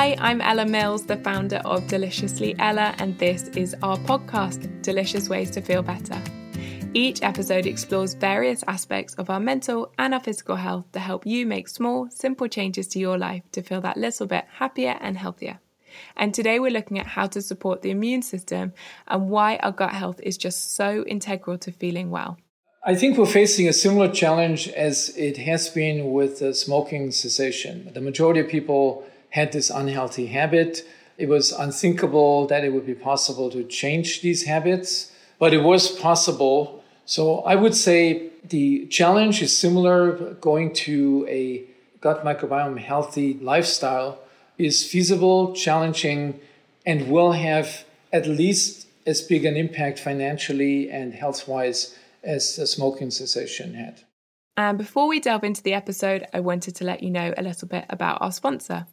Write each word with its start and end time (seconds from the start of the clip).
Hi, 0.00 0.16
I'm 0.18 0.40
Ella 0.40 0.64
Mills, 0.64 1.04
the 1.04 1.18
founder 1.18 1.58
of 1.58 1.86
Deliciously 1.86 2.56
Ella, 2.58 2.94
and 2.96 3.18
this 3.18 3.48
is 3.48 3.76
our 3.82 3.98
podcast, 3.98 4.80
Delicious 4.80 5.28
Ways 5.28 5.50
to 5.50 5.60
Feel 5.60 5.82
Better. 5.82 6.18
Each 6.94 7.22
episode 7.22 7.66
explores 7.66 8.14
various 8.14 8.64
aspects 8.66 9.12
of 9.16 9.28
our 9.28 9.40
mental 9.40 9.92
and 9.98 10.14
our 10.14 10.20
physical 10.20 10.56
health 10.56 10.90
to 10.92 11.00
help 11.00 11.26
you 11.26 11.44
make 11.44 11.68
small, 11.68 12.08
simple 12.08 12.48
changes 12.48 12.88
to 12.88 12.98
your 12.98 13.18
life 13.18 13.42
to 13.52 13.60
feel 13.60 13.82
that 13.82 13.98
little 13.98 14.26
bit 14.26 14.46
happier 14.50 14.96
and 15.02 15.18
healthier. 15.18 15.60
And 16.16 16.32
today 16.32 16.58
we're 16.60 16.70
looking 16.70 16.98
at 16.98 17.06
how 17.06 17.26
to 17.26 17.42
support 17.42 17.82
the 17.82 17.90
immune 17.90 18.22
system 18.22 18.72
and 19.06 19.28
why 19.28 19.56
our 19.56 19.70
gut 19.70 19.92
health 19.92 20.18
is 20.22 20.38
just 20.38 20.74
so 20.74 21.04
integral 21.04 21.58
to 21.58 21.72
feeling 21.72 22.08
well. 22.08 22.38
I 22.82 22.94
think 22.94 23.18
we're 23.18 23.26
facing 23.26 23.68
a 23.68 23.74
similar 23.74 24.08
challenge 24.08 24.66
as 24.68 25.10
it 25.10 25.36
has 25.36 25.68
been 25.68 26.10
with 26.14 26.56
smoking 26.56 27.10
cessation. 27.10 27.90
The 27.92 28.00
majority 28.00 28.40
of 28.40 28.48
people 28.48 29.04
had 29.30 29.52
this 29.52 29.70
unhealthy 29.70 30.26
habit. 30.26 30.86
It 31.18 31.28
was 31.28 31.52
unthinkable 31.52 32.46
that 32.46 32.64
it 32.64 32.72
would 32.72 32.86
be 32.86 32.94
possible 32.94 33.50
to 33.50 33.64
change 33.64 34.22
these 34.22 34.44
habits, 34.44 35.12
but 35.38 35.52
it 35.52 35.62
was 35.62 35.88
possible 35.88 36.80
so 37.10 37.40
I 37.40 37.56
would 37.56 37.74
say 37.74 38.30
the 38.44 38.86
challenge 38.86 39.42
is 39.42 39.58
similar. 39.58 40.34
Going 40.34 40.72
to 40.86 41.26
a 41.28 41.64
gut 42.00 42.24
microbiome 42.24 42.78
healthy 42.78 43.34
lifestyle 43.34 44.20
is 44.58 44.86
feasible, 44.86 45.52
challenging, 45.52 46.38
and 46.86 47.10
will 47.10 47.32
have 47.32 47.84
at 48.12 48.28
least 48.28 48.86
as 49.08 49.22
big 49.22 49.44
an 49.44 49.56
impact 49.56 49.98
financially 49.98 50.88
and 50.88 51.12
health 51.12 51.48
wise 51.48 51.96
as 52.22 52.54
the 52.54 52.64
smoking 52.64 53.10
cessation 53.10 53.74
had. 53.74 54.02
And 54.56 54.78
before 54.78 55.08
we 55.08 55.18
delve 55.18 55.42
into 55.42 55.64
the 55.64 55.74
episode, 55.74 56.28
I 56.32 56.38
wanted 56.38 56.76
to 56.76 56.84
let 56.84 57.02
you 57.02 57.10
know 57.10 57.34
a 57.36 57.42
little 57.42 57.66
bit 57.66 57.86
about 57.90 58.22
our 58.22 58.30
sponsor. 58.30 58.86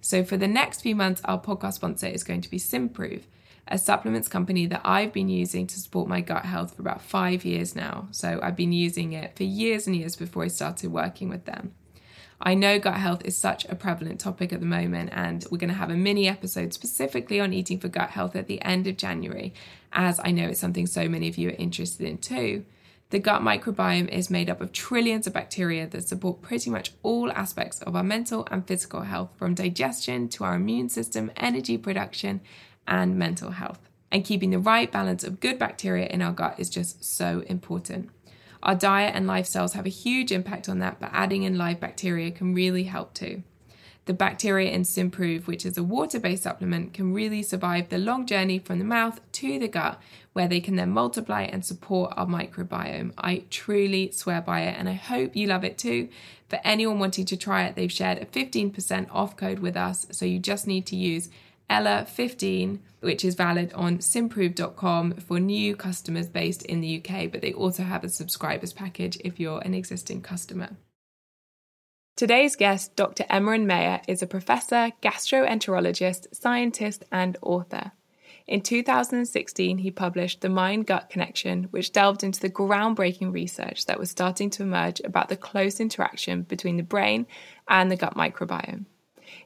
So, 0.00 0.24
for 0.24 0.36
the 0.36 0.48
next 0.48 0.82
few 0.82 0.94
months, 0.94 1.22
our 1.24 1.40
podcast 1.40 1.74
sponsor 1.74 2.06
is 2.06 2.24
going 2.24 2.40
to 2.42 2.50
be 2.50 2.58
Symprove 2.58 3.22
a 3.66 3.78
supplements 3.78 4.28
company 4.28 4.66
that 4.66 4.82
I've 4.84 5.12
been 5.12 5.28
using 5.28 5.66
to 5.68 5.78
support 5.78 6.08
my 6.08 6.20
gut 6.20 6.44
health 6.44 6.74
for 6.74 6.82
about 6.82 7.00
five 7.00 7.44
years 7.44 7.74
now. 7.74 8.08
So 8.10 8.38
I've 8.42 8.56
been 8.56 8.72
using 8.72 9.12
it 9.12 9.36
for 9.36 9.44
years 9.44 9.86
and 9.86 9.96
years 9.96 10.16
before 10.16 10.44
I 10.44 10.48
started 10.48 10.92
working 10.92 11.28
with 11.28 11.46
them. 11.46 11.72
I 12.40 12.54
know 12.54 12.78
gut 12.78 12.96
health 12.96 13.24
is 13.24 13.36
such 13.36 13.64
a 13.66 13.74
prevalent 13.74 14.20
topic 14.20 14.52
at 14.52 14.60
the 14.60 14.66
moment, 14.66 15.10
and 15.12 15.46
we're 15.50 15.58
going 15.58 15.70
to 15.70 15.76
have 15.76 15.90
a 15.90 15.96
mini 15.96 16.28
episode 16.28 16.74
specifically 16.74 17.40
on 17.40 17.54
eating 17.54 17.78
for 17.78 17.88
gut 17.88 18.10
health 18.10 18.36
at 18.36 18.48
the 18.48 18.60
end 18.60 18.86
of 18.86 18.98
January, 18.98 19.54
as 19.92 20.20
I 20.22 20.30
know 20.30 20.48
it's 20.48 20.60
something 20.60 20.86
so 20.86 21.08
many 21.08 21.28
of 21.28 21.38
you 21.38 21.50
are 21.50 21.52
interested 21.52 22.06
in 22.06 22.18
too. 22.18 22.66
The 23.10 23.18
gut 23.18 23.42
microbiome 23.42 24.08
is 24.08 24.30
made 24.30 24.50
up 24.50 24.60
of 24.60 24.72
trillions 24.72 25.26
of 25.26 25.32
bacteria 25.32 25.86
that 25.86 26.08
support 26.08 26.42
pretty 26.42 26.70
much 26.70 26.92
all 27.02 27.30
aspects 27.32 27.80
of 27.82 27.94
our 27.94 28.02
mental 28.02 28.48
and 28.50 28.66
physical 28.66 29.02
health, 29.02 29.30
from 29.36 29.54
digestion 29.54 30.28
to 30.30 30.44
our 30.44 30.54
immune 30.54 30.88
system, 30.88 31.30
energy 31.36 31.78
production, 31.78 32.40
and 32.88 33.16
mental 33.16 33.52
health. 33.52 33.88
And 34.10 34.24
keeping 34.24 34.50
the 34.50 34.58
right 34.58 34.90
balance 34.90 35.24
of 35.24 35.40
good 35.40 35.58
bacteria 35.58 36.06
in 36.06 36.22
our 36.22 36.32
gut 36.32 36.54
is 36.58 36.70
just 36.70 37.04
so 37.04 37.44
important. 37.46 38.10
Our 38.62 38.74
diet 38.74 39.14
and 39.14 39.26
lifestyles 39.26 39.74
have 39.74 39.86
a 39.86 39.90
huge 39.90 40.32
impact 40.32 40.68
on 40.68 40.78
that, 40.78 40.98
but 40.98 41.10
adding 41.12 41.42
in 41.42 41.58
live 41.58 41.80
bacteria 41.80 42.30
can 42.30 42.54
really 42.54 42.84
help 42.84 43.12
too. 43.12 43.42
The 44.06 44.12
bacteria 44.12 44.70
in 44.70 44.82
Symprove, 44.82 45.46
which 45.46 45.64
is 45.64 45.78
a 45.78 45.82
water 45.82 46.20
based 46.20 46.42
supplement, 46.42 46.92
can 46.92 47.14
really 47.14 47.42
survive 47.42 47.88
the 47.88 47.96
long 47.96 48.26
journey 48.26 48.58
from 48.58 48.78
the 48.78 48.84
mouth 48.84 49.20
to 49.32 49.58
the 49.58 49.68
gut, 49.68 49.98
where 50.34 50.46
they 50.46 50.60
can 50.60 50.76
then 50.76 50.90
multiply 50.90 51.42
and 51.42 51.64
support 51.64 52.12
our 52.16 52.26
microbiome. 52.26 53.14
I 53.16 53.44
truly 53.48 54.10
swear 54.10 54.42
by 54.42 54.60
it, 54.60 54.76
and 54.78 54.90
I 54.90 54.92
hope 54.92 55.34
you 55.34 55.46
love 55.46 55.64
it 55.64 55.78
too. 55.78 56.10
For 56.48 56.60
anyone 56.64 56.98
wanting 56.98 57.24
to 57.26 57.36
try 57.36 57.64
it, 57.64 57.76
they've 57.76 57.90
shared 57.90 58.18
a 58.18 58.26
15% 58.26 59.08
off 59.10 59.36
code 59.36 59.60
with 59.60 59.76
us, 59.76 60.06
so 60.10 60.26
you 60.26 60.38
just 60.38 60.66
need 60.66 60.84
to 60.86 60.96
use 60.96 61.30
Ella15, 61.70 62.80
which 63.00 63.24
is 63.24 63.34
valid 63.34 63.72
on 63.72 63.98
symprove.com 63.98 65.12
for 65.14 65.40
new 65.40 65.74
customers 65.74 66.28
based 66.28 66.62
in 66.64 66.82
the 66.82 67.02
UK, 67.02 67.30
but 67.30 67.40
they 67.40 67.54
also 67.54 67.82
have 67.82 68.04
a 68.04 68.10
subscribers 68.10 68.74
package 68.74 69.16
if 69.24 69.40
you're 69.40 69.60
an 69.60 69.72
existing 69.72 70.20
customer. 70.20 70.76
Today's 72.16 72.54
guest, 72.54 72.94
Dr. 72.94 73.24
Emeran 73.24 73.66
Mayer, 73.66 74.00
is 74.06 74.22
a 74.22 74.28
professor, 74.28 74.92
gastroenterologist, 75.02 76.32
scientist, 76.32 77.04
and 77.10 77.36
author. 77.42 77.90
In 78.46 78.60
2016, 78.60 79.78
he 79.78 79.90
published 79.90 80.40
The 80.40 80.48
Mind 80.48 80.86
Gut 80.86 81.10
Connection, 81.10 81.64
which 81.72 81.90
delved 81.90 82.22
into 82.22 82.38
the 82.38 82.48
groundbreaking 82.48 83.32
research 83.32 83.86
that 83.86 83.98
was 83.98 84.12
starting 84.12 84.48
to 84.50 84.62
emerge 84.62 85.00
about 85.00 85.28
the 85.28 85.36
close 85.36 85.80
interaction 85.80 86.42
between 86.42 86.76
the 86.76 86.84
brain 86.84 87.26
and 87.66 87.90
the 87.90 87.96
gut 87.96 88.14
microbiome. 88.14 88.84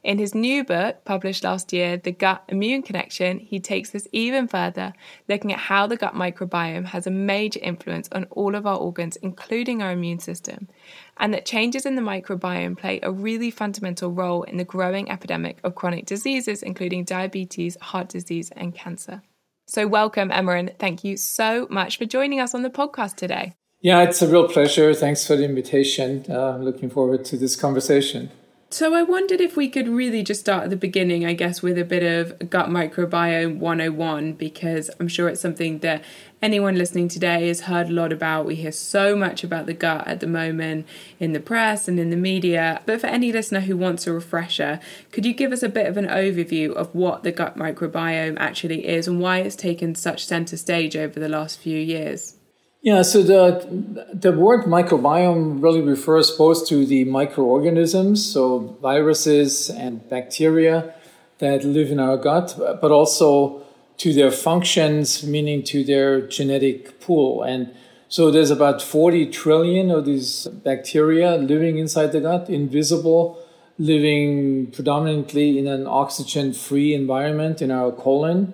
In 0.03 0.17
his 0.17 0.33
new 0.33 0.63
book, 0.63 1.03
published 1.03 1.43
last 1.43 1.73
year, 1.73 1.97
The 1.97 2.11
Gut 2.11 2.43
Immune 2.47 2.83
Connection, 2.83 3.39
he 3.39 3.59
takes 3.59 3.89
this 3.89 4.07
even 4.11 4.47
further, 4.47 4.93
looking 5.27 5.51
at 5.51 5.59
how 5.59 5.87
the 5.87 5.97
gut 5.97 6.15
microbiome 6.15 6.85
has 6.85 7.05
a 7.05 7.11
major 7.11 7.59
influence 7.61 8.07
on 8.11 8.25
all 8.31 8.55
of 8.55 8.65
our 8.65 8.77
organs, 8.77 9.17
including 9.17 9.81
our 9.81 9.91
immune 9.91 10.19
system, 10.19 10.69
and 11.17 11.33
that 11.33 11.45
changes 11.45 11.85
in 11.85 11.95
the 11.95 12.01
microbiome 12.01 12.77
play 12.77 12.99
a 13.03 13.11
really 13.11 13.51
fundamental 13.51 14.11
role 14.11 14.43
in 14.43 14.57
the 14.57 14.63
growing 14.63 15.11
epidemic 15.11 15.59
of 15.63 15.75
chronic 15.75 16.05
diseases, 16.05 16.63
including 16.63 17.03
diabetes, 17.03 17.77
heart 17.81 18.07
disease, 18.07 18.51
and 18.55 18.73
cancer. 18.73 19.21
So, 19.67 19.85
welcome, 19.85 20.29
Emeran. 20.29 20.77
Thank 20.79 21.03
you 21.03 21.17
so 21.17 21.67
much 21.69 21.97
for 21.97 22.05
joining 22.05 22.39
us 22.39 22.55
on 22.55 22.63
the 22.63 22.69
podcast 22.69 23.15
today. 23.15 23.53
Yeah, 23.81 24.03
it's 24.03 24.21
a 24.21 24.27
real 24.27 24.47
pleasure. 24.47 24.93
Thanks 24.93 25.25
for 25.25 25.35
the 25.35 25.45
invitation. 25.45 26.25
Uh, 26.29 26.57
looking 26.57 26.89
forward 26.89 27.23
to 27.25 27.37
this 27.37 27.55
conversation. 27.55 28.31
So 28.71 28.93
I 28.93 29.01
wondered 29.01 29.41
if 29.41 29.57
we 29.57 29.67
could 29.67 29.87
really 29.87 30.21
just 30.21 30.41
start 30.41 30.65
at 30.65 30.69
the 30.69 30.75
beginning, 30.75 31.25
I 31.25 31.33
guess, 31.33 31.63
with 31.63 31.75
a 31.79 31.83
bit 31.83 32.03
of 32.03 32.51
gut 32.51 32.67
microbiome 32.69 33.57
101, 33.57 34.33
because 34.33 34.91
I'm 34.99 35.07
sure 35.07 35.27
it's 35.27 35.41
something 35.41 35.79
that 35.79 36.03
anyone 36.39 36.75
listening 36.75 37.07
today 37.07 37.47
has 37.47 37.61
heard 37.61 37.89
a 37.89 37.93
lot 37.93 38.13
about. 38.13 38.45
We 38.45 38.53
hear 38.53 38.71
so 38.71 39.15
much 39.15 39.43
about 39.43 39.65
the 39.65 39.73
gut 39.73 40.07
at 40.07 40.19
the 40.19 40.27
moment 40.27 40.85
in 41.19 41.33
the 41.33 41.39
press 41.39 41.87
and 41.87 41.99
in 41.99 42.11
the 42.11 42.15
media. 42.15 42.83
But 42.85 43.01
for 43.01 43.07
any 43.07 43.31
listener 43.31 43.61
who 43.61 43.75
wants 43.75 44.05
a 44.05 44.13
refresher, 44.13 44.79
could 45.11 45.25
you 45.25 45.33
give 45.33 45.51
us 45.51 45.63
a 45.63 45.69
bit 45.69 45.87
of 45.87 45.97
an 45.97 46.05
overview 46.05 46.71
of 46.71 46.93
what 46.93 47.23
the 47.23 47.31
gut 47.31 47.57
microbiome 47.57 48.37
actually 48.39 48.87
is 48.87 49.07
and 49.07 49.19
why 49.19 49.39
it's 49.39 49.55
taken 49.55 49.95
such 49.95 50.27
centre 50.27 50.57
stage 50.57 50.95
over 50.95 51.19
the 51.19 51.27
last 51.27 51.59
few 51.59 51.79
years? 51.79 52.38
Yeah, 52.81 53.01
so 53.01 53.21
the 53.23 54.09
the 54.13 54.31
word 54.31 54.63
microbiome 54.63 55.61
really 55.61 55.81
refers 55.81 56.31
both 56.31 56.65
to 56.67 56.85
the 56.85 57.03
microorganisms, 57.03 58.25
so 58.25 58.77
viruses 58.81 59.69
and 59.69 60.07
bacteria 60.07 60.95
that 61.39 61.65
live 61.65 61.91
in 61.91 61.99
our 61.99 62.15
gut, 62.15 62.55
but 62.57 62.89
also 62.89 63.63
to 63.97 64.13
their 64.13 64.31
functions, 64.31 65.25
meaning 65.25 65.61
to 65.63 65.83
their 65.83 66.21
genetic 66.21 67.01
pool. 67.01 67.43
And 67.43 67.75
so 68.07 68.31
there's 68.31 68.49
about 68.49 68.81
40 68.81 69.25
trillion 69.25 69.91
of 69.91 70.05
these 70.05 70.47
bacteria 70.47 71.35
living 71.35 71.79
inside 71.79 72.13
the 72.13 72.21
gut, 72.21 72.49
invisible, 72.49 73.43
living 73.77 74.71
predominantly 74.71 75.59
in 75.59 75.67
an 75.67 75.85
oxygen 75.85 76.53
free 76.53 76.93
environment 76.93 77.61
in 77.61 77.71
our 77.71 77.91
colon 77.91 78.53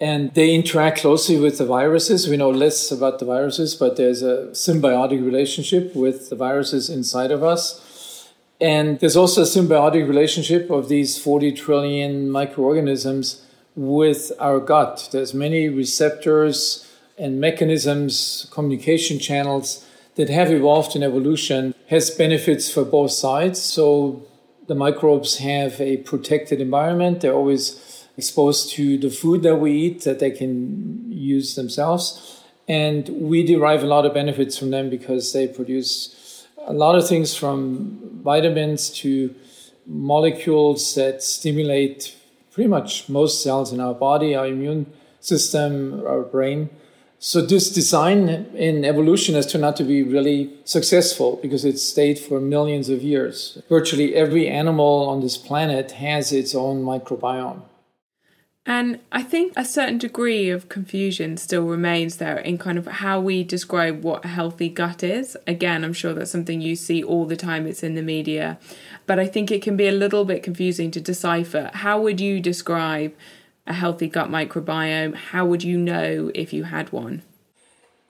and 0.00 0.32
they 0.34 0.54
interact 0.54 1.00
closely 1.00 1.38
with 1.38 1.58
the 1.58 1.66
viruses. 1.66 2.28
We 2.28 2.36
know 2.36 2.50
less 2.50 2.90
about 2.92 3.18
the 3.18 3.24
viruses, 3.24 3.74
but 3.74 3.96
there's 3.96 4.22
a 4.22 4.48
symbiotic 4.52 5.24
relationship 5.24 5.94
with 5.94 6.30
the 6.30 6.36
viruses 6.36 6.88
inside 6.88 7.30
of 7.30 7.42
us. 7.42 8.30
And 8.60 8.98
there's 9.00 9.16
also 9.16 9.42
a 9.42 9.44
symbiotic 9.44 10.06
relationship 10.06 10.70
of 10.70 10.88
these 10.88 11.18
40 11.18 11.52
trillion 11.52 12.30
microorganisms 12.30 13.44
with 13.74 14.32
our 14.40 14.60
gut. 14.60 15.08
There's 15.12 15.34
many 15.34 15.68
receptors 15.68 16.84
and 17.16 17.40
mechanisms, 17.40 18.48
communication 18.52 19.18
channels 19.18 19.84
that 20.14 20.28
have 20.28 20.50
evolved 20.50 20.96
in 20.96 21.02
evolution, 21.02 21.74
has 21.88 22.10
benefits 22.10 22.70
for 22.70 22.84
both 22.84 23.12
sides. 23.12 23.60
So 23.60 24.26
the 24.66 24.74
microbes 24.74 25.38
have 25.38 25.80
a 25.80 25.98
protected 25.98 26.60
environment. 26.60 27.20
They're 27.20 27.34
always 27.34 27.97
exposed 28.18 28.70
to 28.72 28.98
the 28.98 29.08
food 29.08 29.42
that 29.44 29.56
we 29.56 29.72
eat 29.72 30.02
that 30.02 30.18
they 30.18 30.32
can 30.32 31.10
use 31.10 31.54
themselves. 31.54 32.42
And 32.66 33.08
we 33.08 33.44
derive 33.44 33.82
a 33.82 33.86
lot 33.86 34.04
of 34.04 34.12
benefits 34.12 34.58
from 34.58 34.70
them 34.70 34.90
because 34.90 35.32
they 35.32 35.48
produce 35.48 36.46
a 36.66 36.72
lot 36.72 36.96
of 36.96 37.08
things 37.08 37.34
from 37.34 38.20
vitamins 38.22 38.90
to 39.02 39.34
molecules 39.86 40.94
that 40.96 41.22
stimulate 41.22 42.14
pretty 42.52 42.68
much 42.68 43.08
most 43.08 43.42
cells 43.42 43.72
in 43.72 43.80
our 43.80 43.94
body, 43.94 44.34
our 44.34 44.48
immune 44.48 44.92
system, 45.20 46.02
our 46.06 46.22
brain. 46.22 46.68
So 47.20 47.40
this 47.40 47.70
design 47.70 48.28
in 48.54 48.84
evolution 48.84 49.34
has 49.36 49.50
turned 49.50 49.64
out 49.64 49.76
to 49.76 49.84
be 49.84 50.02
really 50.02 50.50
successful 50.64 51.38
because 51.40 51.64
it 51.64 51.78
stayed 51.78 52.18
for 52.18 52.40
millions 52.40 52.88
of 52.88 53.02
years. 53.02 53.62
Virtually 53.68 54.14
every 54.14 54.48
animal 54.48 55.08
on 55.08 55.20
this 55.20 55.36
planet 55.36 55.92
has 55.92 56.32
its 56.32 56.54
own 56.54 56.84
microbiome. 56.84 57.62
And 58.68 59.00
I 59.10 59.22
think 59.22 59.54
a 59.56 59.64
certain 59.64 59.96
degree 59.96 60.50
of 60.50 60.68
confusion 60.68 61.38
still 61.38 61.64
remains 61.64 62.18
there 62.18 62.36
in 62.36 62.58
kind 62.58 62.76
of 62.76 62.86
how 62.86 63.18
we 63.18 63.42
describe 63.42 64.04
what 64.04 64.26
a 64.26 64.28
healthy 64.28 64.68
gut 64.68 65.02
is. 65.02 65.38
Again, 65.46 65.84
I'm 65.84 65.94
sure 65.94 66.12
that's 66.12 66.30
something 66.30 66.60
you 66.60 66.76
see 66.76 67.02
all 67.02 67.24
the 67.24 67.34
time, 67.34 67.66
it's 67.66 67.82
in 67.82 67.94
the 67.94 68.02
media. 68.02 68.58
But 69.06 69.18
I 69.18 69.26
think 69.26 69.50
it 69.50 69.62
can 69.62 69.74
be 69.78 69.88
a 69.88 69.92
little 69.92 70.26
bit 70.26 70.42
confusing 70.42 70.90
to 70.90 71.00
decipher. 71.00 71.70
How 71.72 71.98
would 72.02 72.20
you 72.20 72.40
describe 72.40 73.14
a 73.66 73.72
healthy 73.72 74.06
gut 74.06 74.28
microbiome? 74.28 75.14
How 75.14 75.46
would 75.46 75.64
you 75.64 75.78
know 75.78 76.30
if 76.34 76.52
you 76.52 76.64
had 76.64 76.92
one? 76.92 77.22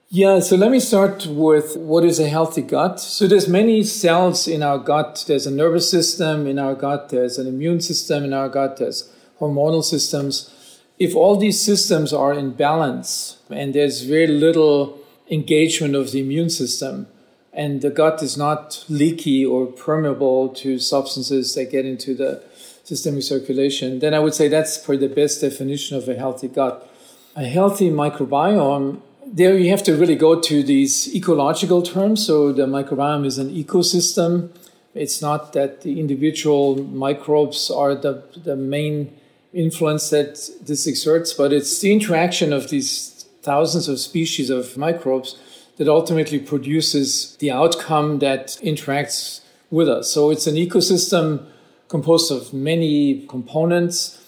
Yeah, 0.09 0.41
so 0.41 0.57
let 0.57 0.73
me 0.73 0.81
start 0.81 1.25
with 1.27 1.77
what 1.77 2.05
is 2.05 2.19
a 2.19 2.29
healthy 2.29 2.63
gut. 2.63 2.99
So 2.99 3.29
there's 3.29 3.47
many 3.47 3.85
cells 3.85 4.49
in 4.49 4.65
our 4.65 4.79
gut. 4.79 5.25
There's 5.29 5.47
a 5.47 5.53
nervous 5.53 5.89
system 5.89 6.49
in 6.49 6.59
our 6.59 6.75
gut, 6.75 7.11
there's 7.11 7.39
an 7.39 7.47
immune 7.47 7.81
system 7.81 8.25
in 8.25 8.33
our 8.33 8.49
gut, 8.49 8.79
there's 8.79 9.13
hormonal 9.41 9.85
systems. 9.85 10.51
If 10.99 11.15
all 11.15 11.37
these 11.37 11.61
systems 11.61 12.13
are 12.13 12.33
in 12.33 12.53
balance 12.53 13.39
and 13.51 13.75
there's 13.75 14.03
very 14.03 14.27
little 14.27 14.99
engagement 15.31 15.95
of 15.95 16.13
the 16.13 16.21
immune 16.21 16.51
system, 16.51 17.07
and 17.53 17.83
the 17.83 17.91
gut 17.91 18.23
is 18.23 18.37
not 18.37 18.85
leaky 18.89 19.45
or 19.45 19.67
permeable 19.67 20.49
to 20.51 20.79
substances 20.79 21.55
that 21.55 21.71
get 21.71 21.85
into 21.85 22.15
the 22.15 22.43
systemic 22.85 23.25
circulation, 23.25 23.99
then 23.99 24.15
I 24.15 24.21
would 24.21 24.35
say 24.35 24.49
that's 24.49 24.77
for 24.77 24.97
the 24.97 25.09
best 25.09 25.41
definition 25.41 25.97
of 25.97 26.09
a 26.09 26.15
healthy 26.15 26.49
gut. 26.49 26.89
A 27.37 27.45
healthy 27.45 27.91
microbiome, 27.91 29.01
there 29.27 29.59
you 29.59 29.71
have 29.71 29.83
to 29.85 29.97
really 29.97 30.15
go 30.15 30.41
to 30.41 30.63
these 30.63 31.15
ecological 31.15 31.83
terms. 31.83 32.25
So 32.25 32.53
the 32.53 32.67
microbiome 32.67 33.27
is 33.27 33.39
an 33.39 33.51
ecosystem. 33.51 34.51
It's 34.95 35.21
not 35.21 35.53
that 35.53 35.83
the 35.83 36.01
individual 36.01 36.77
microbes 36.77 37.71
are 37.71 37.95
the, 37.95 38.23
the 38.37 38.57
main 38.57 39.13
influence 39.53 40.11
that 40.11 40.51
this 40.61 40.87
exerts, 40.87 41.33
but 41.33 41.53
it's 41.53 41.81
the 41.81 41.93
interaction 41.93 42.53
of 42.53 42.71
these 42.71 43.27
thousands 43.43 43.89
of 43.89 43.99
species 43.99 44.51
of 44.51 44.77
microbes 44.77 45.39
that 45.77 45.89
ultimately 45.89 46.39
produces 46.39 47.37
the 47.37 47.51
outcome 47.51 48.19
that 48.19 48.59
interacts 48.63 49.41
with 49.71 49.89
us. 49.89 50.11
So 50.11 50.31
it's 50.31 50.47
an 50.47 50.57
ecosystem 50.57 51.47
composed 51.89 52.31
of 52.31 52.53
many 52.53 53.27
components. 53.27 54.23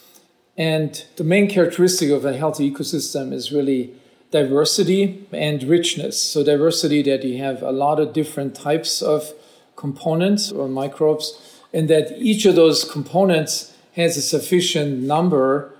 And 0.56 1.04
the 1.16 1.24
main 1.24 1.48
characteristic 1.48 2.10
of 2.10 2.24
a 2.24 2.36
healthy 2.36 2.70
ecosystem 2.70 3.32
is 3.32 3.52
really 3.52 3.94
diversity 4.30 5.26
and 5.32 5.62
richness. 5.64 6.20
So, 6.20 6.44
diversity 6.44 7.02
that 7.02 7.24
you 7.24 7.38
have 7.38 7.62
a 7.62 7.72
lot 7.72 7.98
of 7.98 8.12
different 8.12 8.54
types 8.54 9.02
of 9.02 9.32
components 9.76 10.52
or 10.52 10.68
microbes, 10.68 11.38
and 11.72 11.88
that 11.88 12.12
each 12.18 12.44
of 12.46 12.54
those 12.54 12.84
components 12.84 13.74
has 13.94 14.16
a 14.16 14.22
sufficient 14.22 15.00
number. 15.00 15.72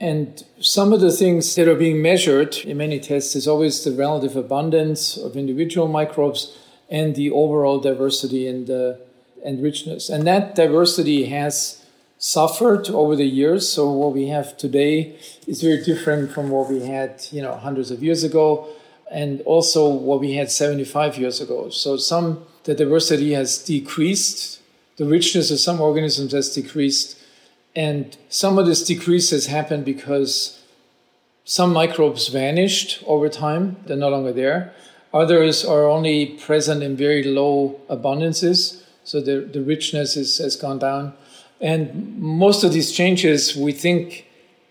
And 0.00 0.44
some 0.60 0.92
of 0.92 1.00
the 1.00 1.12
things 1.12 1.54
that 1.54 1.68
are 1.68 1.76
being 1.76 2.02
measured 2.02 2.56
in 2.56 2.76
many 2.78 2.98
tests 2.98 3.36
is 3.36 3.46
always 3.46 3.84
the 3.84 3.92
relative 3.92 4.36
abundance 4.36 5.16
of 5.16 5.36
individual 5.36 5.88
microbes 5.88 6.56
and 6.90 7.14
the 7.14 7.30
overall 7.30 7.78
diversity 7.78 8.46
and, 8.46 8.68
uh, 8.68 8.94
and 9.44 9.62
richness. 9.62 10.10
And 10.10 10.26
that 10.26 10.54
diversity 10.54 11.26
has 11.26 11.84
suffered 12.18 12.88
over 12.90 13.16
the 13.16 13.26
years. 13.26 13.68
So 13.68 13.90
what 13.90 14.12
we 14.12 14.28
have 14.28 14.56
today 14.56 15.16
is 15.46 15.62
very 15.62 15.82
different 15.82 16.32
from 16.32 16.50
what 16.50 16.70
we 16.70 16.86
had, 16.86 17.26
you 17.30 17.42
know, 17.42 17.56
hundreds 17.56 17.90
of 17.90 18.02
years 18.02 18.22
ago, 18.22 18.68
and 19.10 19.40
also 19.42 19.88
what 19.88 20.20
we 20.20 20.34
had 20.34 20.50
75 20.50 21.18
years 21.18 21.40
ago. 21.40 21.68
So 21.70 21.96
some 21.96 22.46
the 22.64 22.74
diversity 22.74 23.32
has 23.32 23.58
decreased, 23.58 24.60
the 24.96 25.04
richness 25.04 25.50
of 25.50 25.58
some 25.58 25.80
organisms 25.80 26.32
has 26.32 26.54
decreased, 26.54 27.18
and 27.74 28.16
some 28.28 28.58
of 28.58 28.66
this 28.66 28.84
decrease 28.84 29.30
has 29.30 29.46
happened 29.46 29.84
because 29.84 30.62
some 31.44 31.72
microbes 31.72 32.28
vanished 32.28 33.02
over 33.06 33.28
time, 33.28 33.76
they're 33.86 33.96
no 33.96 34.10
longer 34.10 34.32
there. 34.32 34.72
Others 35.12 35.64
are 35.64 35.86
only 35.86 36.26
present 36.26 36.82
in 36.82 36.96
very 36.96 37.22
low 37.22 37.80
abundances, 37.88 38.82
so 39.04 39.20
the, 39.20 39.40
the 39.40 39.62
richness 39.62 40.16
is, 40.16 40.38
has 40.38 40.56
gone 40.56 40.78
down. 40.78 41.14
And 41.60 42.18
most 42.18 42.64
of 42.64 42.72
these 42.72 42.92
changes 42.92 43.56
we 43.56 43.72
think 43.72 44.26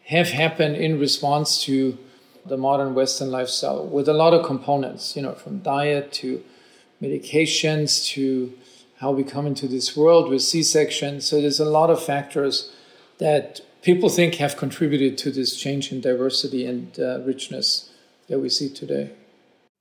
have 0.06 0.30
happened 0.30 0.76
in 0.76 1.00
response 1.00 1.64
to 1.64 1.98
the 2.46 2.58
modern 2.58 2.96
Western 2.96 3.32
lifestyle 3.32 3.86
with 3.86 4.08
a 4.08 4.14
lot 4.14 4.34
of 4.34 4.46
components, 4.46 5.16
you 5.16 5.22
know, 5.22 5.34
from 5.34 5.60
diet 5.60 6.12
to 6.14 6.44
medications 7.02 8.08
to 8.10 8.52
how 8.98 9.12
we 9.12 9.24
come 9.24 9.48
into 9.48 9.68
this 9.68 9.96
world 9.96 10.30
with 10.30 10.42
C 10.42 10.64
section. 10.64 11.22
So 11.22 11.42
there's 11.42 11.60
a 11.60 11.66
lot 11.66 11.90
of 11.90 12.04
factors 12.04 12.72
that 13.22 13.62
people 13.84 14.10
think 14.10 14.36
have 14.36 14.58
contributed 14.58 15.18
to 15.20 15.32
this 15.32 15.56
change 15.56 15.92
in 15.92 16.02
diversity 16.02 16.66
and 16.66 17.00
uh, 17.00 17.20
richness 17.22 17.90
that 18.28 18.40
we 18.40 18.50
see 18.50 18.68
today. 18.68 19.12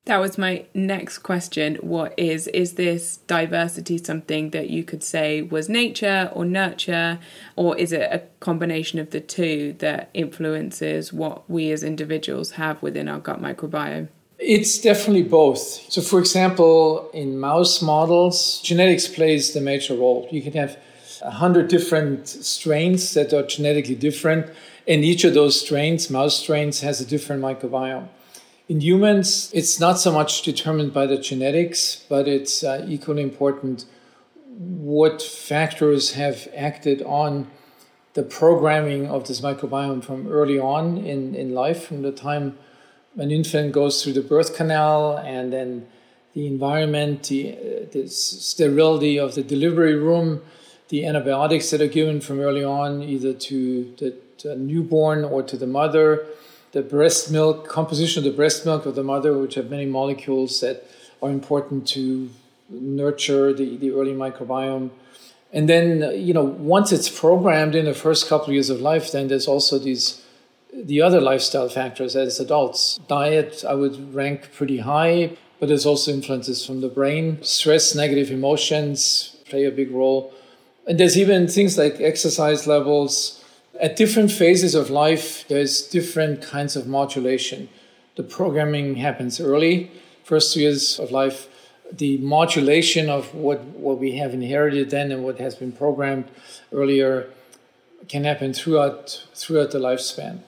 That 0.04 0.18
was 0.18 0.38
my 0.38 0.64
next 0.74 1.18
question. 1.18 1.76
What 1.76 2.14
is 2.18 2.46
is 2.48 2.74
this 2.74 3.18
diversity 3.26 3.98
something 3.98 4.50
that 4.50 4.70
you 4.70 4.82
could 4.82 5.02
say 5.02 5.42
was 5.42 5.68
nature 5.68 6.30
or 6.32 6.44
nurture 6.44 7.18
or 7.54 7.76
is 7.76 7.92
it 7.92 8.08
a 8.10 8.22
combination 8.40 8.98
of 8.98 9.10
the 9.10 9.20
two 9.20 9.74
that 9.78 10.10
influences 10.14 11.12
what 11.12 11.48
we 11.50 11.70
as 11.70 11.82
individuals 11.82 12.52
have 12.52 12.82
within 12.82 13.08
our 13.08 13.20
gut 13.20 13.40
microbiome? 13.42 14.08
It's 14.38 14.78
definitely 14.78 15.24
both. 15.24 15.58
So 15.58 16.00
for 16.00 16.18
example, 16.18 17.10
in 17.12 17.38
mouse 17.38 17.82
models, 17.82 18.60
genetics 18.62 19.06
plays 19.06 19.52
the 19.52 19.60
major 19.60 19.94
role. 19.94 20.26
You 20.30 20.40
can 20.40 20.54
have 20.54 20.78
100 21.22 21.68
different 21.68 22.28
strains 22.28 23.14
that 23.14 23.32
are 23.32 23.42
genetically 23.42 23.94
different. 23.94 24.50
And 24.86 25.04
each 25.04 25.24
of 25.24 25.34
those 25.34 25.60
strains, 25.60 26.10
mouse 26.10 26.36
strains, 26.36 26.80
has 26.80 27.00
a 27.00 27.04
different 27.04 27.42
microbiome. 27.42 28.08
In 28.68 28.80
humans, 28.80 29.50
it's 29.52 29.80
not 29.80 29.98
so 29.98 30.12
much 30.12 30.42
determined 30.42 30.92
by 30.92 31.06
the 31.06 31.18
genetics, 31.18 32.04
but 32.08 32.28
it's 32.28 32.62
uh, 32.62 32.84
equally 32.88 33.22
important 33.22 33.84
what 34.56 35.22
factors 35.22 36.12
have 36.12 36.48
acted 36.54 37.02
on 37.02 37.50
the 38.14 38.22
programming 38.22 39.06
of 39.06 39.26
this 39.26 39.40
microbiome 39.40 40.04
from 40.04 40.28
early 40.28 40.58
on 40.58 40.98
in, 40.98 41.34
in 41.34 41.54
life, 41.54 41.84
from 41.84 42.02
the 42.02 42.12
time 42.12 42.58
an 43.16 43.30
infant 43.30 43.72
goes 43.72 44.02
through 44.02 44.12
the 44.12 44.22
birth 44.22 44.54
canal 44.54 45.16
and 45.16 45.52
then 45.52 45.86
the 46.34 46.46
environment, 46.46 47.24
the, 47.24 47.52
uh, 47.52 47.86
the 47.92 48.06
sterility 48.08 49.18
of 49.18 49.34
the 49.34 49.42
delivery 49.42 49.96
room, 49.96 50.42
the 50.90 51.06
antibiotics 51.06 51.70
that 51.70 51.80
are 51.80 51.86
given 51.86 52.20
from 52.20 52.40
early 52.40 52.64
on, 52.64 53.02
either 53.02 53.32
to 53.32 53.94
the, 53.98 54.14
to 54.38 54.56
newborn 54.56 55.24
or 55.24 55.42
to 55.42 55.56
the 55.56 55.66
mother, 55.66 56.26
the 56.72 56.82
breast 56.82 57.30
milk, 57.30 57.68
composition 57.68 58.24
of 58.24 58.30
the 58.30 58.36
breast 58.36 58.66
milk 58.66 58.86
of 58.86 58.94
the 58.96 59.02
mother, 59.02 59.38
which 59.38 59.54
have 59.54 59.70
many 59.70 59.86
molecules 59.86 60.60
that 60.60 60.84
are 61.22 61.30
important 61.30 61.86
to 61.86 62.30
nurture 62.68 63.52
the, 63.52 63.76
the 63.76 63.90
early 63.92 64.12
microbiome. 64.12 64.90
And 65.52 65.68
then, 65.68 66.12
you 66.14 66.34
know, 66.34 66.44
once 66.44 66.92
it's 66.92 67.08
programmed 67.08 67.74
in 67.74 67.84
the 67.84 67.94
first 67.94 68.28
couple 68.28 68.48
of 68.48 68.54
years 68.54 68.70
of 68.70 68.80
life, 68.80 69.10
then 69.10 69.28
there's 69.28 69.48
also 69.48 69.78
these 69.78 70.24
the 70.72 71.02
other 71.02 71.20
lifestyle 71.20 71.68
factors 71.68 72.14
as 72.14 72.38
adults. 72.38 73.00
Diet, 73.08 73.64
I 73.68 73.74
would 73.74 74.14
rank 74.14 74.52
pretty 74.52 74.78
high, 74.78 75.36
but 75.58 75.68
there's 75.68 75.84
also 75.84 76.12
influences 76.12 76.64
from 76.64 76.80
the 76.80 76.88
brain. 76.88 77.42
Stress, 77.42 77.92
negative 77.94 78.30
emotions 78.30 79.36
play 79.46 79.64
a 79.64 79.72
big 79.72 79.90
role. 79.90 80.32
And 80.90 80.98
there's 80.98 81.16
even 81.16 81.46
things 81.46 81.78
like 81.78 82.00
exercise 82.00 82.66
levels. 82.66 83.44
At 83.80 83.94
different 83.94 84.32
phases 84.32 84.74
of 84.74 84.90
life, 84.90 85.46
there's 85.46 85.82
different 85.82 86.42
kinds 86.42 86.74
of 86.74 86.88
modulation. 86.88 87.68
The 88.16 88.24
programming 88.24 88.96
happens 88.96 89.40
early, 89.40 89.92
first 90.24 90.56
years 90.56 90.98
of 90.98 91.12
life. 91.12 91.46
The 91.92 92.18
modulation 92.18 93.08
of 93.08 93.32
what, 93.32 93.60
what 93.66 94.00
we 94.00 94.16
have 94.16 94.34
inherited 94.34 94.90
then 94.90 95.12
and 95.12 95.22
what 95.22 95.38
has 95.38 95.54
been 95.54 95.70
programmed 95.70 96.28
earlier 96.72 97.30
can 98.08 98.24
happen 98.24 98.52
throughout 98.52 99.26
throughout 99.32 99.70
the 99.70 99.78
lifespan. 99.78 100.40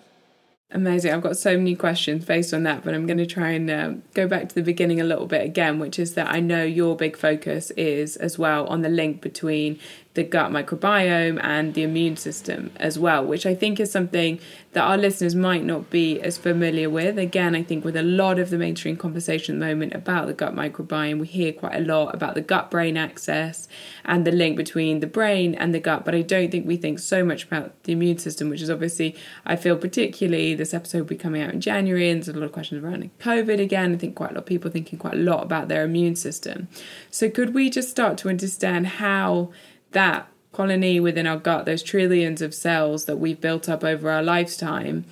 Amazing. 0.75 1.13
I've 1.13 1.23
got 1.23 1.37
so 1.37 1.59
many 1.59 1.77
questions 1.77 2.25
based 2.25 2.55
on 2.55 2.63
that, 2.63 2.83
but 2.83 2.95
I'm 2.95 3.07
going 3.07 3.19
to 3.19 3.27
try 3.27 3.51
and 3.51 3.71
uh, 3.71 3.93
go 4.15 4.27
back 4.27 4.49
to 4.49 4.55
the 4.55 4.63
beginning 4.63 5.03
a 5.03 5.05
little 5.05 5.27
bit 5.27 5.45
again, 5.45 5.79
which 5.79 5.99
is 5.99 6.15
that 6.15 6.31
I 6.31 6.41
know 6.41 6.65
your 6.65 6.97
big 6.97 7.15
focus 7.15 7.71
is 7.73 8.17
as 8.17 8.39
well 8.39 8.67
on 8.69 8.81
the 8.81 8.89
link 8.89 9.21
between 9.21 9.79
the 10.15 10.23
gut 10.23 10.51
microbiome 10.51 11.43
and 11.43 11.73
the 11.73 11.83
immune 11.83 12.17
system 12.17 12.71
as 12.77 12.99
well, 12.99 13.25
which 13.25 13.47
I 13.47 13.55
think 13.55 13.81
is 13.81 13.91
something 13.91 14.39
that 14.73 14.83
our 14.83 14.99
listeners 14.99 15.35
might 15.35 15.65
not 15.65 15.91
be 15.91 16.21
as 16.21 16.37
familiar 16.37 16.91
with. 16.91 17.19
Again, 17.19 17.55
I 17.55 17.63
think 17.63 17.85
with 17.85 17.97
a 17.97 18.03
lot 18.03 18.39
of 18.39 18.51
the 18.51 18.59
mainstream 18.59 18.97
conversation 18.97 19.57
at 19.57 19.59
the 19.59 19.75
moment 19.75 19.95
about 19.95 20.27
the 20.27 20.35
gut 20.35 20.55
microbiome, 20.55 21.19
we 21.19 21.27
hear 21.27 21.53
quite 21.53 21.77
a 21.77 21.81
lot 21.81 22.15
about 22.15 22.35
the 22.35 22.43
gut 22.43 22.71
brain 22.71 22.97
axis 22.97 23.69
and 24.05 24.27
the 24.27 24.33
link 24.33 24.57
between 24.57 25.01
the 25.01 25.07
brain 25.07 25.55
and 25.55 25.75
the 25.75 25.81
gut, 25.81 26.05
but 26.05 26.15
I 26.15 26.23
don't 26.23 26.51
think 26.51 26.67
we 26.67 26.77
think 26.77 26.99
so 26.99 27.25
much 27.25 27.45
about 27.45 27.83
the 27.85 27.93
immune 27.93 28.19
system, 28.19 28.51
which 28.51 28.63
is 28.63 28.71
obviously, 28.71 29.17
I 29.47 29.57
feel 29.57 29.77
particularly 29.77 30.55
this 30.55 30.75
episode 30.75 30.99
will 30.99 31.07
be 31.07 31.17
coming 31.17 31.43
out 31.43 31.55
in 31.55 31.61
January, 31.61 32.11
and 32.11 32.23
there's 32.23 32.35
a 32.35 32.39
lot 32.39 32.47
of 32.47 32.53
questions 32.53 32.85
around 32.85 33.11
COVID 33.19 33.61
again. 33.61 33.95
I 33.95 33.99
think 33.99 34.15
quite 34.15 34.31
a 34.31 34.35
lot 34.35 34.41
of 34.41 34.47
people 34.47 34.71
thinking 34.71 34.99
quite 34.99 35.15
a 35.15 35.19
lot 35.19 35.43
about 35.43 35.69
their 35.69 35.85
immune 35.85 36.17
system. 36.17 36.69
So, 37.11 37.31
could 37.31 37.55
we 37.55 37.71
just 37.71 37.91
start 37.91 38.19
to 38.19 38.29
understand 38.29 38.87
how? 38.87 39.53
That 39.93 40.29
colony 40.53 41.01
within 41.01 41.27
our 41.27 41.39
gut, 41.39 41.65
those 41.65 41.83
trillions 41.83 42.43
of 42.43 42.55
cells 42.55 43.07
that 43.07 43.17
we've 43.17 43.41
built 43.41 43.69
up 43.69 43.83
over 43.83 44.11
our 44.11 44.23
lifetime, 44.23 45.05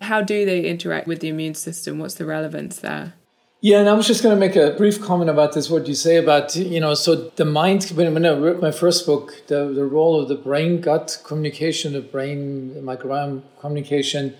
how 0.00 0.20
do 0.20 0.44
they 0.44 0.64
interact 0.64 1.06
with 1.06 1.20
the 1.20 1.28
immune 1.28 1.54
system? 1.54 1.98
What's 1.98 2.14
the 2.14 2.26
relevance 2.26 2.78
there? 2.78 3.14
Yeah, 3.60 3.78
and 3.78 3.88
I 3.88 3.92
was 3.92 4.08
just 4.08 4.24
going 4.24 4.34
to 4.34 4.40
make 4.40 4.56
a 4.56 4.76
brief 4.76 5.00
comment 5.00 5.30
about 5.30 5.52
this. 5.52 5.70
What 5.70 5.86
you 5.86 5.94
say 5.94 6.16
about 6.16 6.56
you 6.56 6.80
know, 6.80 6.94
so 6.94 7.30
the 7.36 7.44
mind. 7.44 7.84
When 7.94 8.26
I 8.26 8.32
wrote 8.32 8.60
my 8.60 8.72
first 8.72 9.06
book, 9.06 9.46
the 9.46 9.72
the 9.72 9.84
role 9.84 10.20
of 10.20 10.26
the 10.26 10.34
brain 10.34 10.80
gut 10.80 11.20
communication, 11.22 11.92
the 11.92 12.00
brain 12.00 12.74
microbiome 12.82 13.42
communication, 13.60 14.34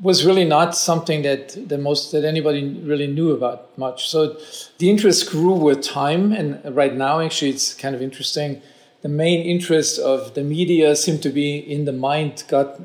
was 0.00 0.24
really 0.24 0.44
not 0.44 0.74
something 0.74 1.20
that 1.20 1.68
the 1.68 1.76
most 1.76 2.12
that 2.12 2.24
anybody 2.24 2.66
really 2.80 3.06
knew 3.06 3.32
about 3.32 3.76
much. 3.76 4.08
So 4.08 4.38
the 4.78 4.88
interest 4.88 5.30
grew 5.30 5.52
with 5.52 5.82
time, 5.82 6.32
and 6.32 6.74
right 6.74 6.94
now, 6.94 7.20
actually, 7.20 7.50
it's 7.50 7.74
kind 7.74 7.94
of 7.94 8.00
interesting. 8.00 8.62
The 9.02 9.08
main 9.08 9.44
interest 9.44 9.98
of 9.98 10.34
the 10.34 10.42
media 10.42 10.96
seemed 10.96 11.22
to 11.22 11.30
be 11.30 11.58
in 11.58 11.84
the 11.84 11.92
mind 11.92 12.44
gut 12.48 12.80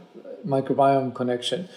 microbiome 0.45 1.13
connection, 1.13 1.69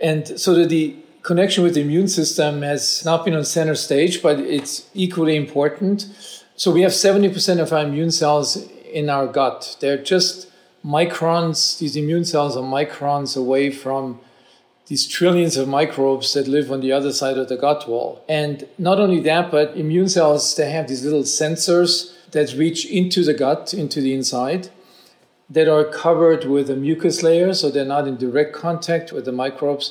and 0.00 0.38
so 0.38 0.54
that 0.54 0.68
the 0.68 0.96
connection 1.22 1.64
with 1.64 1.74
the 1.74 1.80
immune 1.80 2.06
system 2.06 2.62
has 2.62 3.04
not 3.04 3.24
been 3.24 3.34
on 3.34 3.44
center 3.44 3.74
stage, 3.74 4.22
but 4.22 4.38
it's 4.38 4.88
equally 4.94 5.34
important. 5.34 6.06
So 6.54 6.70
we 6.70 6.82
have 6.82 6.92
70% 6.92 7.60
of 7.60 7.72
our 7.72 7.84
immune 7.84 8.12
cells 8.12 8.56
in 8.92 9.10
our 9.10 9.26
gut. 9.26 9.76
They're 9.80 10.02
just 10.02 10.48
microns, 10.84 11.78
these 11.78 11.96
immune 11.96 12.24
cells 12.24 12.56
are 12.56 12.62
microns 12.62 13.36
away 13.36 13.70
from 13.70 14.20
these 14.86 15.06
trillions 15.06 15.56
of 15.56 15.66
microbes 15.66 16.32
that 16.34 16.46
live 16.46 16.70
on 16.70 16.80
the 16.80 16.92
other 16.92 17.12
side 17.12 17.36
of 17.36 17.48
the 17.48 17.56
gut 17.56 17.88
wall. 17.88 18.24
And 18.28 18.68
not 18.78 19.00
only 19.00 19.20
that, 19.22 19.50
but 19.50 19.76
immune 19.76 20.08
cells, 20.08 20.54
they 20.54 20.70
have 20.70 20.86
these 20.86 21.04
little 21.04 21.24
sensors 21.24 22.15
that 22.36 22.48
reach 22.54 22.80
into 23.00 23.24
the 23.24 23.34
gut, 23.34 23.74
into 23.74 24.00
the 24.00 24.12
inside, 24.14 24.68
that 25.48 25.68
are 25.68 25.84
covered 25.84 26.44
with 26.44 26.68
a 26.70 26.76
mucus 26.76 27.22
layer, 27.22 27.52
so 27.54 27.70
they're 27.70 27.94
not 27.96 28.06
in 28.06 28.16
direct 28.16 28.52
contact 28.52 29.12
with 29.12 29.24
the 29.24 29.32
microbes 29.32 29.84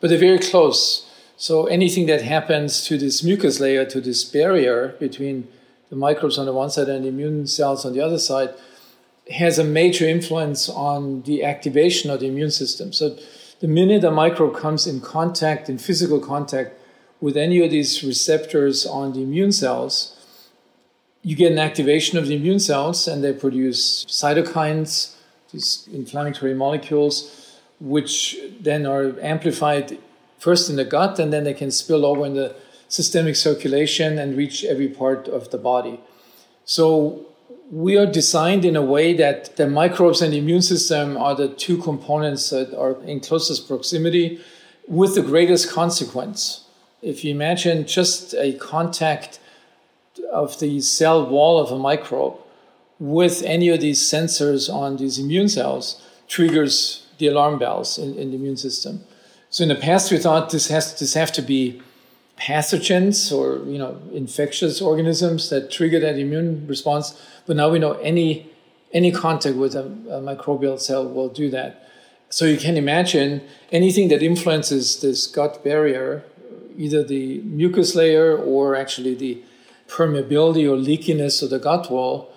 but 0.00 0.10
they're 0.10 0.18
very 0.18 0.38
close. 0.38 1.08
So 1.36 1.66
anything 1.66 2.06
that 2.06 2.22
happens 2.22 2.84
to 2.86 2.98
this 2.98 3.22
mucus 3.22 3.60
layer, 3.60 3.84
to 3.86 4.00
this 4.00 4.24
barrier 4.24 4.96
between 4.98 5.48
the 5.90 5.96
microbes 5.96 6.38
on 6.38 6.46
the 6.46 6.52
one 6.52 6.70
side 6.70 6.88
and 6.88 7.04
the 7.04 7.08
immune 7.08 7.46
cells 7.46 7.84
on 7.84 7.92
the 7.92 8.00
other 8.00 8.18
side, 8.18 8.50
has 9.30 9.58
a 9.58 9.64
major 9.64 10.06
influence 10.06 10.68
on 10.68 11.22
the 11.22 11.44
activation 11.44 12.10
of 12.10 12.20
the 12.20 12.26
immune 12.26 12.50
system. 12.50 12.92
So 12.92 13.16
the 13.60 13.68
minute 13.68 14.04
a 14.04 14.10
microbe 14.10 14.56
comes 14.56 14.86
in 14.86 15.00
contact, 15.00 15.68
in 15.68 15.78
physical 15.78 16.20
contact 16.20 16.74
with 17.20 17.36
any 17.36 17.62
of 17.64 17.70
these 17.70 18.02
receptors 18.02 18.86
on 18.86 19.12
the 19.12 19.22
immune 19.22 19.52
cells, 19.52 20.14
you 21.22 21.36
get 21.36 21.52
an 21.52 21.58
activation 21.58 22.18
of 22.18 22.26
the 22.26 22.36
immune 22.36 22.60
cells 22.60 23.08
and 23.08 23.22
they 23.22 23.32
produce 23.32 24.04
cytokines, 24.06 25.14
these 25.52 25.88
inflammatory 25.92 26.54
molecules 26.54 27.58
which 27.80 28.36
then 28.60 28.86
are 28.86 29.14
amplified 29.20 29.98
first 30.38 30.68
in 30.68 30.76
the 30.76 30.84
gut 30.84 31.18
and 31.18 31.32
then 31.32 31.44
they 31.44 31.54
can 31.54 31.70
spill 31.70 32.04
over 32.04 32.26
in 32.26 32.34
the 32.34 32.54
systemic 32.88 33.36
circulation 33.36 34.18
and 34.18 34.36
reach 34.36 34.64
every 34.64 34.88
part 34.88 35.28
of 35.28 35.50
the 35.50 35.58
body. 35.58 36.00
So 36.64 37.26
we 37.70 37.96
are 37.98 38.06
designed 38.06 38.64
in 38.64 38.76
a 38.76 38.82
way 38.82 39.14
that 39.14 39.56
the 39.56 39.68
microbes 39.68 40.22
and 40.22 40.32
the 40.32 40.38
immune 40.38 40.62
system 40.62 41.16
are 41.16 41.34
the 41.34 41.48
two 41.48 41.78
components 41.78 42.50
that 42.50 42.76
are 42.76 43.00
in 43.04 43.20
closest 43.20 43.68
proximity 43.68 44.40
with 44.86 45.14
the 45.14 45.22
greatest 45.22 45.70
consequence. 45.70 46.64
If 47.02 47.24
you 47.24 47.30
imagine 47.30 47.86
just 47.86 48.34
a 48.34 48.54
contact 48.54 49.38
of 50.32 50.58
the 50.60 50.80
cell 50.80 51.26
wall 51.26 51.58
of 51.60 51.70
a 51.70 51.78
microbe 51.78 52.36
with 52.98 53.42
any 53.42 53.68
of 53.68 53.80
these 53.80 54.00
sensors 54.00 54.72
on 54.72 54.96
these 54.96 55.18
immune 55.18 55.48
cells 55.48 56.02
triggers 56.26 57.06
the 57.18 57.26
alarm 57.26 57.58
bells 57.58 57.98
in, 57.98 58.14
in 58.18 58.30
the 58.30 58.36
immune 58.36 58.56
system. 58.56 59.04
So 59.50 59.62
in 59.62 59.68
the 59.68 59.74
past, 59.74 60.10
we 60.10 60.18
thought 60.18 60.50
this 60.50 60.68
has 60.68 60.98
this 60.98 61.14
have 61.14 61.32
to 61.32 61.42
be 61.42 61.80
pathogens 62.38 63.32
or 63.32 63.68
you 63.68 63.78
know 63.78 64.00
infectious 64.12 64.80
organisms 64.80 65.50
that 65.50 65.70
trigger 65.70 65.98
that 66.00 66.18
immune 66.18 66.66
response. 66.66 67.20
But 67.46 67.56
now 67.56 67.70
we 67.70 67.78
know 67.78 67.92
any 67.94 68.50
any 68.92 69.10
contact 69.10 69.56
with 69.56 69.74
a, 69.74 69.84
a 69.84 70.20
microbial 70.20 70.78
cell 70.78 71.06
will 71.08 71.28
do 71.28 71.50
that. 71.50 71.88
So 72.30 72.44
you 72.44 72.58
can 72.58 72.76
imagine 72.76 73.42
anything 73.72 74.08
that 74.08 74.22
influences 74.22 75.00
this 75.00 75.26
gut 75.26 75.64
barrier, 75.64 76.24
either 76.76 77.02
the 77.02 77.38
mucus 77.40 77.94
layer 77.94 78.36
or 78.36 78.76
actually 78.76 79.14
the 79.14 79.42
permeability 79.88 80.64
or 80.64 80.76
leakiness 80.76 81.42
of 81.42 81.50
the 81.50 81.58
gut 81.58 81.90
wall, 81.90 82.32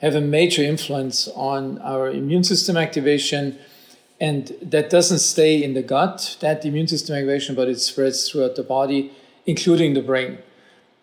have 0.00 0.14
a 0.14 0.20
major 0.20 0.62
influence 0.62 1.28
on 1.34 1.78
our 1.78 2.10
immune 2.10 2.44
system 2.44 2.76
activation 2.76 3.58
and 4.20 4.52
that 4.60 4.90
doesn't 4.90 5.20
stay 5.20 5.62
in 5.62 5.74
the 5.74 5.82
gut, 5.82 6.36
that 6.40 6.64
immune 6.64 6.88
system 6.88 7.14
activation, 7.14 7.54
but 7.54 7.68
it 7.68 7.80
spreads 7.80 8.28
throughout 8.28 8.56
the 8.56 8.64
body, 8.64 9.12
including 9.46 9.94
the 9.94 10.02
brain. 10.02 10.38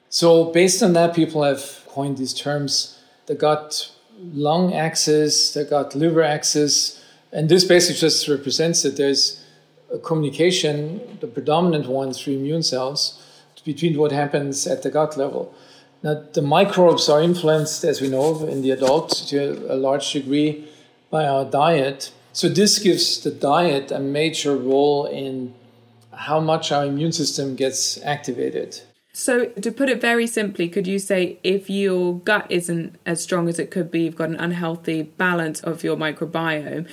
So, 0.09 0.45
based 0.51 0.83
on 0.83 0.93
that, 0.93 1.15
people 1.15 1.43
have 1.43 1.83
coined 1.87 2.17
these 2.17 2.33
terms 2.33 2.99
the 3.27 3.35
gut 3.35 3.91
lung 4.19 4.73
axis, 4.73 5.53
the 5.53 5.63
gut 5.63 5.95
liver 5.95 6.21
axis. 6.21 7.03
And 7.31 7.49
this 7.49 7.63
basically 7.63 7.99
just 7.99 8.27
represents 8.27 8.83
that 8.83 8.97
there's 8.97 9.43
a 9.91 9.97
communication, 9.97 11.17
the 11.21 11.27
predominant 11.27 11.87
one 11.87 12.13
through 12.13 12.35
immune 12.35 12.63
cells, 12.63 13.21
between 13.63 13.97
what 13.97 14.11
happens 14.11 14.67
at 14.67 14.83
the 14.83 14.91
gut 14.91 15.17
level. 15.17 15.53
Now, 16.05 16.21
the 16.33 16.43
microbes 16.43 17.09
are 17.09 17.19
influenced, 17.19 17.83
as 17.83 17.99
we 17.99 18.09
know, 18.09 18.45
in 18.45 18.61
the 18.61 18.69
adult 18.69 19.09
to 19.29 19.65
a 19.67 19.75
large 19.75 20.13
degree 20.13 20.67
by 21.09 21.25
our 21.25 21.43
diet. 21.43 22.11
So 22.31 22.47
this 22.47 22.77
gives 22.77 23.19
the 23.21 23.31
diet 23.31 23.91
a 23.91 23.97
major 23.97 24.55
role 24.55 25.07
in 25.07 25.55
how 26.13 26.39
much 26.39 26.71
our 26.71 26.85
immune 26.85 27.11
system 27.11 27.55
gets 27.55 27.99
activated. 28.03 28.81
So, 29.13 29.45
to 29.45 29.71
put 29.71 29.89
it 29.89 29.99
very 29.99 30.27
simply, 30.27 30.69
could 30.69 30.85
you 30.85 30.99
say 30.99 31.39
if 31.41 31.71
your 31.71 32.19
gut 32.19 32.45
isn't 32.49 32.99
as 33.07 33.23
strong 33.23 33.49
as 33.49 33.57
it 33.57 33.71
could 33.71 33.89
be, 33.89 34.01
you've 34.01 34.15
got 34.15 34.29
an 34.29 34.35
unhealthy 34.35 35.01
balance 35.01 35.59
of 35.61 35.83
your 35.83 35.97
microbiome, 35.97 36.87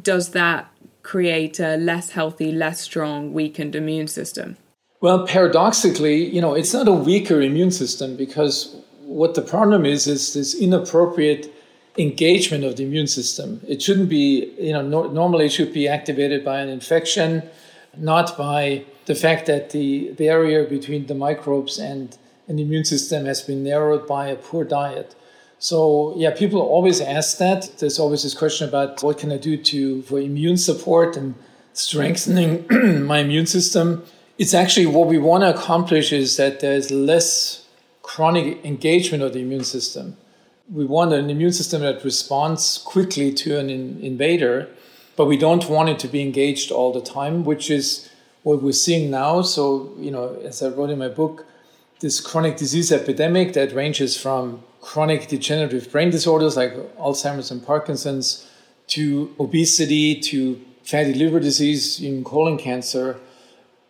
does 0.00 0.30
that 0.30 0.70
create 1.02 1.60
a 1.60 1.76
less 1.76 2.10
healthy, 2.10 2.50
less 2.50 2.80
strong, 2.80 3.34
weakened 3.34 3.74
immune 3.74 4.08
system? 4.08 4.56
Well, 5.04 5.26
paradoxically, 5.26 6.34
you 6.34 6.40
know, 6.40 6.54
it's 6.54 6.72
not 6.72 6.88
a 6.88 6.92
weaker 6.92 7.42
immune 7.42 7.72
system 7.72 8.16
because 8.16 8.74
what 9.02 9.34
the 9.34 9.42
problem 9.42 9.84
is 9.84 10.06
is 10.06 10.32
this 10.32 10.54
inappropriate 10.54 11.52
engagement 11.98 12.64
of 12.64 12.76
the 12.76 12.84
immune 12.84 13.06
system. 13.06 13.60
It 13.68 13.82
shouldn't 13.82 14.08
be, 14.08 14.54
you 14.58 14.72
know, 14.72 14.80
no, 14.80 15.06
normally 15.08 15.44
it 15.44 15.52
should 15.52 15.74
be 15.74 15.86
activated 15.86 16.42
by 16.42 16.60
an 16.60 16.70
infection, 16.70 17.42
not 17.98 18.38
by 18.38 18.86
the 19.04 19.14
fact 19.14 19.44
that 19.44 19.72
the 19.72 20.12
barrier 20.12 20.64
between 20.64 21.04
the 21.04 21.14
microbes 21.14 21.78
and 21.78 22.16
an 22.48 22.58
immune 22.58 22.86
system 22.86 23.26
has 23.26 23.42
been 23.42 23.62
narrowed 23.62 24.06
by 24.06 24.28
a 24.28 24.36
poor 24.36 24.64
diet. 24.64 25.14
So 25.58 26.14
yeah, 26.16 26.30
people 26.30 26.62
always 26.62 27.02
ask 27.02 27.36
that. 27.36 27.76
There's 27.78 27.98
always 27.98 28.22
this 28.22 28.32
question 28.32 28.66
about 28.66 29.02
what 29.02 29.18
can 29.18 29.30
I 29.30 29.36
do 29.36 29.58
to 29.58 30.00
for 30.04 30.18
immune 30.18 30.56
support 30.56 31.14
and 31.14 31.34
strengthening 31.74 32.64
my 33.06 33.18
immune 33.18 33.44
system. 33.44 34.02
It's 34.38 34.54
actually 34.54 34.86
what 34.86 35.08
we 35.08 35.18
want 35.18 35.42
to 35.42 35.54
accomplish 35.54 36.12
is 36.12 36.36
that 36.36 36.60
there's 36.60 36.90
less 36.90 37.66
chronic 38.02 38.64
engagement 38.64 39.22
of 39.22 39.32
the 39.32 39.40
immune 39.40 39.64
system 39.64 40.16
we 40.72 40.84
want 40.84 41.12
an 41.12 41.30
immune 41.30 41.52
system 41.52 41.82
that 41.82 42.04
responds 42.04 42.78
quickly 42.78 43.32
to 43.32 43.58
an 43.58 43.68
in- 43.68 44.00
invader, 44.00 44.68
but 45.16 45.26
we 45.26 45.36
don't 45.36 45.68
want 45.68 45.88
it 45.88 45.98
to 46.00 46.08
be 46.08 46.22
engaged 46.22 46.70
all 46.70 46.92
the 46.92 47.00
time, 47.00 47.44
which 47.44 47.70
is 47.70 48.08
what 48.42 48.62
we're 48.62 48.72
seeing 48.72 49.10
now. 49.10 49.42
So, 49.42 49.92
you 49.98 50.10
know, 50.10 50.38
as 50.44 50.62
I 50.62 50.68
wrote 50.68 50.90
in 50.90 50.98
my 50.98 51.08
book, 51.08 51.46
this 52.00 52.20
chronic 52.20 52.56
disease 52.56 52.90
epidemic 52.90 53.52
that 53.52 53.72
ranges 53.72 54.16
from 54.16 54.62
chronic 54.80 55.28
degenerative 55.28 55.90
brain 55.90 56.10
disorders 56.10 56.56
like 56.56 56.74
Alzheimer's 56.96 57.50
and 57.50 57.64
Parkinson's 57.64 58.50
to 58.88 59.34
obesity 59.40 60.20
to 60.20 60.60
fatty 60.82 61.14
liver 61.14 61.40
disease, 61.40 62.02
even 62.02 62.22
colon 62.24 62.58
cancer. 62.58 63.18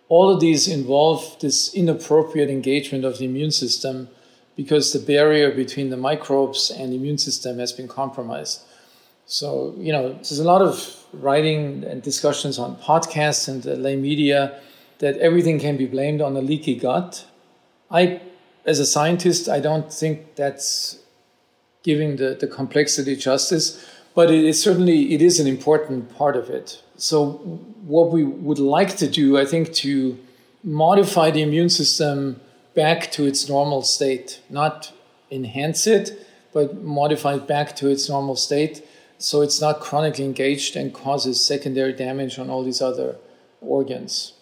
All 0.09 0.31
of 0.31 0.41
these 0.41 0.69
involve 0.69 1.39
this 1.41 1.73
inappropriate 1.75 2.51
engagement 2.51 3.05
of 3.05 3.19
the 3.19 3.25
immune 3.25 3.51
system 3.51 4.09
because 4.57 4.93
the 4.93 4.99
barrier 4.99 5.51
between 5.51 5.91
the 5.91 5.97
microbes 5.97 6.71
and 6.71 6.93
the 6.93 6.97
immune 6.97 7.19
system 7.19 7.59
has 7.59 7.73
been 7.73 7.89
compromised. 7.89 8.63
So, 9.27 9.75
you 9.79 9.93
know, 9.93 10.13
there's 10.13 10.39
a 10.39 10.45
lot 10.45 10.63
of 10.63 11.05
writing 11.13 11.85
and 11.85 12.03
discussions 12.03 12.59
on 12.59 12.77
podcasts 12.77 13.49
and 13.49 13.63
the 13.63 13.77
lay 13.77 13.97
media 13.97 14.61
that 14.99 15.17
everything 15.19 15.59
can 15.59 15.77
be 15.77 15.87
blamed 15.87 16.21
on 16.21 16.37
a 16.37 16.41
leaky 16.41 16.77
gut. 16.77 17.27
I, 17.91 18.21
as 18.67 18.79
a 18.79 18.87
scientist, 18.87 19.49
I 19.49 19.61
don't 19.61 19.93
think 19.93 20.37
that's 20.37 20.99
giving 21.83 22.17
the, 22.17 22.37
the 22.39 22.47
complexity 22.47 23.17
justice, 23.17 23.85
but 24.15 24.31
it 24.31 24.45
is 24.45 24.63
certainly 24.63 25.15
it 25.15 25.23
is 25.23 25.41
an 25.41 25.47
important 25.47 26.15
part 26.15 26.37
of 26.37 26.51
it. 26.51 26.83
So, 26.97 27.33
what 27.87 28.11
we 28.13 28.25
would 28.25 28.59
like 28.59 28.97
to 28.99 29.09
do, 29.09 29.37
I 29.39 29.45
think, 29.45 29.73
to 29.75 30.19
modify 30.63 31.31
the 31.31 31.43
immune 31.43 31.69
system 31.69 32.41
back 32.75 33.11
to 33.13 33.25
its 33.25 33.49
normal 33.49 33.83
state, 33.83 34.41
not 34.49 34.93
enhance 35.31 35.87
it, 35.87 36.27
but 36.53 36.83
modify 36.83 37.35
it 37.35 37.47
back 37.47 37.75
to 37.77 37.89
its 37.89 38.09
normal 38.09 38.37
state 38.37 38.87
so 39.19 39.41
it's 39.41 39.61
not 39.61 39.81
chronically 39.81 40.25
engaged 40.25 40.77
and 40.77 40.93
causes 40.93 41.45
secondary 41.45 41.93
damage 41.93 42.39
on 42.39 42.51
all 42.51 42.63
these 42.63 42.83
other 42.83 43.17
organs. 43.61 44.35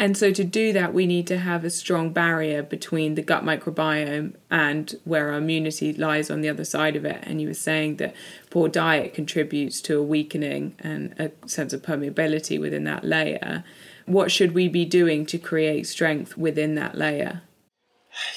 And 0.00 0.16
so, 0.16 0.30
to 0.32 0.44
do 0.44 0.72
that, 0.74 0.94
we 0.94 1.06
need 1.06 1.26
to 1.26 1.38
have 1.38 1.64
a 1.64 1.70
strong 1.70 2.12
barrier 2.12 2.62
between 2.62 3.16
the 3.16 3.22
gut 3.22 3.44
microbiome 3.44 4.34
and 4.48 4.94
where 5.02 5.32
our 5.32 5.38
immunity 5.38 5.92
lies 5.92 6.30
on 6.30 6.40
the 6.40 6.48
other 6.48 6.64
side 6.64 6.94
of 6.94 7.04
it. 7.04 7.18
And 7.24 7.42
you 7.42 7.48
were 7.48 7.54
saying 7.54 7.96
that 7.96 8.14
poor 8.48 8.68
diet 8.68 9.12
contributes 9.12 9.80
to 9.82 9.98
a 9.98 10.02
weakening 10.02 10.76
and 10.78 11.14
a 11.18 11.48
sense 11.48 11.72
of 11.72 11.82
permeability 11.82 12.60
within 12.60 12.84
that 12.84 13.02
layer. 13.02 13.64
What 14.06 14.30
should 14.30 14.54
we 14.54 14.68
be 14.68 14.84
doing 14.84 15.26
to 15.26 15.38
create 15.38 15.88
strength 15.88 16.36
within 16.36 16.76
that 16.76 16.96
layer? 16.96 17.42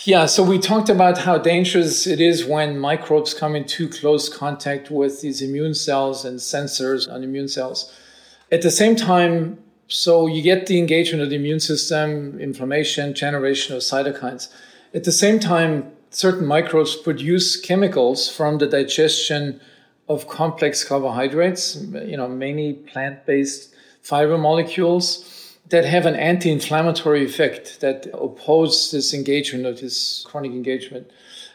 Yeah, 0.03 0.25
so 0.25 0.44
we 0.44 0.58
talked 0.58 0.89
about 0.89 1.20
how 1.20 1.38
dangerous 1.38 2.08
it 2.08 2.20
is 2.20 2.44
when 2.44 2.80
microbes 2.80 3.36
come 3.36 3.56
in 3.56 3.65
too 3.65 3.88
close 3.88 4.30
contact 4.30 4.89
with 4.89 5.22
these 5.22 5.44
immune 5.44 5.75
cells 5.75 6.25
and 6.25 6.39
sensors 6.39 7.12
on 7.12 7.24
immune 7.24 7.48
cells. 7.48 7.94
At 8.51 8.63
the 8.63 8.72
same 8.72 8.96
time, 8.96 9.60
so 9.91 10.25
you 10.25 10.41
get 10.41 10.67
the 10.67 10.79
engagement 10.79 11.21
of 11.21 11.29
the 11.29 11.36
immune 11.36 11.60
system, 11.60 12.39
inflammation, 12.39 13.13
generation 13.13 13.75
of 13.75 13.81
cytokines. 13.81 14.48
At 14.93 15.03
the 15.03 15.12
same 15.12 15.38
time, 15.38 15.91
certain 16.12 16.45
microbes 16.45 16.95
produce 16.95 17.57
chemicals 17.60 18.29
from 18.29 18.57
the 18.57 18.67
digestion 18.67 19.60
of 20.07 20.27
complex 20.29 20.83
carbohydrates, 20.86 21.75
you 22.05 22.15
know, 22.15 22.27
mainly 22.27 22.74
plant-based 22.74 23.74
fiber 24.01 24.38
molecules 24.38 25.57
that 25.67 25.83
have 25.86 26.05
an 26.05 26.15
anti-inflammatory 26.15 27.25
effect 27.25 27.81
that 27.81 28.07
oppose 28.13 28.91
this 28.91 29.13
engagement 29.13 29.65
of 29.65 29.81
this 29.81 30.24
chronic 30.25 30.51
engagement. 30.51 31.10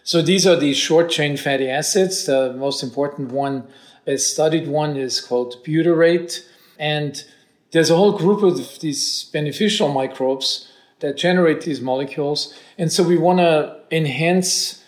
So 0.05 0.21
these 0.21 0.47
are 0.47 0.57
the 0.57 0.75
short 0.75 1.11
chain 1.11 1.37
fatty 1.37 1.69
acids. 1.69 2.27
The 2.27 2.53
most 2.53 2.83
important 2.83 3.33
one, 3.33 3.67
a 4.07 4.19
studied 4.19 4.69
one, 4.69 4.97
is 4.97 5.21
called 5.21 5.65
butyrate. 5.65 6.47
And 6.79 7.25
there's 7.73 7.91
a 7.91 7.97
whole 7.97 8.17
group 8.17 8.43
of 8.43 8.81
these 8.81 9.25
beneficial 9.33 9.93
microbes 9.93 10.71
that 11.01 11.17
generate 11.17 11.63
these 11.63 11.81
molecules. 11.81 12.55
And 12.79 12.93
so 12.93 13.03
we 13.03 13.19
want 13.19 13.39
to 13.39 13.81
enhance 13.91 14.83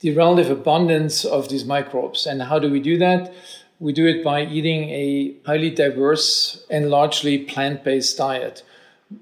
the 0.00 0.14
relative 0.14 0.50
abundance 0.50 1.24
of 1.24 1.48
these 1.48 1.64
microbes. 1.64 2.26
And 2.26 2.42
how 2.42 2.58
do 2.58 2.70
we 2.70 2.80
do 2.80 2.98
that? 2.98 3.32
We 3.80 3.92
do 3.92 4.06
it 4.06 4.22
by 4.22 4.44
eating 4.44 4.90
a 4.90 5.34
highly 5.46 5.70
diverse 5.70 6.64
and 6.70 6.90
largely 6.90 7.38
plant 7.38 7.84
based 7.84 8.18
diet. 8.18 8.62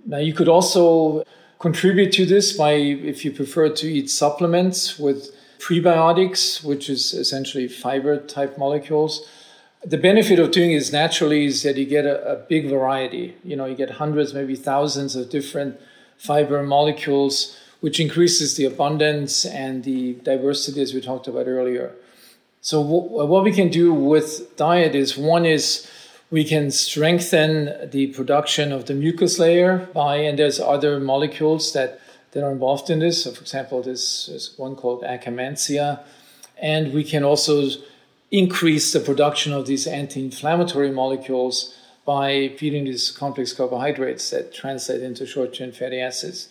Now, 0.06 0.18
you 0.18 0.34
could 0.34 0.48
also 0.48 1.24
contribute 1.58 2.12
to 2.12 2.26
this 2.26 2.52
by, 2.52 2.72
if 2.72 3.24
you 3.24 3.30
prefer 3.30 3.68
to 3.68 3.86
eat 3.86 4.10
supplements 4.10 4.98
with 4.98 5.30
prebiotics, 5.58 6.64
which 6.64 6.90
is 6.90 7.14
essentially 7.14 7.68
fiber 7.68 8.18
type 8.18 8.58
molecules 8.58 9.28
the 9.84 9.98
benefit 9.98 10.38
of 10.38 10.50
doing 10.52 10.72
it 10.72 10.92
naturally 10.92 11.44
is 11.44 11.62
that 11.64 11.76
you 11.76 11.84
get 11.84 12.06
a, 12.06 12.32
a, 12.32 12.36
big 12.36 12.68
variety. 12.68 13.36
You 13.42 13.56
know, 13.56 13.66
you 13.66 13.74
get 13.74 13.90
hundreds, 13.90 14.32
maybe 14.32 14.54
thousands 14.54 15.16
of 15.16 15.28
different 15.28 15.80
fiber 16.16 16.62
molecules, 16.62 17.56
which 17.80 17.98
increases 17.98 18.56
the 18.56 18.64
abundance 18.64 19.44
and 19.44 19.82
the 19.82 20.14
diversity 20.22 20.80
as 20.80 20.94
we 20.94 21.00
talked 21.00 21.26
about 21.26 21.48
earlier. 21.48 21.94
So 22.60 22.82
w- 22.82 23.26
what 23.26 23.42
we 23.42 23.50
can 23.50 23.70
do 23.70 23.92
with 23.92 24.56
diet 24.56 24.94
is 24.94 25.18
one 25.18 25.44
is 25.44 25.90
we 26.30 26.44
can 26.44 26.70
strengthen 26.70 27.90
the 27.90 28.06
production 28.08 28.70
of 28.70 28.86
the 28.86 28.94
mucus 28.94 29.38
layer 29.40 29.88
by, 29.92 30.16
and 30.16 30.38
there's 30.38 30.60
other 30.60 31.00
molecules 31.00 31.72
that, 31.72 32.00
that 32.30 32.44
are 32.44 32.52
involved 32.52 32.88
in 32.88 33.00
this. 33.00 33.24
So 33.24 33.32
for 33.32 33.40
example, 33.40 33.82
this 33.82 34.28
is 34.28 34.54
one 34.56 34.76
called 34.76 35.02
akkermansia. 35.02 36.00
And 36.56 36.92
we 36.92 37.02
can 37.02 37.24
also 37.24 37.68
increase 38.32 38.92
the 38.92 39.00
production 39.00 39.52
of 39.52 39.66
these 39.66 39.86
anti-inflammatory 39.86 40.90
molecules 40.90 41.76
by 42.04 42.48
feeding 42.56 42.86
these 42.86 43.12
complex 43.12 43.52
carbohydrates 43.52 44.30
that 44.30 44.52
translate 44.52 45.02
into 45.02 45.24
short 45.24 45.52
chain 45.52 45.70
fatty 45.70 46.00
acids. 46.00 46.48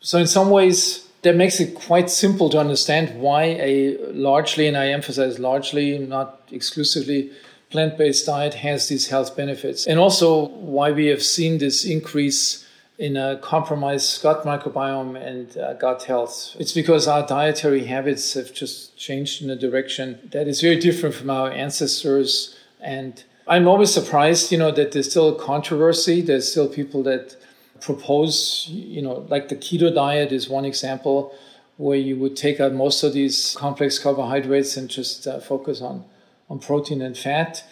So 0.00 0.18
in 0.18 0.26
some 0.26 0.50
ways, 0.50 1.08
that 1.22 1.36
makes 1.36 1.60
it 1.60 1.74
quite 1.74 2.10
simple 2.10 2.50
to 2.50 2.58
understand 2.58 3.20
why 3.20 3.44
a 3.44 3.96
largely, 4.12 4.66
and 4.66 4.76
I 4.76 4.88
emphasize 4.88 5.38
largely, 5.38 5.98
not 5.98 6.42
exclusively, 6.50 7.30
plant-based 7.70 8.26
diet 8.26 8.54
has 8.54 8.88
these 8.88 9.08
health 9.08 9.36
benefits. 9.36 9.86
And 9.86 10.00
also 10.00 10.48
why 10.48 10.90
we 10.90 11.06
have 11.06 11.22
seen 11.22 11.58
this 11.58 11.84
increase 11.84 12.66
in 13.00 13.16
a 13.16 13.38
compromised 13.38 14.22
gut 14.22 14.44
microbiome 14.44 15.16
and 15.16 15.56
uh, 15.56 15.72
gut 15.72 16.02
health. 16.02 16.54
It's 16.60 16.74
because 16.74 17.08
our 17.08 17.26
dietary 17.26 17.84
habits 17.86 18.34
have 18.34 18.52
just 18.52 18.94
changed 18.98 19.40
in 19.42 19.48
a 19.48 19.56
direction 19.56 20.28
that 20.32 20.46
is 20.46 20.60
very 20.60 20.76
different 20.78 21.14
from 21.14 21.30
our 21.30 21.50
ancestors. 21.50 22.54
And 22.78 23.24
I'm 23.48 23.66
always 23.66 23.90
surprised, 23.90 24.52
you 24.52 24.58
know, 24.58 24.70
that 24.72 24.92
there's 24.92 25.08
still 25.08 25.34
controversy. 25.34 26.20
There's 26.20 26.50
still 26.50 26.68
people 26.68 27.02
that 27.04 27.36
propose, 27.80 28.66
you 28.68 29.00
know, 29.00 29.26
like 29.30 29.48
the 29.48 29.56
keto 29.56 29.92
diet 29.94 30.30
is 30.30 30.50
one 30.50 30.66
example 30.66 31.34
where 31.78 31.96
you 31.96 32.16
would 32.16 32.36
take 32.36 32.60
out 32.60 32.74
most 32.74 33.02
of 33.02 33.14
these 33.14 33.56
complex 33.58 33.98
carbohydrates 33.98 34.76
and 34.76 34.90
just 34.90 35.26
uh, 35.26 35.40
focus 35.40 35.80
on, 35.80 36.04
on 36.50 36.58
protein 36.58 37.00
and 37.00 37.16
fat. 37.16 37.64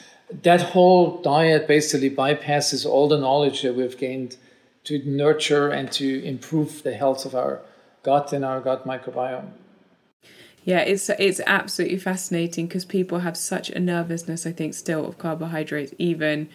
That 0.42 0.62
whole 0.72 1.20
diet 1.20 1.68
basically 1.68 2.08
bypasses 2.08 2.86
all 2.86 3.08
the 3.08 3.18
knowledge 3.18 3.60
that 3.60 3.74
we've 3.74 3.98
gained 3.98 4.38
to 4.84 5.02
nurture 5.04 5.70
and 5.70 5.90
to 5.92 6.24
improve 6.24 6.82
the 6.82 6.94
health 6.94 7.24
of 7.24 7.34
our 7.34 7.60
gut 8.02 8.32
and 8.32 8.44
our 8.44 8.60
gut 8.60 8.86
microbiome. 8.86 9.50
Yeah, 10.64 10.80
it's 10.80 11.08
it's 11.08 11.40
absolutely 11.46 11.98
fascinating 11.98 12.66
because 12.66 12.84
people 12.84 13.20
have 13.20 13.36
such 13.36 13.70
a 13.70 13.80
nervousness, 13.80 14.46
I 14.46 14.52
think, 14.52 14.74
still 14.74 15.06
of 15.06 15.16
carbohydrates, 15.16 15.94
even 15.98 16.48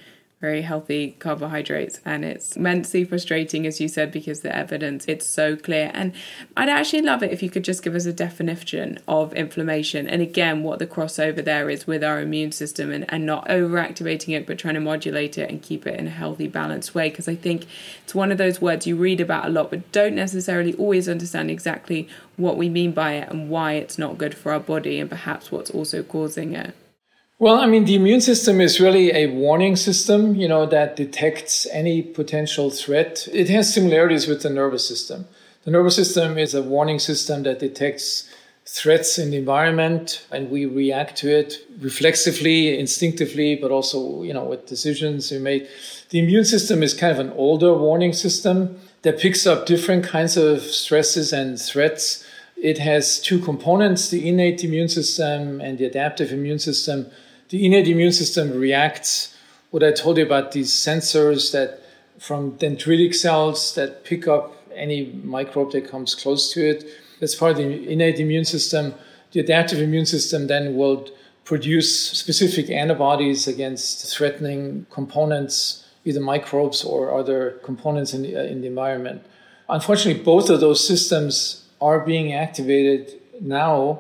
very 0.43 0.61
healthy 0.61 1.15
carbohydrates 1.19 2.01
and 2.03 2.25
it's 2.25 2.57
immensely 2.57 3.05
frustrating 3.05 3.65
as 3.65 3.79
you 3.79 3.87
said 3.87 4.11
because 4.11 4.41
the 4.41 4.53
evidence 4.53 5.05
it's 5.05 5.25
so 5.25 5.55
clear. 5.55 5.89
And 5.93 6.11
i'd 6.57 6.67
actually 6.67 7.01
love 7.01 7.23
it 7.23 7.31
if 7.31 7.41
you 7.41 7.49
could 7.49 7.63
just 7.63 7.81
give 7.81 7.95
us 7.95 8.05
a 8.05 8.11
definition 8.11 8.99
of 9.07 9.31
inflammation. 9.35 10.05
And 10.05 10.21
again 10.21 10.61
what 10.61 10.79
the 10.79 10.85
crossover 10.85 11.41
there 11.41 11.69
is 11.69 11.87
with 11.87 12.03
our 12.03 12.19
immune 12.19 12.51
system 12.51 12.91
and, 12.91 13.05
and 13.07 13.25
not 13.25 13.47
overactivating 13.47 14.35
it 14.35 14.45
but 14.45 14.57
trying 14.57 14.73
to 14.73 14.81
modulate 14.81 15.37
it 15.37 15.49
and 15.49 15.61
keep 15.61 15.87
it 15.87 15.97
in 15.97 16.07
a 16.07 16.17
healthy 16.23 16.49
balanced 16.49 16.93
way. 16.93 17.07
Because 17.09 17.29
i 17.29 17.35
think 17.35 17.65
it's 18.03 18.13
one 18.13 18.29
of 18.29 18.37
those 18.37 18.59
words 18.59 18.85
you 18.85 18.97
read 18.97 19.21
about 19.21 19.45
a 19.45 19.49
lot 19.49 19.69
but 19.69 19.89
don't 19.93 20.13
necessarily 20.13 20.73
always 20.73 21.07
understand 21.07 21.49
exactly 21.49 22.05
what 22.35 22.57
we 22.57 22.67
mean 22.67 22.91
by 22.91 23.13
it 23.13 23.29
and 23.29 23.49
why 23.49 23.75
it's 23.75 23.97
not 23.97 24.17
good 24.17 24.35
for 24.35 24.51
our 24.51 24.59
body 24.59 24.99
and 24.99 25.09
perhaps 25.09 25.53
what's 25.53 25.71
also 25.71 26.03
causing 26.03 26.53
it 26.53 26.75
well, 27.39 27.57
I 27.57 27.65
mean, 27.65 27.85
the 27.85 27.95
immune 27.95 28.21
system 28.21 28.61
is 28.61 28.79
really 28.79 29.11
a 29.11 29.27
warning 29.27 29.75
system, 29.75 30.35
you 30.35 30.47
know, 30.47 30.65
that 30.67 30.95
detects 30.95 31.67
any 31.71 32.01
potential 32.01 32.69
threat. 32.69 33.27
It 33.33 33.49
has 33.49 33.73
similarities 33.73 34.27
with 34.27 34.43
the 34.43 34.49
nervous 34.49 34.87
system. 34.87 35.25
The 35.65 35.71
nervous 35.71 35.95
system 35.95 36.37
is 36.37 36.53
a 36.53 36.61
warning 36.61 36.99
system 36.99 37.43
that 37.43 37.59
detects 37.59 38.29
threats 38.65 39.17
in 39.17 39.31
the 39.31 39.37
environment 39.37 40.25
and 40.31 40.49
we 40.49 40.65
react 40.65 41.17
to 41.17 41.29
it 41.29 41.57
reflexively, 41.79 42.79
instinctively, 42.79 43.55
but 43.55 43.71
also, 43.71 44.23
you 44.23 44.33
know, 44.33 44.45
with 44.45 44.67
decisions 44.67 45.31
we 45.31 45.39
make. 45.39 45.67
The 46.09 46.19
immune 46.19 46.45
system 46.45 46.81
is 46.81 46.93
kind 46.93 47.11
of 47.11 47.19
an 47.19 47.31
older 47.33 47.73
warning 47.73 48.13
system 48.13 48.79
that 49.01 49.19
picks 49.19 49.45
up 49.45 49.65
different 49.65 50.05
kinds 50.05 50.37
of 50.37 50.61
stresses 50.61 51.33
and 51.33 51.59
threats. 51.59 52.22
It 52.63 52.79
has 52.79 53.19
two 53.19 53.39
components, 53.39 54.09
the 54.09 54.27
innate 54.27 54.63
immune 54.63 54.89
system 54.89 55.61
and 55.61 55.77
the 55.77 55.85
adaptive 55.85 56.31
immune 56.31 56.59
system 56.59 57.11
the 57.53 57.67
innate 57.67 57.87
immune 57.87 58.11
system 58.11 58.57
reacts. 58.59 59.37
What 59.69 59.83
I 59.83 59.91
told 59.91 60.17
you 60.17 60.25
about 60.25 60.53
these 60.53 60.71
sensors 60.71 61.51
that 61.51 61.81
from 62.17 62.53
dendritic 62.57 63.13
cells 63.13 63.75
that 63.75 64.03
pick 64.03 64.27
up 64.27 64.55
any 64.73 65.21
microbe 65.23 65.71
that 65.73 65.87
comes 65.87 66.15
close 66.15 66.51
to 66.53 66.67
it. 66.67 66.83
That's 67.19 67.35
part 67.35 67.51
of 67.51 67.57
the 67.57 67.87
innate 67.87 68.19
immune 68.19 68.45
system. 68.45 68.95
The 69.33 69.39
adaptive 69.39 69.79
immune 69.79 70.07
system 70.07 70.47
then 70.47 70.75
will 70.75 71.07
produce 71.45 72.09
specific 72.09 72.71
antibodies 72.71 73.47
against 73.47 74.15
threatening 74.15 74.87
components, 74.89 75.85
either 76.05 76.21
microbes 76.21 76.83
or 76.83 77.13
other 77.13 77.59
components 77.63 78.15
in 78.15 78.23
the, 78.23 78.49
in 78.51 78.61
the 78.61 78.67
environment. 78.67 79.23
Unfortunately, 79.69 80.23
both 80.23 80.49
of 80.49 80.59
those 80.59 80.85
systems 80.87 81.62
are 81.83 81.99
being 81.99 82.33
activated 82.33 83.11
now 83.41 83.99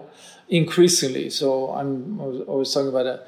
increasingly. 0.49 1.29
So 1.29 1.71
I'm 1.71 2.19
always 2.47 2.73
talking 2.73 2.89
about 2.89 3.05
a 3.05 3.23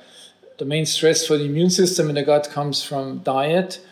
the 0.58 0.66
main 0.66 0.86
stress 0.86 1.28
for 1.28 1.38
the 1.38 1.46
immune 1.46 1.70
system 1.70 2.10
in 2.10 2.16
the 2.16 2.24
gut 2.24 2.50
comes 2.50 2.84
from 2.84 3.20
diet. 3.20 3.86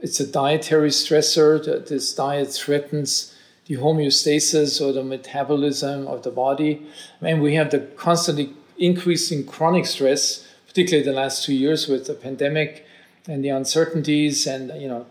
It's 0.00 0.20
a 0.20 0.26
dietary 0.26 0.90
stressor. 0.90 1.64
That 1.64 1.88
this 1.88 2.14
diet 2.14 2.52
threatens 2.52 3.34
the 3.66 3.76
homeostasis 3.76 4.80
or 4.80 4.92
the 4.92 5.02
metabolism 5.02 6.06
of 6.06 6.22
the 6.22 6.30
body. 6.30 6.86
And 7.20 7.42
we 7.42 7.54
have 7.54 7.70
the 7.70 7.80
constantly 7.96 8.52
increasing 8.78 9.46
chronic 9.46 9.86
stress, 9.86 10.46
particularly 10.68 11.04
the 11.04 11.16
last 11.16 11.44
two 11.44 11.54
years 11.54 11.88
with 11.88 12.06
the 12.06 12.14
pandemic 12.14 12.86
and 13.26 13.42
the 13.44 13.48
uncertainties. 13.48 14.46
And, 14.46 14.80
you 14.80 14.88
know, 14.88 15.06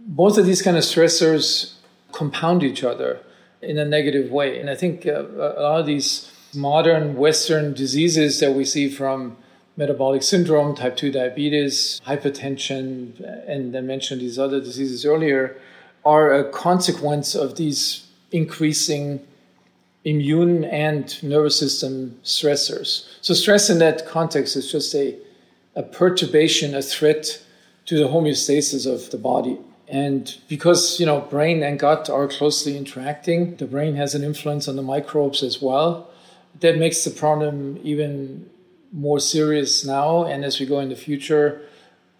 both 0.00 0.36
of 0.36 0.46
these 0.46 0.60
kind 0.60 0.76
of 0.76 0.82
stressors 0.82 1.74
compound 2.10 2.62
each 2.62 2.84
other 2.84 3.20
in 3.62 3.78
a 3.78 3.84
negative 3.84 4.30
way. 4.30 4.60
And 4.60 4.68
I 4.68 4.74
think 4.74 5.06
uh, 5.06 5.24
a 5.30 5.62
lot 5.62 5.80
of 5.80 5.86
these 5.86 6.30
modern 6.54 7.16
Western 7.16 7.72
diseases 7.72 8.40
that 8.40 8.52
we 8.52 8.64
see 8.64 8.88
from 8.88 9.36
metabolic 9.76 10.22
syndrome, 10.22 10.74
type 10.74 10.96
2 10.96 11.12
diabetes, 11.12 12.00
hypertension, 12.06 13.18
and 13.48 13.76
I 13.76 13.80
mentioned 13.80 14.20
these 14.20 14.38
other 14.38 14.60
diseases 14.60 15.06
earlier, 15.06 15.56
are 16.04 16.34
a 16.34 16.50
consequence 16.50 17.34
of 17.34 17.56
these 17.56 18.06
increasing 18.32 19.26
immune 20.04 20.64
and 20.64 21.22
nervous 21.22 21.58
system 21.58 22.18
stressors. 22.24 23.06
So, 23.20 23.34
stress 23.34 23.70
in 23.70 23.78
that 23.78 24.06
context 24.06 24.56
is 24.56 24.70
just 24.70 24.94
a, 24.94 25.16
a 25.76 25.82
perturbation, 25.82 26.74
a 26.74 26.82
threat 26.82 27.40
to 27.86 27.98
the 27.98 28.08
homeostasis 28.08 28.92
of 28.92 29.10
the 29.10 29.18
body. 29.18 29.58
And 29.92 30.34
because 30.48 30.98
you 30.98 31.04
know 31.04 31.20
brain 31.20 31.62
and 31.62 31.78
gut 31.78 32.08
are 32.08 32.26
closely 32.26 32.78
interacting, 32.78 33.56
the 33.56 33.66
brain 33.66 33.94
has 33.96 34.14
an 34.14 34.24
influence 34.24 34.66
on 34.66 34.76
the 34.76 34.82
microbes 34.82 35.42
as 35.42 35.60
well. 35.60 36.08
That 36.60 36.78
makes 36.78 37.04
the 37.04 37.10
problem 37.10 37.78
even 37.84 38.48
more 38.90 39.20
serious 39.20 39.84
now. 39.84 40.24
And 40.24 40.44
as 40.44 40.58
we 40.58 40.64
go 40.64 40.80
in 40.80 40.88
the 40.88 40.96
future, 40.96 41.60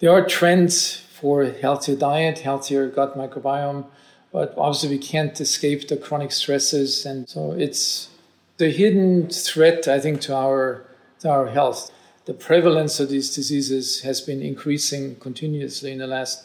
there 0.00 0.10
are 0.10 0.26
trends 0.26 0.96
for 0.96 1.44
healthier 1.44 1.96
diet, 1.96 2.40
healthier 2.40 2.88
gut 2.88 3.16
microbiome, 3.16 3.86
but 4.32 4.52
obviously 4.58 4.90
we 4.90 4.98
can't 4.98 5.40
escape 5.40 5.88
the 5.88 5.96
chronic 5.96 6.32
stresses, 6.32 7.06
and 7.06 7.26
so 7.28 7.52
it's 7.52 8.10
the 8.58 8.70
hidden 8.70 9.30
threat, 9.30 9.88
I 9.88 9.98
think, 9.98 10.20
to 10.22 10.34
our 10.34 10.84
to 11.20 11.30
our 11.30 11.46
health. 11.46 11.90
The 12.26 12.34
prevalence 12.34 13.00
of 13.00 13.08
these 13.08 13.34
diseases 13.34 14.02
has 14.02 14.20
been 14.20 14.42
increasing 14.42 15.16
continuously 15.16 15.92
in 15.92 15.98
the 15.98 16.06
last 16.06 16.44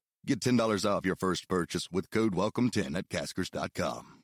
Get 0.25 0.39
$10 0.39 0.89
off 0.89 1.05
your 1.05 1.15
first 1.15 1.47
purchase 1.49 1.89
with 1.91 2.11
code 2.11 2.35
WELCOME10 2.35 2.95
at 2.95 3.09
caskers.com. 3.09 4.20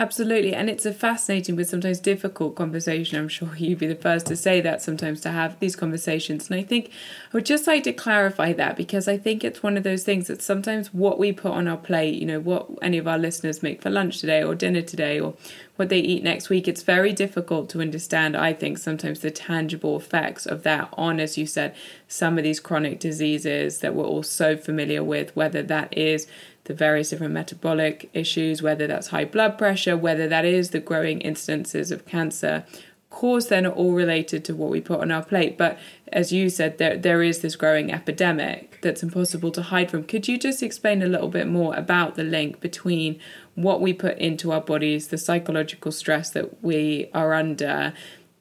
Absolutely. 0.00 0.54
And 0.54 0.70
it's 0.70 0.86
a 0.86 0.94
fascinating 0.94 1.56
but 1.56 1.68
sometimes 1.68 2.00
difficult 2.00 2.54
conversation. 2.54 3.18
I'm 3.18 3.28
sure 3.28 3.54
you'd 3.56 3.78
be 3.80 3.86
the 3.86 3.94
first 3.94 4.26
to 4.26 4.36
say 4.36 4.60
that 4.62 4.80
sometimes 4.80 5.20
to 5.22 5.30
have 5.30 5.60
these 5.60 5.76
conversations. 5.76 6.48
And 6.48 6.58
I 6.58 6.62
think 6.62 6.86
I 7.32 7.36
would 7.36 7.44
just 7.44 7.66
like 7.66 7.82
to 7.84 7.92
clarify 7.92 8.54
that 8.54 8.76
because 8.76 9.08
I 9.08 9.18
think 9.18 9.44
it's 9.44 9.62
one 9.62 9.76
of 9.76 9.82
those 9.82 10.02
things 10.02 10.28
that 10.28 10.40
sometimes 10.40 10.94
what 10.94 11.18
we 11.18 11.32
put 11.32 11.52
on 11.52 11.68
our 11.68 11.76
plate, 11.76 12.14
you 12.14 12.24
know, 12.24 12.40
what 12.40 12.66
any 12.80 12.96
of 12.96 13.06
our 13.06 13.18
listeners 13.18 13.62
make 13.62 13.82
for 13.82 13.90
lunch 13.90 14.20
today 14.20 14.42
or 14.42 14.54
dinner 14.54 14.80
today 14.80 15.20
or 15.20 15.34
what 15.76 15.88
they 15.88 15.98
eat 15.98 16.22
next 16.22 16.48
week, 16.50 16.68
it's 16.68 16.82
very 16.82 17.12
difficult 17.12 17.68
to 17.70 17.80
understand, 17.80 18.36
I 18.36 18.52
think, 18.52 18.78
sometimes 18.78 19.20
the 19.20 19.30
tangible 19.30 19.96
effects 19.96 20.46
of 20.46 20.62
that 20.62 20.88
on, 20.92 21.20
as 21.20 21.38
you 21.38 21.46
said, 21.46 21.74
some 22.06 22.38
of 22.38 22.44
these 22.44 22.60
chronic 22.60 23.00
diseases 23.00 23.78
that 23.78 23.94
we're 23.94 24.04
all 24.04 24.22
so 24.22 24.56
familiar 24.56 25.02
with, 25.02 25.34
whether 25.34 25.62
that 25.62 25.96
is 25.96 26.26
the 26.64 26.74
various 26.74 27.10
different 27.10 27.34
metabolic 27.34 28.10
issues, 28.12 28.62
whether 28.62 28.86
that's 28.86 29.08
high 29.08 29.24
blood 29.24 29.58
pressure, 29.58 29.96
whether 29.96 30.28
that 30.28 30.44
is 30.44 30.70
the 30.70 30.80
growing 30.80 31.20
incidences 31.20 31.90
of 31.90 32.06
cancer. 32.06 32.64
Of 32.72 33.10
course, 33.10 33.46
they're 33.46 33.66
all 33.66 33.92
related 33.92 34.44
to 34.44 34.54
what 34.54 34.70
we 34.70 34.80
put 34.80 35.00
on 35.00 35.10
our 35.10 35.24
plate, 35.24 35.58
but 35.58 35.78
as 36.12 36.32
you 36.32 36.48
said, 36.48 36.78
there 36.78 36.96
there 36.96 37.22
is 37.22 37.40
this 37.40 37.56
growing 37.56 37.92
epidemic 37.92 38.78
that's 38.82 39.02
impossible 39.02 39.50
to 39.52 39.62
hide 39.62 39.90
from. 39.90 40.04
Could 40.04 40.28
you 40.28 40.38
just 40.38 40.62
explain 40.62 41.02
a 41.02 41.06
little 41.06 41.28
bit 41.28 41.48
more 41.48 41.74
about 41.74 42.14
the 42.14 42.22
link 42.22 42.60
between 42.60 43.18
what 43.54 43.80
we 43.80 43.92
put 43.92 44.16
into 44.18 44.52
our 44.52 44.60
bodies, 44.60 45.08
the 45.08 45.18
psychological 45.18 45.92
stress 45.92 46.30
that 46.30 46.62
we 46.62 47.10
are 47.12 47.34
under, 47.34 47.92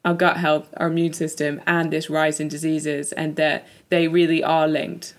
our 0.06 0.14
gut 0.14 0.38
health, 0.38 0.72
our 0.78 0.88
immune 0.88 1.14
system, 1.14 1.62
and 1.66 1.92
this 1.92 2.10
rise 2.10 2.40
in 2.40 2.48
diseases, 2.48 3.12
and 3.14 3.36
that 3.38 3.68
they 3.90 4.08
really 4.08 4.44
are 4.44 4.68
linked? 4.68 5.16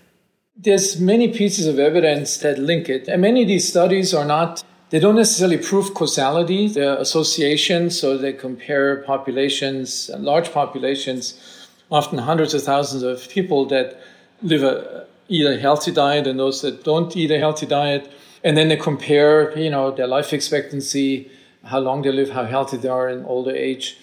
There's 0.63 0.99
many 1.01 1.27
pieces 1.29 1.65
of 1.65 1.79
evidence 1.79 2.37
that 2.37 2.59
link 2.59 2.87
it. 2.87 3.07
And 3.07 3.23
many 3.23 3.41
of 3.41 3.47
these 3.47 3.67
studies 3.67 4.13
are 4.13 4.25
not, 4.25 4.63
they 4.91 4.99
don't 4.99 5.15
necessarily 5.15 5.57
prove 5.57 5.95
causality, 5.95 6.67
the 6.67 7.01
association. 7.01 7.89
So 7.89 8.15
they 8.15 8.31
compare 8.33 8.97
populations, 8.97 10.11
large 10.19 10.51
populations, 10.51 11.67
often 11.89 12.19
hundreds 12.19 12.53
of 12.53 12.61
thousands 12.61 13.01
of 13.01 13.27
people 13.29 13.65
that 13.69 13.99
live 14.43 14.61
a, 14.61 15.07
eat 15.29 15.47
a 15.47 15.57
healthy 15.57 15.91
diet 15.91 16.27
and 16.27 16.39
those 16.39 16.61
that 16.61 16.83
don't 16.83 17.15
eat 17.17 17.31
a 17.31 17.39
healthy 17.39 17.65
diet. 17.65 18.11
And 18.43 18.55
then 18.55 18.67
they 18.67 18.77
compare, 18.77 19.57
you 19.57 19.71
know, 19.71 19.89
their 19.89 20.07
life 20.07 20.31
expectancy, 20.31 21.31
how 21.63 21.79
long 21.79 22.03
they 22.03 22.11
live, 22.11 22.29
how 22.29 22.45
healthy 22.45 22.77
they 22.77 22.89
are 22.89 23.09
in 23.09 23.25
older 23.25 23.55
age. 23.55 23.97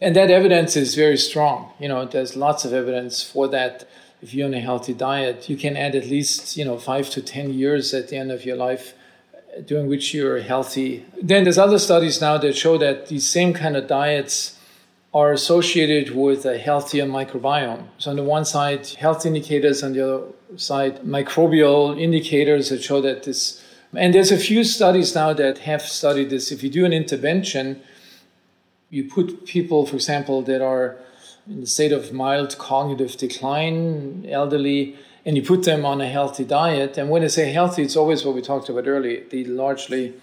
And 0.00 0.14
that 0.14 0.30
evidence 0.30 0.76
is 0.76 0.94
very 0.94 1.16
strong. 1.16 1.72
You 1.80 1.88
know, 1.88 2.04
there's 2.04 2.36
lots 2.36 2.64
of 2.64 2.72
evidence 2.72 3.24
for 3.24 3.48
that 3.48 3.88
if 4.22 4.34
you're 4.34 4.46
on 4.46 4.54
a 4.54 4.60
healthy 4.60 4.94
diet, 4.94 5.48
you 5.48 5.56
can 5.56 5.76
add 5.76 5.94
at 5.94 6.06
least 6.06 6.56
you 6.56 6.64
know 6.64 6.78
five 6.78 7.10
to 7.10 7.22
ten 7.22 7.52
years 7.52 7.92
at 7.94 8.08
the 8.08 8.16
end 8.16 8.30
of 8.32 8.44
your 8.44 8.56
life 8.56 8.94
uh, 9.34 9.60
during 9.60 9.88
which 9.88 10.14
you're 10.14 10.40
healthy. 10.40 11.04
Then 11.22 11.44
there's 11.44 11.58
other 11.58 11.78
studies 11.78 12.20
now 12.20 12.38
that 12.38 12.56
show 12.56 12.78
that 12.78 13.08
these 13.08 13.28
same 13.28 13.52
kind 13.52 13.76
of 13.76 13.86
diets 13.86 14.58
are 15.14 15.32
associated 15.32 16.14
with 16.14 16.44
a 16.44 16.58
healthier 16.58 17.06
microbiome. 17.06 17.84
So 17.96 18.10
on 18.10 18.16
the 18.16 18.22
one 18.22 18.44
side, 18.44 18.86
health 18.86 19.24
indicators, 19.24 19.82
on 19.82 19.94
the 19.94 20.04
other 20.04 20.26
side, 20.56 21.00
microbial 21.00 21.98
indicators 21.98 22.68
that 22.68 22.82
show 22.82 23.00
that 23.00 23.22
this. 23.22 23.62
And 23.94 24.14
there's 24.14 24.30
a 24.30 24.36
few 24.36 24.62
studies 24.62 25.14
now 25.14 25.32
that 25.32 25.58
have 25.58 25.80
studied 25.80 26.28
this. 26.28 26.52
If 26.52 26.62
you 26.62 26.68
do 26.68 26.84
an 26.84 26.92
intervention, 26.92 27.80
you 28.90 29.04
put 29.04 29.46
people, 29.46 29.86
for 29.86 29.96
example, 29.96 30.42
that 30.42 30.60
are 30.60 30.96
in 31.48 31.60
the 31.60 31.66
state 31.66 31.92
of 31.92 32.12
mild 32.12 32.58
cognitive 32.58 33.16
decline, 33.16 34.26
elderly, 34.28 34.96
and 35.24 35.36
you 35.36 35.42
put 35.42 35.64
them 35.64 35.84
on 35.84 36.00
a 36.00 36.08
healthy 36.08 36.44
diet. 36.44 36.98
And 36.98 37.10
when 37.10 37.22
I 37.22 37.26
say 37.26 37.52
healthy, 37.52 37.82
it's 37.82 37.96
always 37.96 38.24
what 38.24 38.34
we 38.34 38.42
talked 38.42 38.68
about 38.68 38.86
earlier 38.86 39.24
the 39.28 39.44
largely 39.44 40.14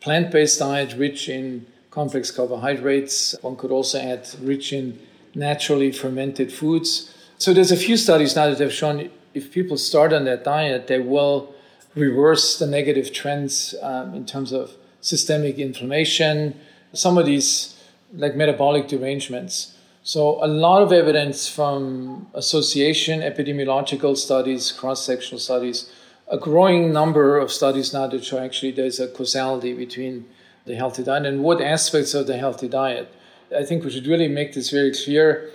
plant 0.00 0.30
based 0.30 0.58
diet 0.58 0.94
rich 0.96 1.28
in 1.28 1.66
complex 1.90 2.30
carbohydrates. 2.30 3.34
One 3.42 3.56
could 3.56 3.70
also 3.70 3.98
add 3.98 4.28
rich 4.40 4.72
in 4.72 4.98
naturally 5.34 5.92
fermented 5.92 6.52
foods. 6.52 7.14
So 7.38 7.54
there's 7.54 7.72
a 7.72 7.76
few 7.76 7.96
studies 7.96 8.36
now 8.36 8.50
that 8.50 8.58
have 8.58 8.72
shown 8.72 9.10
if 9.34 9.52
people 9.52 9.76
start 9.76 10.12
on 10.12 10.24
that 10.24 10.44
diet, 10.44 10.88
they 10.88 10.98
will 10.98 11.54
reverse 11.94 12.58
the 12.58 12.66
negative 12.66 13.12
trends 13.12 13.74
um, 13.82 14.14
in 14.14 14.26
terms 14.26 14.52
of 14.52 14.72
systemic 15.00 15.58
inflammation, 15.58 16.58
some 16.92 17.18
of 17.18 17.26
these 17.26 17.80
like 18.12 18.34
metabolic 18.34 18.88
derangements. 18.88 19.76
So, 20.12 20.44
a 20.44 20.48
lot 20.48 20.82
of 20.82 20.92
evidence 20.92 21.46
from 21.46 22.26
association, 22.34 23.20
epidemiological 23.20 24.16
studies, 24.16 24.72
cross 24.72 25.06
sectional 25.06 25.38
studies, 25.38 25.88
a 26.26 26.36
growing 26.36 26.92
number 26.92 27.38
of 27.38 27.52
studies 27.52 27.92
now 27.92 28.08
that 28.08 28.24
show 28.24 28.38
actually 28.38 28.72
there's 28.72 28.98
a 28.98 29.06
causality 29.06 29.72
between 29.72 30.26
the 30.64 30.74
healthy 30.74 31.04
diet 31.04 31.26
and 31.26 31.44
what 31.44 31.60
aspects 31.60 32.12
of 32.12 32.26
the 32.26 32.36
healthy 32.36 32.66
diet. 32.66 33.14
I 33.56 33.62
think 33.62 33.84
we 33.84 33.92
should 33.92 34.08
really 34.08 34.26
make 34.26 34.52
this 34.52 34.70
very 34.70 34.92
clear 34.92 35.48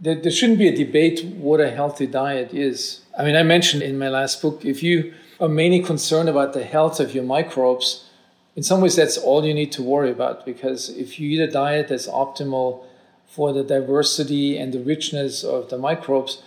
that 0.00 0.24
there 0.24 0.32
shouldn't 0.32 0.58
be 0.58 0.66
a 0.66 0.76
debate 0.76 1.24
what 1.24 1.60
a 1.60 1.70
healthy 1.70 2.08
diet 2.08 2.52
is. 2.52 3.02
I 3.16 3.22
mean, 3.22 3.36
I 3.36 3.44
mentioned 3.44 3.84
in 3.84 4.00
my 4.00 4.08
last 4.08 4.42
book 4.42 4.64
if 4.64 4.82
you 4.82 5.14
are 5.38 5.48
mainly 5.48 5.80
concerned 5.80 6.28
about 6.28 6.54
the 6.54 6.64
health 6.64 6.98
of 6.98 7.14
your 7.14 7.22
microbes, 7.22 8.04
in 8.56 8.64
some 8.64 8.80
ways 8.80 8.96
that's 8.96 9.16
all 9.16 9.46
you 9.46 9.54
need 9.54 9.70
to 9.70 9.82
worry 9.84 10.10
about 10.10 10.44
because 10.44 10.88
if 10.88 11.20
you 11.20 11.30
eat 11.30 11.40
a 11.40 11.52
diet 11.52 11.86
that's 11.86 12.08
optimal 12.08 12.82
for 13.36 13.52
the 13.52 13.62
diversity 13.62 14.56
and 14.56 14.72
the 14.72 14.80
richness 14.80 15.44
of 15.44 15.68
the 15.68 15.76
microbes, 15.76 16.42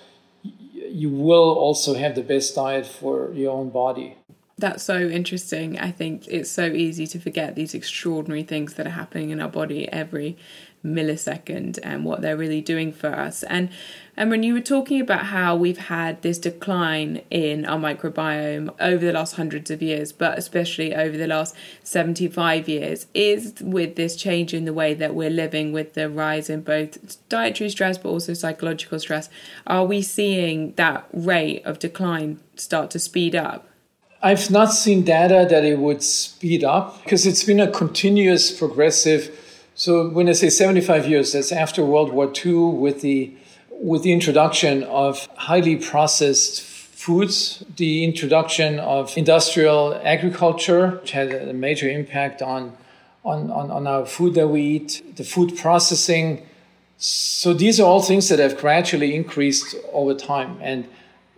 you 1.04 1.12
will 1.12 1.54
also 1.54 1.93
have 1.93 2.15
the 2.15 2.23
best 2.23 2.56
diet 2.56 2.88
for 2.88 3.32
your 3.32 3.52
own 3.52 3.69
body. 3.69 4.17
That's 4.58 4.84
so 4.84 4.97
interesting. 4.97 5.80
I 5.80 5.91
think 5.91 6.28
it's 6.28 6.49
so 6.49 6.65
easy 6.65 7.06
to 7.08 7.19
forget 7.19 7.54
these 7.54 7.75
extraordinary 7.75 8.43
things 8.43 8.73
that 8.73 8.88
are 8.88 8.97
happening 9.02 9.30
in 9.30 9.39
our 9.39 9.47
body 9.47 9.88
every 9.89 10.36
millisecond 10.83 11.79
and 11.83 12.05
what 12.05 12.21
they're 12.21 12.37
really 12.37 12.61
doing 12.61 12.91
for 12.91 13.09
us. 13.09 13.43
And 13.43 13.69
and 14.19 14.29
when 14.29 14.43
you 14.43 14.53
were 14.53 14.59
talking 14.59 14.99
about 14.99 15.27
how 15.27 15.55
we've 15.55 15.77
had 15.77 16.23
this 16.23 16.37
decline 16.37 17.21
in 17.31 17.65
our 17.65 17.79
microbiome 17.79 18.75
over 18.77 19.05
the 19.05 19.13
last 19.13 19.37
hundreds 19.37 19.71
of 19.71 19.81
years, 19.81 20.11
but 20.11 20.37
especially 20.37 20.93
over 20.93 21.15
the 21.15 21.25
last 21.25 21.55
75 21.83 22.67
years, 22.67 23.05
is 23.13 23.53
with 23.61 23.95
this 23.95 24.17
change 24.17 24.53
in 24.53 24.65
the 24.65 24.73
way 24.73 24.93
that 24.93 25.15
we're 25.15 25.29
living, 25.29 25.71
with 25.71 25.93
the 25.93 26.09
rise 26.09 26.49
in 26.49 26.63
both 26.63 27.17
dietary 27.29 27.69
stress 27.69 27.97
but 27.97 28.09
also 28.09 28.33
psychological 28.33 28.99
stress, 28.99 29.29
are 29.65 29.85
we 29.85 30.01
seeing 30.01 30.73
that 30.73 31.07
rate 31.13 31.65
of 31.65 31.79
decline 31.79 32.41
start 32.57 32.91
to 32.91 32.99
speed 32.99 33.37
up? 33.37 33.69
I've 34.21 34.51
not 34.51 34.73
seen 34.73 35.03
data 35.03 35.47
that 35.49 35.63
it 35.63 35.79
would 35.79 36.03
speed 36.03 36.65
up 36.65 37.01
because 37.03 37.25
it's 37.25 37.45
been 37.45 37.61
a 37.61 37.71
continuous 37.71 38.51
progressive. 38.51 39.38
So 39.79 40.09
when 40.09 40.27
I 40.27 40.33
say 40.33 40.49
75 40.49 41.07
years, 41.07 41.31
that's 41.31 41.53
after 41.53 41.85
World 41.85 42.11
War 42.11 42.29
II 42.45 42.75
with 42.83 42.99
the 42.99 43.33
with 43.71 44.03
the 44.03 44.11
introduction 44.11 44.83
of 44.83 45.25
highly 45.37 45.77
processed 45.77 46.61
foods, 46.61 47.63
the 47.77 48.03
introduction 48.03 48.77
of 48.79 49.17
industrial 49.17 49.97
agriculture, 50.03 50.99
which 50.99 51.11
had 51.11 51.31
a 51.31 51.53
major 51.53 51.89
impact 51.89 52.41
on, 52.41 52.75
on, 53.23 53.49
on, 53.51 53.71
on 53.71 53.87
our 53.87 54.05
food 54.05 54.33
that 54.33 54.49
we 54.49 54.61
eat, 54.61 55.15
the 55.15 55.23
food 55.23 55.57
processing. 55.57 56.45
So 56.97 57.53
these 57.53 57.79
are 57.79 57.85
all 57.85 58.01
things 58.01 58.27
that 58.27 58.39
have 58.39 58.57
gradually 58.57 59.15
increased 59.15 59.77
over 59.93 60.13
time. 60.13 60.57
And 60.61 60.89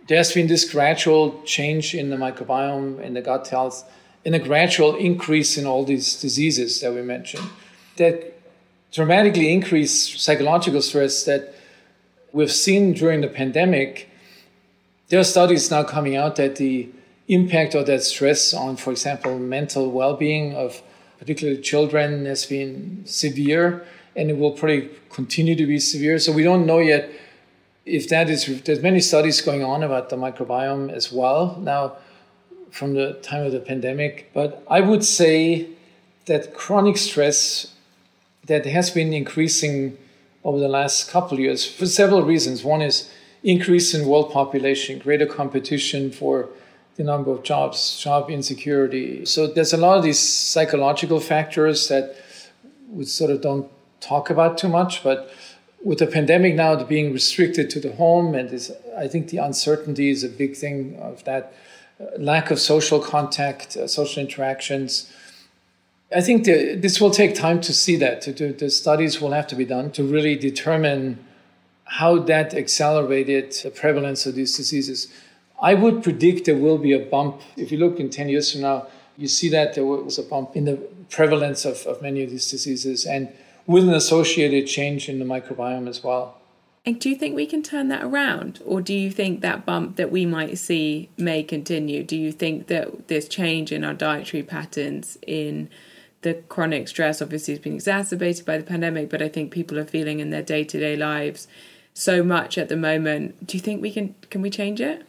there's 0.08 0.32
been 0.32 0.48
this 0.48 0.68
gradual 0.68 1.40
change 1.44 1.94
in 1.94 2.10
the 2.10 2.16
microbiome, 2.16 3.00
in 3.02 3.14
the 3.14 3.22
gut 3.22 3.46
health, 3.46 3.88
and 4.26 4.34
a 4.34 4.40
gradual 4.40 4.96
increase 4.96 5.56
in 5.56 5.64
all 5.64 5.84
these 5.84 6.20
diseases 6.20 6.80
that 6.80 6.92
we 6.92 7.02
mentioned 7.02 7.48
that 7.96 8.31
dramatically 8.92 9.52
increased 9.52 10.20
psychological 10.20 10.82
stress 10.82 11.24
that 11.24 11.54
we've 12.32 12.52
seen 12.52 12.92
during 12.92 13.22
the 13.22 13.28
pandemic. 13.28 14.08
There 15.08 15.18
are 15.18 15.24
studies 15.24 15.70
now 15.70 15.82
coming 15.82 16.16
out 16.16 16.36
that 16.36 16.56
the 16.56 16.90
impact 17.28 17.74
of 17.74 17.86
that 17.86 18.02
stress 18.02 18.52
on, 18.52 18.76
for 18.76 18.90
example, 18.90 19.38
mental 19.38 19.90
well 19.90 20.16
being 20.16 20.54
of 20.54 20.82
particularly 21.18 21.60
children 21.60 22.26
has 22.26 22.46
been 22.46 23.02
severe 23.06 23.86
and 24.14 24.30
it 24.30 24.36
will 24.36 24.52
probably 24.52 24.90
continue 25.10 25.54
to 25.56 25.66
be 25.66 25.78
severe. 25.78 26.18
So 26.18 26.32
we 26.32 26.42
don't 26.42 26.66
know 26.66 26.78
yet 26.78 27.10
if 27.86 28.08
that 28.08 28.28
is, 28.30 28.62
there's 28.62 28.82
many 28.82 29.00
studies 29.00 29.40
going 29.40 29.64
on 29.64 29.82
about 29.82 30.10
the 30.10 30.16
microbiome 30.16 30.92
as 30.92 31.10
well 31.10 31.58
now 31.60 31.96
from 32.70 32.94
the 32.94 33.14
time 33.22 33.44
of 33.44 33.52
the 33.52 33.60
pandemic. 33.60 34.30
But 34.32 34.62
I 34.68 34.80
would 34.80 35.04
say 35.04 35.68
that 36.26 36.54
chronic 36.54 36.96
stress 36.96 37.74
that 38.46 38.66
has 38.66 38.90
been 38.90 39.12
increasing 39.12 39.96
over 40.44 40.58
the 40.58 40.68
last 40.68 41.10
couple 41.10 41.34
of 41.34 41.40
years 41.40 41.64
for 41.64 41.86
several 41.86 42.22
reasons. 42.22 42.64
One 42.64 42.82
is 42.82 43.10
increase 43.42 43.94
in 43.94 44.06
world 44.06 44.32
population, 44.32 44.98
greater 44.98 45.26
competition 45.26 46.10
for 46.10 46.48
the 46.96 47.04
number 47.04 47.30
of 47.30 47.42
jobs, 47.42 47.98
job 47.98 48.30
insecurity. 48.30 49.24
So 49.24 49.46
there's 49.46 49.72
a 49.72 49.76
lot 49.76 49.96
of 49.96 50.02
these 50.02 50.18
psychological 50.18 51.20
factors 51.20 51.88
that 51.88 52.16
we 52.90 53.04
sort 53.04 53.30
of 53.30 53.40
don't 53.40 53.70
talk 54.00 54.30
about 54.30 54.58
too 54.58 54.68
much, 54.68 55.02
but 55.02 55.32
with 55.82 55.98
the 55.98 56.06
pandemic 56.06 56.54
now 56.54 56.82
being 56.84 57.12
restricted 57.12 57.70
to 57.70 57.80
the 57.80 57.92
home, 57.92 58.34
and 58.34 58.50
this, 58.50 58.70
I 58.96 59.08
think 59.08 59.28
the 59.28 59.38
uncertainty 59.38 60.10
is 60.10 60.22
a 60.22 60.28
big 60.28 60.56
thing 60.56 60.98
of 61.00 61.24
that 61.24 61.54
uh, 62.00 62.04
lack 62.18 62.50
of 62.50 62.60
social 62.60 63.00
contact, 63.00 63.76
uh, 63.76 63.88
social 63.88 64.22
interactions. 64.22 65.10
I 66.14 66.20
think 66.20 66.44
the, 66.44 66.74
this 66.74 67.00
will 67.00 67.10
take 67.10 67.34
time 67.34 67.60
to 67.62 67.72
see 67.72 67.96
that. 67.96 68.22
To, 68.22 68.32
to, 68.34 68.52
the 68.52 68.70
studies 68.70 69.20
will 69.20 69.32
have 69.32 69.46
to 69.48 69.56
be 69.56 69.64
done 69.64 69.90
to 69.92 70.04
really 70.04 70.36
determine 70.36 71.24
how 71.84 72.18
that 72.18 72.54
accelerated 72.54 73.52
the 73.62 73.70
prevalence 73.70 74.26
of 74.26 74.34
these 74.34 74.56
diseases. 74.56 75.12
I 75.60 75.74
would 75.74 76.02
predict 76.02 76.46
there 76.46 76.56
will 76.56 76.78
be 76.78 76.92
a 76.92 76.98
bump. 76.98 77.40
If 77.56 77.70
you 77.70 77.78
look 77.78 78.00
in 78.00 78.10
10 78.10 78.28
years 78.28 78.52
from 78.52 78.62
now, 78.62 78.86
you 79.16 79.28
see 79.28 79.48
that 79.50 79.74
there 79.74 79.84
was 79.84 80.18
a 80.18 80.22
bump 80.22 80.56
in 80.56 80.64
the 80.64 80.76
prevalence 81.10 81.64
of, 81.64 81.86
of 81.86 82.00
many 82.02 82.22
of 82.22 82.30
these 82.30 82.50
diseases. 82.50 83.04
And 83.04 83.28
with 83.66 83.84
an 83.84 83.94
associated 83.94 84.66
change 84.66 85.08
in 85.08 85.18
the 85.18 85.24
microbiome 85.24 85.88
as 85.88 86.02
well. 86.02 86.38
And 86.84 86.98
do 86.98 87.08
you 87.08 87.14
think 87.14 87.36
we 87.36 87.46
can 87.46 87.62
turn 87.62 87.88
that 87.88 88.02
around? 88.02 88.60
Or 88.64 88.80
do 88.80 88.92
you 88.92 89.10
think 89.10 89.40
that 89.40 89.64
bump 89.64 89.96
that 89.96 90.10
we 90.10 90.26
might 90.26 90.58
see 90.58 91.10
may 91.16 91.44
continue? 91.44 92.02
Do 92.02 92.16
you 92.16 92.32
think 92.32 92.66
that 92.66 93.06
this 93.06 93.28
change 93.28 93.70
in 93.70 93.84
our 93.84 93.94
dietary 93.94 94.42
patterns, 94.42 95.16
in 95.24 95.70
the 96.22 96.34
chronic 96.48 96.88
stress, 96.88 97.20
obviously, 97.20 97.54
has 97.54 97.60
been 97.60 97.74
exacerbated 97.74 98.46
by 98.46 98.56
the 98.56 98.64
pandemic, 98.64 99.10
but 99.10 99.20
I 99.20 99.28
think 99.28 99.52
people 99.52 99.78
are 99.78 99.84
feeling 99.84 100.20
in 100.20 100.30
their 100.30 100.42
day 100.42 100.64
to 100.64 100.80
day 100.80 100.96
lives 100.96 101.46
so 101.94 102.22
much 102.22 102.56
at 102.56 102.68
the 102.68 102.76
moment. 102.76 103.46
Do 103.46 103.56
you 103.56 103.62
think 103.62 103.82
we 103.82 103.92
can 103.92 104.14
can 104.30 104.42
we 104.42 104.50
change 104.50 104.80
it? 104.80 105.06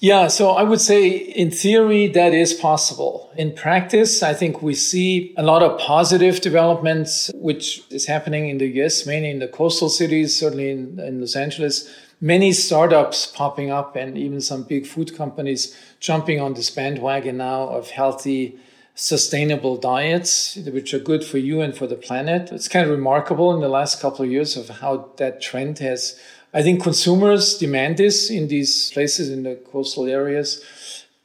Yeah, 0.00 0.28
so 0.28 0.50
I 0.50 0.62
would 0.62 0.80
say 0.80 1.08
in 1.08 1.50
theory 1.50 2.06
that 2.08 2.32
is 2.32 2.54
possible. 2.54 3.32
In 3.36 3.52
practice, 3.52 4.22
I 4.22 4.32
think 4.32 4.62
we 4.62 4.74
see 4.74 5.34
a 5.36 5.42
lot 5.42 5.60
of 5.64 5.76
positive 5.80 6.40
developments, 6.40 7.32
which 7.34 7.82
is 7.90 8.06
happening 8.06 8.48
in 8.48 8.58
the 8.58 8.68
US, 8.80 9.06
mainly 9.06 9.30
in 9.30 9.40
the 9.40 9.48
coastal 9.48 9.88
cities, 9.88 10.38
certainly 10.38 10.70
in, 10.70 11.00
in 11.00 11.20
Los 11.20 11.34
Angeles. 11.34 11.92
Many 12.20 12.52
startups 12.52 13.26
popping 13.26 13.70
up 13.72 13.96
and 13.96 14.16
even 14.16 14.40
some 14.40 14.62
big 14.62 14.86
food 14.86 15.16
companies 15.16 15.76
jumping 15.98 16.40
on 16.40 16.54
this 16.54 16.70
bandwagon 16.70 17.38
now 17.38 17.68
of 17.68 17.90
healthy, 17.90 18.56
sustainable 19.00 19.76
diets, 19.76 20.56
which 20.56 20.92
are 20.92 20.98
good 20.98 21.24
for 21.24 21.38
you 21.38 21.60
and 21.60 21.76
for 21.76 21.86
the 21.86 21.94
planet. 21.94 22.50
It's 22.50 22.66
kind 22.66 22.84
of 22.84 22.90
remarkable 22.90 23.54
in 23.54 23.60
the 23.60 23.68
last 23.68 24.00
couple 24.00 24.24
of 24.24 24.30
years 24.30 24.56
of 24.56 24.68
how 24.68 25.10
that 25.16 25.40
trend 25.40 25.78
has 25.78 26.18
I 26.54 26.62
think 26.62 26.82
consumers 26.82 27.58
demand 27.58 27.98
this 27.98 28.30
in 28.30 28.48
these 28.48 28.90
places 28.92 29.28
in 29.28 29.42
the 29.42 29.56
coastal 29.56 30.06
areas. 30.06 30.64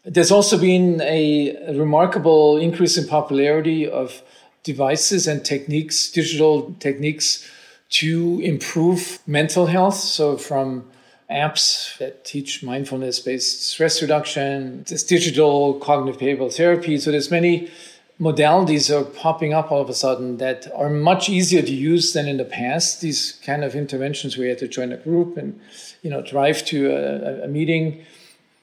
There's 0.04 0.32
also 0.32 0.58
been 0.58 1.00
a, 1.02 1.56
remarkable 1.78 2.58
increase 2.58 2.98
in 2.98 3.08
popularity 3.08 3.90
of 3.90 4.22
devices 4.64 5.28
and 5.28 5.44
techniques, 5.46 6.12
digital 6.12 6.76
techniques 6.80 7.50
to 7.92 8.42
improve 8.44 9.20
mental 9.26 9.68
health. 9.68 9.96
So 9.96 10.36
from 10.36 10.90
apps 11.34 11.98
that 11.98 12.24
teach 12.24 12.64
mindfulness 12.64 13.20
based 13.20 13.64
stress 13.64 14.02
reduction, 14.02 14.84
there's 14.88 15.04
digital 15.04 15.74
cognitive 15.76 16.20
behavioral 16.22 16.54
therapy. 16.54 16.98
So 16.98 17.12
there's 17.12 17.32
many 17.32 17.72
modalities 18.20 18.90
are 18.90 19.04
popping 19.04 19.54
up 19.54 19.72
all 19.72 19.82
of 19.82 19.90
a 19.90 19.94
sudden 19.94 20.38
that 20.38 20.68
are 20.76 20.90
much 20.90 21.30
easier 21.30 21.62
to 21.62 21.74
use 21.74 22.14
than 22.14 22.28
in 22.28 22.38
the 22.38 22.46
past. 22.46 23.02
These 23.02 23.40
kind 23.44 23.64
of 23.64 23.76
interventions 23.76 24.38
where 24.38 24.46
you 24.46 24.52
have 24.52 24.60
to 24.60 24.68
join 24.68 24.92
a 24.92 24.98
group 24.98 25.38
and 25.38 25.60
you 26.02 26.10
know 26.10 26.22
drive 26.22 26.64
to 26.66 26.92
a, 26.92 27.46
a 27.46 27.48
meeting. 27.48 28.06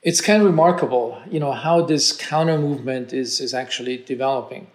It's 0.02 0.22
kind 0.22 0.40
of 0.40 0.46
remarkable, 0.46 1.20
you 1.30 1.40
know, 1.40 1.52
how 1.52 1.82
this 1.82 2.16
counter 2.16 2.58
movement 2.58 3.12
is 3.12 3.40
is 3.40 3.52
actually 3.52 3.98
developing. 3.98 4.68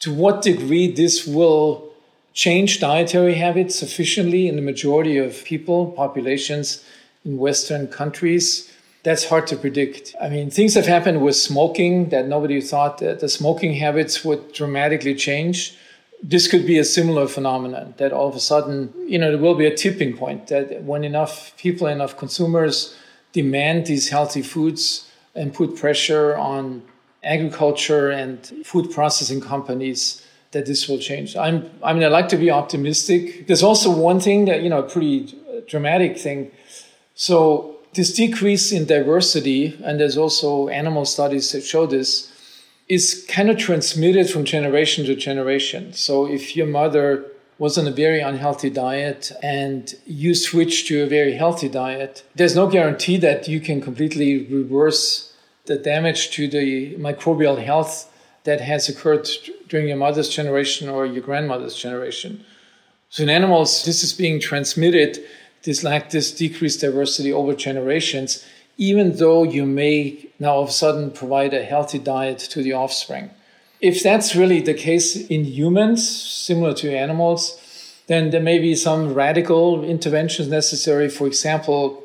To 0.00 0.12
what 0.12 0.42
degree 0.42 0.92
this 0.92 1.26
will 1.26 1.83
change 2.34 2.80
dietary 2.80 3.34
habits 3.34 3.74
sufficiently 3.76 4.48
in 4.48 4.56
the 4.56 4.62
majority 4.62 5.16
of 5.16 5.44
people, 5.44 5.92
populations 5.92 6.84
in 7.24 7.38
Western 7.38 7.86
countries 7.88 8.70
that's 9.04 9.26
hard 9.26 9.46
to 9.46 9.56
predict. 9.56 10.16
I 10.20 10.30
mean, 10.30 10.50
things 10.50 10.74
have 10.74 10.86
happened 10.86 11.20
with 11.20 11.36
smoking 11.36 12.08
that 12.08 12.26
nobody 12.26 12.60
thought 12.60 12.98
that 12.98 13.20
the 13.20 13.28
smoking 13.28 13.74
habits 13.74 14.24
would 14.24 14.52
dramatically 14.52 15.14
change. 15.14 15.76
This 16.22 16.48
could 16.48 16.66
be 16.66 16.78
a 16.78 16.84
similar 16.84 17.28
phenomenon 17.28 17.94
that 17.98 18.12
all 18.12 18.28
of 18.28 18.34
a 18.34 18.40
sudden, 18.40 18.92
you 19.06 19.18
know, 19.18 19.30
there 19.30 19.38
will 19.38 19.54
be 19.54 19.66
a 19.66 19.76
tipping 19.76 20.16
point 20.16 20.46
that 20.48 20.82
when 20.84 21.04
enough 21.04 21.54
people, 21.58 21.86
enough 21.86 22.16
consumers 22.16 22.96
demand 23.32 23.86
these 23.86 24.08
healthy 24.08 24.40
foods 24.40 25.06
and 25.34 25.52
put 25.52 25.76
pressure 25.76 26.34
on 26.36 26.82
agriculture 27.22 28.10
and 28.10 28.46
food 28.64 28.90
processing 28.90 29.40
companies 29.40 30.23
that 30.54 30.64
this 30.64 30.88
will 30.88 30.98
change. 30.98 31.36
I'm, 31.36 31.70
I 31.82 31.92
mean, 31.92 32.02
I 32.02 32.08
like 32.08 32.28
to 32.30 32.38
be 32.38 32.50
optimistic. 32.50 33.46
There's 33.46 33.62
also 33.62 33.90
one 33.90 34.18
thing 34.20 34.46
that, 34.46 34.62
you 34.62 34.70
know, 34.70 34.78
a 34.78 34.88
pretty 34.88 35.36
dramatic 35.68 36.18
thing. 36.18 36.50
So 37.14 37.76
this 37.92 38.14
decrease 38.14 38.72
in 38.72 38.86
diversity, 38.86 39.78
and 39.84 40.00
there's 40.00 40.16
also 40.16 40.68
animal 40.68 41.04
studies 41.04 41.52
that 41.52 41.62
show 41.62 41.86
this, 41.86 42.30
is 42.88 43.24
kind 43.28 43.50
of 43.50 43.58
transmitted 43.58 44.30
from 44.30 44.44
generation 44.44 45.04
to 45.06 45.14
generation. 45.14 45.92
So 45.92 46.26
if 46.26 46.56
your 46.56 46.66
mother 46.66 47.30
was 47.58 47.78
on 47.78 47.86
a 47.86 47.90
very 47.90 48.20
unhealthy 48.20 48.70
diet 48.70 49.32
and 49.42 49.94
you 50.06 50.34
switch 50.34 50.86
to 50.88 51.02
a 51.02 51.06
very 51.06 51.34
healthy 51.34 51.68
diet, 51.68 52.24
there's 52.34 52.56
no 52.56 52.66
guarantee 52.66 53.16
that 53.18 53.48
you 53.48 53.60
can 53.60 53.80
completely 53.80 54.46
reverse 54.46 55.32
the 55.66 55.76
damage 55.76 56.30
to 56.32 56.46
the 56.48 56.94
microbial 56.96 57.62
health 57.62 58.10
that 58.44 58.60
has 58.60 58.88
occurred 58.88 59.28
during 59.68 59.88
your 59.88 59.96
mother's 59.96 60.28
generation 60.28 60.88
or 60.88 61.06
your 61.06 61.22
grandmother's 61.22 61.74
generation. 61.74 62.44
So 63.08 63.22
in 63.22 63.28
animals, 63.28 63.84
this 63.84 64.02
is 64.02 64.12
being 64.12 64.40
transmitted 64.40 65.24
this 65.64 65.82
lack 65.82 66.10
this 66.10 66.30
decreased 66.30 66.80
diversity 66.80 67.32
over 67.32 67.54
generations, 67.54 68.44
even 68.76 69.16
though 69.16 69.42
you 69.42 69.64
may 69.64 70.28
now 70.38 70.58
of 70.58 70.68
a 70.68 70.72
sudden 70.72 71.10
provide 71.10 71.54
a 71.54 71.64
healthy 71.64 71.98
diet 71.98 72.38
to 72.38 72.62
the 72.62 72.72
offspring. 72.72 73.30
If 73.80 74.02
that's 74.02 74.36
really 74.36 74.60
the 74.60 74.74
case 74.74 75.16
in 75.16 75.44
humans, 75.44 76.06
similar 76.08 76.74
to 76.74 76.96
animals, 76.96 77.60
then 78.06 78.30
there 78.30 78.42
may 78.42 78.58
be 78.58 78.74
some 78.74 79.14
radical 79.14 79.82
interventions 79.84 80.48
necessary, 80.48 81.08
for 81.08 81.26
example, 81.26 82.04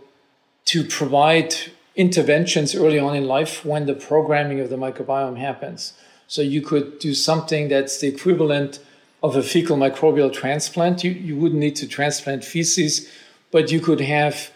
to 0.65 0.83
provide 0.83 1.53
interventions 1.95 2.75
early 2.75 2.99
on 2.99 3.15
in 3.15 3.25
life 3.25 3.65
when 3.65 3.85
the 3.85 3.93
programming 3.93 4.59
of 4.61 4.69
the 4.69 4.77
microbiome 4.77 5.37
happens. 5.37 5.93
So 6.29 6.41
you 6.41 6.61
could 6.61 6.99
do 6.99 7.13
something 7.13 7.67
that's 7.67 7.99
the 7.99 8.07
equivalent 8.07 8.79
of 9.21 9.35
a 9.35 9.43
fecal 9.43 9.75
microbial 9.75 10.31
transplant. 10.31 11.03
You, 11.03 11.11
you 11.11 11.35
wouldn't 11.35 11.59
need 11.59 11.75
to 11.75 11.87
transplant 11.87 12.45
feces 12.45 13.09
but 13.51 13.71
you 13.71 13.79
could 13.79 14.01
have 14.01 14.51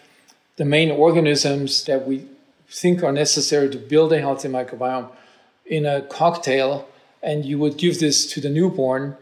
the 0.55 0.65
main 0.65 0.91
organisms 0.91 1.85
that 1.85 2.07
we 2.07 2.25
think 2.69 3.03
are 3.03 3.11
necessary 3.11 3.69
to 3.69 3.77
build 3.77 4.13
a 4.13 4.19
healthy 4.19 4.47
microbiome 4.47 5.09
in 5.65 5.85
a 5.85 6.01
cocktail, 6.01 6.87
and 7.21 7.45
you 7.45 7.57
would 7.57 7.77
give 7.77 7.99
this 7.99 8.31
to 8.33 8.41
the 8.41 8.49
newborn, 8.49 9.17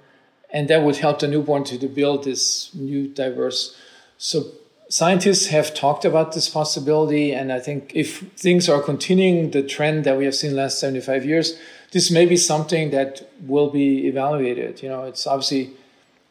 and 0.50 0.68
that 0.70 0.84
would 0.84 0.98
help 0.98 1.20
the 1.20 1.28
newborn 1.28 1.64
to, 1.64 1.78
to 1.78 1.88
build 1.88 2.24
this 2.24 2.74
new 2.74 3.08
diverse. 3.08 3.76
So 4.18 4.52
Scientists 4.92 5.48
have 5.48 5.74
talked 5.74 6.04
about 6.04 6.34
this 6.34 6.50
possibility, 6.50 7.32
and 7.32 7.50
I 7.54 7.62
think 7.62 7.94
if 7.96 8.30
things 8.36 8.68
are 8.68 8.82
continuing 8.82 9.52
the 9.52 9.64
trend 9.64 10.04
that 10.04 10.18
we 10.18 10.26
have 10.26 10.36
seen 10.36 10.54
last 10.54 10.80
75 10.80 11.24
years, 11.24 11.58
this 11.92 12.10
may 12.10 12.26
be 12.26 12.38
something 12.38 12.92
that 12.92 13.30
will 13.46 13.70
be 13.70 14.08
evaluated. 14.08 14.82
You 14.82 14.90
know, 14.90 15.04
it's 15.04 15.28
obviously 15.28 15.72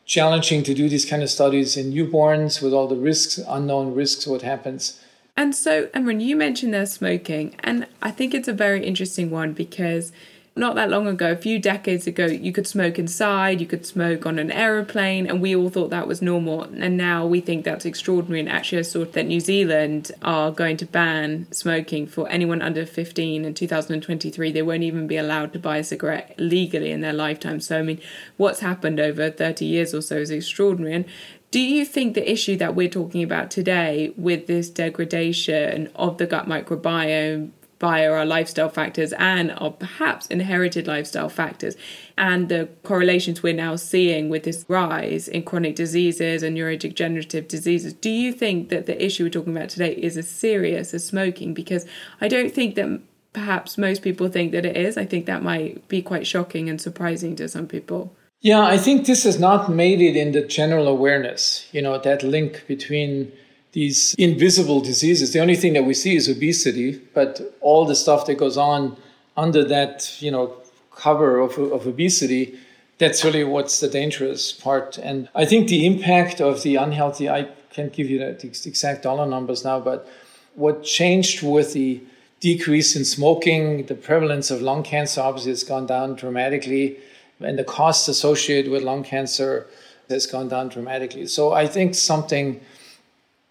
challenging 0.07 0.63
to 0.65 0.75
do 0.75 0.89
these 0.89 1.05
kind 1.05 1.23
of 1.23 1.31
studies 1.31 1.77
in 1.77 1.93
newborns 1.93 2.61
with 2.63 2.73
all 2.73 2.89
the 2.89 2.97
risks, 2.97 3.39
unknown 3.47 3.95
risks, 3.95 4.27
what 4.27 4.43
happens. 4.43 5.01
And 5.37 5.55
so, 5.55 5.87
Emeran, 5.89 6.21
you 6.21 6.37
mentioned 6.37 6.75
there's 6.75 6.93
smoking, 6.93 7.55
and 7.61 7.87
I 8.03 8.11
think 8.11 8.35
it's 8.35 8.49
a 8.49 8.53
very 8.53 8.85
interesting 8.85 9.31
one 9.31 9.53
because 9.53 10.13
not 10.61 10.77
that 10.77 10.91
long 10.91 11.09
ago, 11.09 11.33
a 11.33 11.37
few 11.37 11.59
decades 11.59 12.07
ago, 12.07 12.27
you 12.27 12.53
could 12.53 12.67
smoke 12.67 12.99
inside, 12.99 13.61
you 13.61 13.67
could 13.67 13.85
smoke 13.87 14.27
on 14.27 14.39
an 14.39 14.53
aeroplane, 14.53 15.27
and 15.27 15.41
we 15.41 15.57
all 15.57 15.71
thought 15.71 15.91
that 15.91 16.07
was 16.07 16.21
normal. 16.21 16.65
And 16.65 16.97
now 16.97 17.27
we 17.27 17.41
think 17.41 17.65
that's 17.65 17.87
extraordinary. 17.87 18.41
And 18.41 18.49
actually, 18.49 18.79
I 18.79 18.83
saw 18.83 19.05
that 19.05 19.27
New 19.27 19.41
Zealand 19.41 20.13
are 20.23 20.53
going 20.53 20.77
to 20.77 20.87
ban 20.87 21.51
smoking 21.51 22.07
for 22.07 22.29
anyone 22.29 22.61
under 22.61 22.85
15 22.85 23.45
in 23.45 23.55
2023. 23.55 24.53
They 24.53 24.63
won't 24.63 24.83
even 24.83 25.07
be 25.07 25.17
allowed 25.17 25.53
to 25.55 25.59
buy 25.59 25.79
a 25.79 25.85
cigarette 25.85 26.35
legally 26.37 26.93
in 26.93 27.01
their 27.01 27.15
lifetime. 27.15 27.61
So, 27.61 27.79
I 27.79 27.83
mean, 27.83 28.01
what's 28.37 28.61
happened 28.61 29.01
over 29.01 29.31
30 29.31 29.65
years 29.65 29.95
or 29.95 30.03
so 30.03 30.19
is 30.19 30.31
extraordinary. 30.31 30.95
And 30.95 31.05
do 31.51 31.59
you 31.59 31.85
think 31.85 32.15
the 32.15 32.31
issue 32.31 32.57
that 32.59 32.77
we're 32.77 32.89
talking 32.89 33.25
about 33.25 33.51
today 33.51 34.13
with 34.17 34.47
this 34.47 34.69
degradation 34.69 35.91
of 35.97 36.19
the 36.19 36.27
gut 36.27 36.47
microbiome 36.47 37.51
via 37.81 38.13
our 38.13 38.27
lifestyle 38.27 38.69
factors 38.69 39.13
and 39.15 39.51
our 39.53 39.71
perhaps 39.71 40.27
inherited 40.27 40.87
lifestyle 40.87 41.31
factors 41.31 41.77
and 42.19 42.51
the 42.51 42.69
correlations 42.85 43.43
we're 43.43 43.55
now 43.55 43.75
seeing 43.75 44.29
with 44.29 44.45
this 44.45 44.67
rise 44.69 45.27
in 45.27 45.43
chronic 45.43 45.75
diseases 45.75 46.43
and 46.43 46.57
neurodegenerative 46.57 47.49
diseases. 47.49 47.95
Do 47.95 48.11
you 48.11 48.33
think 48.33 48.69
that 48.69 48.85
the 48.85 49.03
issue 49.03 49.25
we're 49.25 49.31
talking 49.31 49.57
about 49.57 49.71
today 49.71 49.95
is 49.95 50.19
as 50.19 50.29
serious 50.29 50.93
as 50.93 51.07
smoking? 51.07 51.55
Because 51.55 51.87
I 52.21 52.29
don't 52.29 52.53
think 52.53 52.75
that 52.75 53.01
perhaps 53.33 53.79
most 53.79 54.03
people 54.03 54.29
think 54.29 54.53
that 54.53 54.67
it 54.67 54.77
is. 54.77 54.99
I 54.99 55.07
think 55.07 55.25
that 55.25 55.43
might 55.43 55.89
be 55.89 56.03
quite 56.03 56.27
shocking 56.27 56.69
and 56.69 56.79
surprising 56.79 57.35
to 57.37 57.49
some 57.49 57.67
people. 57.67 58.15
Yeah, 58.43 58.63
I 58.63 58.77
think 58.77 59.07
this 59.07 59.25
has 59.25 59.39
not 59.39 59.71
made 59.71 60.01
it 60.01 60.17
in 60.17 60.33
the 60.33 60.43
general 60.43 60.89
awareness, 60.89 61.67
you 61.73 61.81
know, 61.83 61.99
that 61.99 62.23
link 62.23 62.65
between 62.67 63.33
these 63.73 64.15
invisible 64.15 64.81
diseases. 64.81 65.33
The 65.33 65.41
only 65.41 65.57
thing 65.57 65.75
that 65.75 65.85
we 65.85 65.95
see 65.95 66.17
is 66.17 66.29
obesity, 66.29 67.01
but 67.15 67.41
all 67.61 67.85
the 67.85 67.95
stuff 67.95 68.27
that 68.27 68.35
goes 68.35 68.57
on 68.57 68.97
under 69.37 69.65
that, 69.65 70.21
you 70.21 70.31
know, 70.31 70.55
cover 70.95 71.39
of, 71.39 71.57
of 71.59 71.87
obesity, 71.87 72.59
that's 72.99 73.25
really 73.25 73.45
what's 73.45 73.81
the 73.81 73.89
dangerous 73.89 74.53
part. 74.53 74.99
And 74.99 75.29
I 75.35 75.47
think 75.47 75.69
the 75.69 75.87
impact 75.87 76.41
of 76.41 76.63
the 76.63 76.77
unhealthy, 76.77 77.29
I 77.29 77.49
can't 77.71 77.93
give 77.93 78.11
you 78.11 78.19
the 78.19 78.47
exact 78.67 79.03
dollar 79.03 79.27
numbers 79.27 79.65
now, 79.65 79.81
but 79.81 80.09
what 80.55 80.83
changed 80.83 81.43
with 81.43 81.73
the 81.73 82.03
decrease 82.41 82.97
in 82.97 83.05
smoking, 83.05 83.87
the 83.87 83.95
prevalence 83.95 84.51
of 84.51 84.61
lung 84.61 84.83
cancer 84.83 85.21
obviously 85.21 85.53
has 85.53 85.63
gone 85.63 85.87
down 85.87 86.17
dramatically, 86.17 86.99
and 87.41 87.59
the 87.59 87.65
cost 87.65 88.09
associated 88.09 88.71
with 88.71 88.83
lung 88.83 89.05
cancer 89.05 89.67
has 90.09 90.27
gone 90.27 90.49
down 90.49 90.69
dramatically. 90.69 91.27
So 91.27 91.53
I 91.53 91.67
think 91.67 91.95
something 91.95 92.61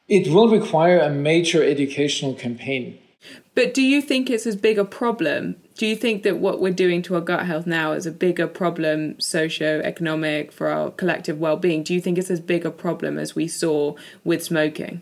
it 0.10 0.34
will 0.34 0.50
require 0.50 1.00
a 1.00 1.10
major 1.10 1.64
educational 1.64 2.34
campaign. 2.34 2.98
But 3.54 3.74
do 3.74 3.82
you 3.82 4.02
think 4.02 4.30
it's 4.30 4.48
as 4.48 4.56
big 4.56 4.80
a 4.80 4.86
problem? 4.86 5.58
Do 5.78 5.86
you 5.86 5.96
think 5.96 6.24
that 6.24 6.40
what 6.40 6.60
we're 6.60 6.74
doing 6.74 7.02
to 7.04 7.16
our 7.16 7.22
gut 7.22 7.46
health 7.46 7.68
now 7.68 7.92
is 7.92 8.06
a 8.06 8.12
bigger 8.12 8.48
problem, 8.48 9.20
socio-economic, 9.20 10.52
for 10.52 10.68
our 10.68 10.92
collective 10.92 11.40
well-being? 11.40 11.84
Do 11.84 11.94
you 11.94 12.02
think 12.02 12.18
it's 12.18 12.32
as 12.32 12.40
big 12.40 12.66
a 12.66 12.72
problem 12.72 13.18
as 13.18 13.36
we 13.36 13.48
saw 13.48 13.96
with 14.24 14.44
smoking? 14.44 15.02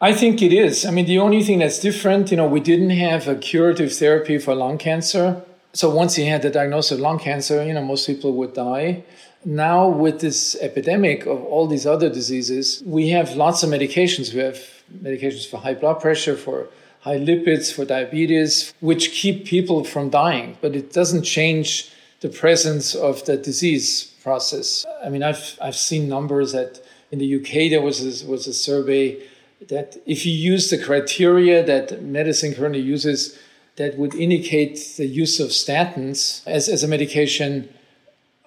I 0.00 0.14
think 0.14 0.40
it 0.42 0.52
is. 0.52 0.86
I 0.86 0.90
mean, 0.92 1.06
the 1.06 1.18
only 1.18 1.42
thing 1.42 1.58
that's 1.58 1.80
different, 1.80 2.30
you 2.30 2.36
know, 2.36 2.46
we 2.46 2.60
didn't 2.60 2.90
have 2.90 3.26
a 3.26 3.34
curative 3.34 3.92
therapy 3.92 4.38
for 4.38 4.54
lung 4.54 4.78
cancer. 4.78 5.42
So 5.72 5.90
once 5.90 6.16
you 6.16 6.26
had 6.26 6.42
the 6.42 6.50
diagnosis 6.50 6.92
of 6.92 7.00
lung 7.00 7.18
cancer, 7.18 7.64
you 7.64 7.74
know, 7.74 7.84
most 7.84 8.06
people 8.06 8.32
would 8.34 8.54
die 8.54 9.02
now 9.44 9.88
with 9.88 10.20
this 10.20 10.56
epidemic 10.60 11.26
of 11.26 11.42
all 11.44 11.66
these 11.66 11.86
other 11.86 12.08
diseases, 12.08 12.82
we 12.84 13.10
have 13.10 13.36
lots 13.36 13.62
of 13.62 13.70
medications. 13.70 14.34
We 14.34 14.40
have 14.40 14.58
medications 15.02 15.48
for 15.48 15.58
high 15.58 15.74
blood 15.74 16.00
pressure, 16.00 16.36
for 16.36 16.68
high 17.00 17.18
lipids, 17.18 17.72
for 17.72 17.84
diabetes, 17.84 18.74
which 18.80 19.12
keep 19.12 19.46
people 19.46 19.84
from 19.84 20.10
dying, 20.10 20.58
but 20.60 20.74
it 20.74 20.92
doesn't 20.92 21.22
change 21.22 21.92
the 22.20 22.28
presence 22.28 22.94
of 22.94 23.24
the 23.26 23.36
disease 23.36 24.04
process. 24.22 24.84
I 25.04 25.08
mean, 25.08 25.22
I've, 25.22 25.56
I've 25.62 25.76
seen 25.76 26.08
numbers 26.08 26.52
that 26.52 26.80
in 27.12 27.18
the 27.20 27.36
UK 27.36 27.70
there 27.70 27.80
was 27.80 28.00
a, 28.00 28.26
was 28.26 28.46
a 28.46 28.52
survey 28.52 29.22
that 29.68 29.96
if 30.06 30.26
you 30.26 30.32
use 30.32 30.70
the 30.70 30.82
criteria 30.82 31.64
that 31.64 32.02
medicine 32.02 32.54
currently 32.54 32.80
uses, 32.80 33.38
that 33.76 33.96
would 33.96 34.14
indicate 34.14 34.94
the 34.96 35.06
use 35.06 35.38
of 35.38 35.50
statins 35.50 36.42
as, 36.46 36.68
as 36.68 36.82
a 36.82 36.88
medication 36.88 37.68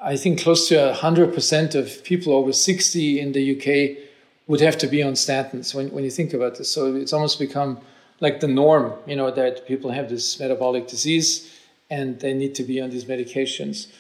I 0.04 0.18
think 0.18 0.42
close 0.42 0.68
to 0.70 0.76
100% 0.76 1.76
of 1.76 2.04
people 2.04 2.34
over 2.34 2.52
60 2.52 3.20
in 3.20 3.34
the 3.34 3.56
UK 3.56 4.04
would 4.48 4.60
have 4.60 4.76
to 4.80 4.88
be 4.88 5.04
on 5.04 5.14
statins 5.14 5.76
when, 5.76 5.92
when 5.92 6.04
you 6.04 6.10
think 6.10 6.34
about 6.34 6.58
this. 6.58 6.70
So 6.74 6.96
it's 6.96 7.14
almost 7.14 7.38
become 7.38 7.80
like 8.20 8.40
the 8.40 8.48
norm, 8.48 8.94
you 9.06 9.16
know, 9.16 9.30
that 9.30 9.68
people 9.68 9.92
have 9.92 10.10
this 10.10 10.40
metabolic 10.40 10.88
disease 10.88 11.56
and 11.92 12.20
they 12.20 12.34
need 12.34 12.56
to 12.56 12.64
be 12.64 12.82
on 12.82 12.90
these 12.90 13.06
medications. 13.06 13.92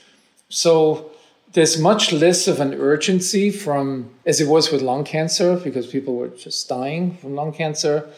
So 0.49 1.11
there's 1.53 1.77
much 1.77 2.11
less 2.11 2.47
of 2.47 2.59
an 2.59 2.73
urgency 2.73 3.51
from 3.51 4.09
as 4.25 4.41
it 4.41 4.47
was 4.47 4.71
with 4.71 4.81
lung 4.81 5.03
cancer 5.03 5.55
because 5.57 5.85
people 5.85 6.15
were 6.15 6.29
just 6.29 6.67
dying 6.67 7.15
from 7.17 7.35
lung 7.35 7.53
cancer 7.53 8.09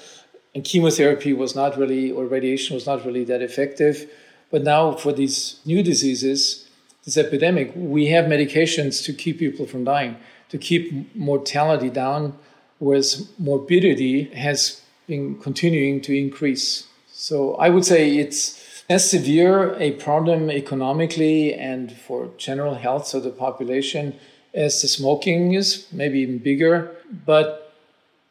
and 0.55 0.63
chemotherapy 0.63 1.33
was 1.33 1.53
not 1.53 1.77
really 1.77 2.11
or 2.11 2.25
radiation 2.27 2.75
was 2.75 2.85
not 2.85 3.03
really 3.05 3.25
that 3.25 3.41
effective. 3.41 4.09
But 4.51 4.63
now 4.63 4.93
for 4.93 5.11
these 5.11 5.59
new 5.65 5.83
diseases, 5.83 6.62
this 7.05 7.17
epidemic, 7.17 7.71
we 7.75 8.07
have 8.07 8.25
medications 8.25 9.03
to 9.05 9.13
keep 9.13 9.39
people 9.39 9.65
from 9.65 9.83
dying, 9.83 10.15
to 10.49 10.57
keep 10.57 11.15
mortality 11.15 11.89
down, 11.89 12.37
whereas 12.79 13.29
morbidity 13.37 14.25
has 14.35 14.81
been 15.07 15.37
continuing 15.39 16.01
to 16.01 16.17
increase. 16.17 16.87
So 17.11 17.55
I 17.55 17.69
would 17.69 17.85
say 17.85 18.17
it's 18.17 18.83
as 18.89 19.09
severe 19.09 19.75
a 19.79 19.91
problem 19.91 20.49
economically 20.49 21.53
and 21.53 21.91
for 21.91 22.29
general 22.37 22.75
health 22.75 23.13
of 23.13 23.23
the 23.23 23.31
population 23.31 24.15
as 24.53 24.81
the 24.81 24.87
smoking 24.87 25.53
is, 25.53 25.87
maybe 25.91 26.19
even 26.19 26.37
bigger. 26.37 26.91
But 27.25 27.73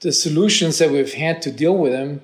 the 0.01 0.13
solutions 0.13 0.79
that 0.79 0.91
we've 0.91 1.15
had 1.15 1.43
to 1.43 1.51
deal 1.51 1.77
with 1.77 1.93
them 1.93 2.21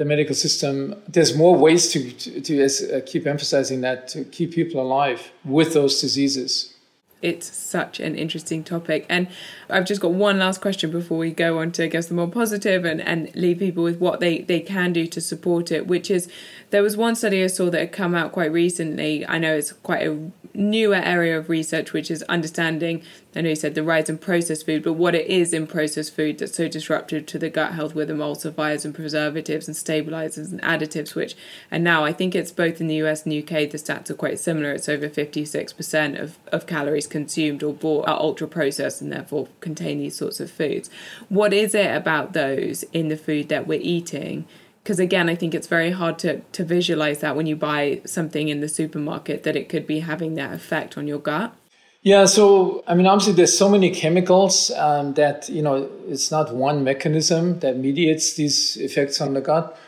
the 0.00 0.06
medical 0.06 0.34
system, 0.34 0.94
there's 1.06 1.36
more 1.36 1.54
ways 1.54 1.92
to, 1.92 2.10
to, 2.12 2.40
to 2.40 2.64
uh, 2.64 3.00
keep 3.04 3.26
emphasizing 3.26 3.82
that 3.82 4.08
to 4.08 4.24
keep 4.24 4.54
people 4.54 4.80
alive 4.80 5.30
with 5.44 5.74
those 5.74 6.00
diseases. 6.00 6.74
It's 7.20 7.54
such 7.54 8.00
an 8.00 8.14
interesting 8.16 8.64
topic. 8.64 9.04
And 9.10 9.28
I've 9.68 9.84
just 9.84 10.00
got 10.00 10.12
one 10.12 10.38
last 10.38 10.62
question 10.62 10.90
before 10.90 11.18
we 11.18 11.32
go 11.32 11.58
on 11.58 11.72
to, 11.72 11.84
I 11.84 11.88
guess, 11.88 12.06
the 12.06 12.14
more 12.14 12.28
positive 12.28 12.86
and, 12.86 13.02
and 13.02 13.30
leave 13.36 13.58
people 13.58 13.84
with 13.84 14.00
what 14.00 14.20
they, 14.20 14.38
they 14.38 14.60
can 14.60 14.94
do 14.94 15.06
to 15.06 15.20
support 15.20 15.70
it, 15.70 15.86
which 15.86 16.10
is 16.10 16.30
there 16.70 16.82
was 16.82 16.96
one 16.96 17.14
study 17.14 17.44
I 17.44 17.48
saw 17.48 17.68
that 17.68 17.78
had 17.78 17.92
come 17.92 18.14
out 18.14 18.32
quite 18.32 18.50
recently. 18.50 19.26
I 19.26 19.36
know 19.36 19.54
it's 19.54 19.72
quite 19.72 20.06
a 20.06 20.30
newer 20.54 20.96
area 20.96 21.38
of 21.38 21.48
research, 21.48 21.92
which 21.92 22.10
is 22.10 22.22
understanding, 22.24 23.02
I 23.34 23.42
know 23.42 23.50
you 23.50 23.56
said 23.56 23.74
the 23.74 23.82
rise 23.82 24.08
in 24.08 24.18
processed 24.18 24.66
food, 24.66 24.82
but 24.82 24.94
what 24.94 25.14
it 25.14 25.26
is 25.26 25.52
in 25.52 25.66
processed 25.66 26.14
food 26.14 26.38
that's 26.38 26.56
so 26.56 26.68
disruptive 26.68 27.26
to 27.26 27.38
the 27.38 27.48
gut 27.50 27.74
health 27.74 27.94
with 27.94 28.08
emulsifiers 28.08 28.84
and 28.84 28.94
preservatives 28.94 29.68
and 29.68 29.76
stabilizers 29.76 30.50
and 30.50 30.60
additives, 30.62 31.14
which, 31.14 31.36
and 31.70 31.84
now 31.84 32.04
I 32.04 32.12
think 32.12 32.34
it's 32.34 32.52
both 32.52 32.80
in 32.80 32.88
the 32.88 32.96
US 32.96 33.24
and 33.24 33.34
UK, 33.34 33.70
the 33.70 33.78
stats 33.78 34.10
are 34.10 34.14
quite 34.14 34.40
similar. 34.40 34.72
It's 34.72 34.88
over 34.88 35.08
56% 35.08 36.20
of, 36.20 36.38
of 36.48 36.66
calories 36.66 37.06
consumed 37.06 37.62
or 37.62 37.72
bought 37.72 38.08
are 38.08 38.18
ultra 38.18 38.48
processed 38.48 39.00
and 39.00 39.12
therefore 39.12 39.48
contain 39.60 39.98
these 39.98 40.16
sorts 40.16 40.40
of 40.40 40.50
foods. 40.50 40.90
What 41.28 41.52
is 41.52 41.74
it 41.74 41.94
about 41.94 42.32
those 42.32 42.82
in 42.92 43.08
the 43.08 43.16
food 43.16 43.48
that 43.48 43.66
we're 43.66 43.80
eating 43.82 44.46
because 44.82 44.98
again 44.98 45.28
i 45.28 45.34
think 45.34 45.54
it's 45.54 45.66
very 45.66 45.90
hard 45.90 46.18
to 46.18 46.40
to 46.52 46.64
visualize 46.64 47.20
that 47.20 47.36
when 47.36 47.46
you 47.46 47.56
buy 47.56 48.00
something 48.04 48.48
in 48.48 48.60
the 48.60 48.68
supermarket 48.68 49.42
that 49.42 49.56
it 49.56 49.68
could 49.68 49.86
be 49.86 50.00
having 50.00 50.34
that 50.34 50.52
effect 50.52 50.96
on 50.96 51.06
your 51.06 51.18
gut. 51.18 51.54
Yeah 52.02 52.24
so 52.24 52.82
i 52.86 52.94
mean 52.94 53.06
obviously 53.06 53.34
there's 53.34 53.56
so 53.56 53.68
many 53.68 53.90
chemicals 53.90 54.70
um, 54.72 55.14
that 55.14 55.48
you 55.48 55.62
know 55.62 55.88
it's 56.08 56.30
not 56.30 56.54
one 56.54 56.84
mechanism 56.84 57.60
that 57.60 57.76
mediates 57.76 58.34
these 58.34 58.76
effects 58.76 59.20
on 59.20 59.34
the 59.34 59.40
gut. 59.40 59.78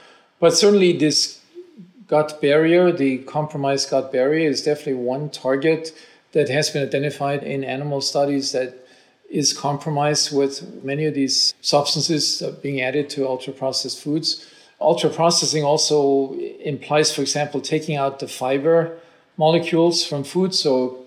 But 0.40 0.54
certainly 0.54 0.98
this 0.98 1.40
gut 2.08 2.40
barrier 2.40 2.92
the 2.92 3.18
compromised 3.18 3.90
gut 3.90 4.12
barrier 4.12 4.50
is 4.50 4.62
definitely 4.62 4.94
one 4.94 5.30
target 5.30 5.92
that 6.32 6.48
has 6.48 6.70
been 6.70 6.82
identified 6.82 7.42
in 7.42 7.62
animal 7.62 8.00
studies 8.00 8.52
that 8.52 8.74
is 9.30 9.54
compromised 9.54 10.36
with 10.36 10.84
many 10.84 11.06
of 11.06 11.14
these 11.14 11.54
substances 11.62 12.42
being 12.60 12.82
added 12.82 13.08
to 13.08 13.26
ultra 13.26 13.52
processed 13.52 13.98
foods 14.02 14.46
Ultra 14.82 15.10
processing 15.10 15.64
also 15.64 16.34
implies, 16.64 17.14
for 17.14 17.22
example, 17.22 17.60
taking 17.60 17.96
out 17.96 18.18
the 18.18 18.28
fiber 18.28 18.98
molecules 19.36 20.04
from 20.04 20.24
food. 20.24 20.54
So 20.54 21.04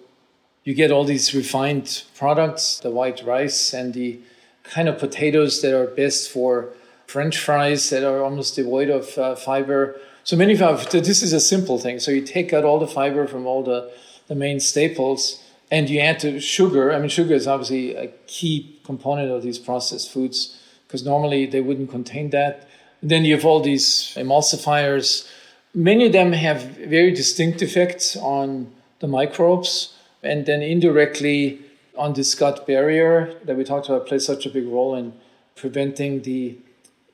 you 0.64 0.74
get 0.74 0.92
all 0.92 1.04
these 1.04 1.36
refined 1.36 2.04
products, 2.18 2.80
the 2.80 2.90
white 2.90 3.24
rice 3.24 3.74
and 3.74 3.94
the 3.94 4.20
kind 4.64 4.90
of 4.90 4.98
potatoes 4.98 5.62
that 5.62 5.78
are 5.80 5.88
best 5.88 6.30
for 6.30 6.70
French 7.06 7.38
fries 7.38 7.90
that 7.92 8.04
are 8.04 8.24
almost 8.24 8.56
devoid 8.56 8.90
of 8.90 9.18
uh, 9.18 9.36
fiber. 9.36 10.00
So 10.24 10.36
many 10.36 10.60
of 10.60 10.90
this 10.90 11.22
is 11.22 11.34
a 11.34 11.40
simple 11.40 11.78
thing. 11.78 12.00
So 12.00 12.12
you 12.12 12.22
take 12.22 12.52
out 12.52 12.64
all 12.64 12.80
the 12.80 12.88
fiber 12.88 13.28
from 13.28 13.46
all 13.46 13.64
the, 13.64 13.92
the 14.28 14.36
main 14.36 14.60
staples 14.60 15.44
and 15.70 15.90
you 15.90 16.00
add 16.00 16.20
to 16.22 16.40
sugar. 16.40 16.92
I 16.92 17.00
mean, 17.00 17.10
sugar 17.10 17.36
is 17.36 17.48
obviously 17.48 17.96
a 17.96 18.08
key 18.26 18.80
component 18.84 19.32
of 19.32 19.44
these 19.44 19.60
processed 19.60 20.12
foods 20.12 20.60
because 20.88 21.06
normally 21.06 21.46
they 21.46 21.62
wouldn't 21.62 21.92
contain 21.92 22.32
that. 22.32 22.68
Then 23.02 23.26
you 23.26 23.36
have 23.36 23.46
all 23.46 23.62
these 23.62 24.14
emulsifiers. 24.16 25.30
Many 25.74 26.08
of 26.08 26.14
them 26.14 26.32
have 26.34 26.62
very 26.62 27.12
distinct 27.12 27.62
effects 27.62 28.16
on 28.16 28.72
the 29.00 29.08
microbes 29.08 29.94
and 30.24 30.46
then 30.46 30.62
indirectly 30.62 31.60
on 31.98 32.14
this 32.14 32.36
gut 32.36 32.66
barrier 32.66 33.34
that 33.46 33.56
we 33.56 33.64
talked 33.64 33.88
about 33.88 34.08
plays 34.08 34.26
such 34.26 34.46
a 34.46 34.50
big 34.50 34.68
role 34.68 34.96
in 34.96 35.14
preventing 35.56 36.22
the 36.24 36.58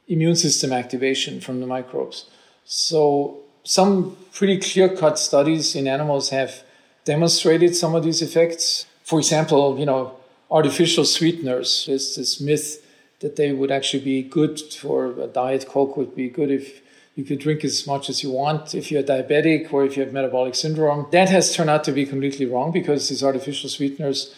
immune 0.08 0.36
system 0.36 0.72
activation 0.72 1.40
from 1.40 1.60
the 1.60 1.68
microbes. 1.68 2.26
So 2.66 3.42
some 3.64 4.18
pretty 4.34 4.58
clear-cut 4.60 5.20
studies 5.20 5.76
in 5.76 5.88
animals 5.88 6.30
have 6.30 6.64
demonstrated 7.06 7.76
some 7.76 7.96
of 7.96 8.04
these 8.04 8.22
effects. 8.22 8.86
For 9.04 9.20
example, 9.20 9.78
you 9.78 9.86
know, 9.86 10.16
artificial 10.50 11.06
sweeteners. 11.06 11.86
There's 11.88 12.16
this 12.16 12.42
myth 12.42 12.86
that 13.22 13.36
they 13.36 13.52
would 13.52 13.72
actually 13.72 14.04
be 14.04 14.22
good 14.22 14.60
for 14.60 15.20
a 15.20 15.28
diet. 15.28 15.68
Coke 15.68 15.96
would 15.96 16.16
be 16.16 16.30
good 16.30 16.52
if 16.52 16.82
you 17.16 17.24
could 17.24 17.40
drink 17.40 17.64
as 17.64 17.86
much 17.86 18.10
as 18.10 18.24
you 18.24 18.32
want 18.32 18.74
if 18.74 18.92
you're 18.92 19.04
diabetic 19.04 19.72
or 19.72 19.86
if 19.86 19.96
you 19.96 20.04
have 20.04 20.14
metabolic 20.14 20.56
syndrome. 20.56 21.08
That 21.12 21.30
has 21.30 21.56
turned 21.56 21.70
out 21.70 21.84
to 21.86 21.92
be 21.92 22.06
completely 22.06 22.46
wrong 22.46 22.72
because 22.72 23.10
these 23.10 23.24
artificial 23.24 23.70
sweeteners 23.70 24.34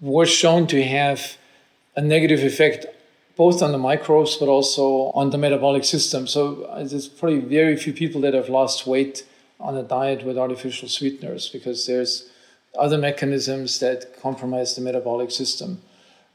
were 0.00 0.26
shown 0.26 0.66
to 0.68 0.82
have 0.84 1.36
a 1.94 2.02
negative 2.02 2.42
effect 2.42 2.86
both 3.36 3.62
on 3.62 3.72
the 3.72 3.78
microbes 3.78 4.36
but 4.36 4.48
also 4.48 5.10
on 5.14 5.30
the 5.30 5.38
metabolic 5.38 5.84
system. 5.84 6.26
So 6.26 6.64
uh, 6.64 6.84
there's 6.84 7.08
probably 7.08 7.40
very 7.40 7.76
few 7.76 7.92
people 7.92 8.20
that 8.22 8.34
have 8.34 8.48
lost 8.48 8.86
weight 8.86 9.24
on 9.60 9.76
a 9.76 9.82
diet 9.82 10.24
with 10.24 10.36
artificial 10.36 10.88
sweeteners 10.88 11.48
because 11.48 11.86
there's 11.86 12.28
other 12.78 12.98
mechanisms 12.98 13.78
that 13.80 14.20
compromise 14.20 14.74
the 14.74 14.82
metabolic 14.82 15.30
system. 15.30 15.80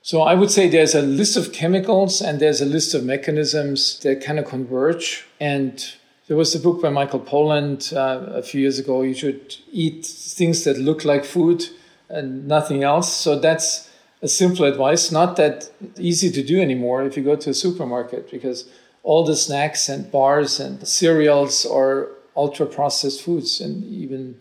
So 0.03 0.21
I 0.21 0.33
would 0.33 0.49
say 0.49 0.67
there's 0.67 0.95
a 0.95 1.01
list 1.01 1.37
of 1.37 1.53
chemicals 1.53 2.21
and 2.21 2.39
there's 2.39 2.59
a 2.59 2.65
list 2.65 2.95
of 2.95 3.05
mechanisms 3.05 3.99
that 3.99 4.23
kind 4.23 4.39
of 4.39 4.45
converge. 4.45 5.25
And 5.39 5.85
there 6.27 6.35
was 6.35 6.55
a 6.55 6.59
book 6.59 6.81
by 6.81 6.89
Michael 6.89 7.19
Pollan 7.19 7.93
uh, 7.95 8.33
a 8.33 8.41
few 8.41 8.61
years 8.61 8.79
ago. 8.79 9.03
You 9.03 9.13
should 9.13 9.57
eat 9.71 10.05
things 10.05 10.63
that 10.63 10.79
look 10.79 11.05
like 11.05 11.23
food 11.23 11.65
and 12.09 12.47
nothing 12.47 12.83
else. 12.83 13.13
So 13.13 13.37
that's 13.37 13.91
a 14.23 14.27
simple 14.27 14.65
advice, 14.65 15.11
not 15.11 15.35
that 15.35 15.69
easy 15.97 16.31
to 16.31 16.43
do 16.43 16.59
anymore 16.59 17.03
if 17.03 17.15
you 17.15 17.23
go 17.23 17.35
to 17.35 17.51
a 17.51 17.53
supermarket 17.53 18.31
because 18.31 18.65
all 19.03 19.23
the 19.23 19.35
snacks 19.35 19.87
and 19.87 20.11
bars 20.11 20.59
and 20.59 20.87
cereals 20.87 21.65
are 21.65 22.09
ultra 22.35 22.65
processed 22.65 23.21
foods 23.21 23.61
and 23.61 23.83
even 23.83 24.39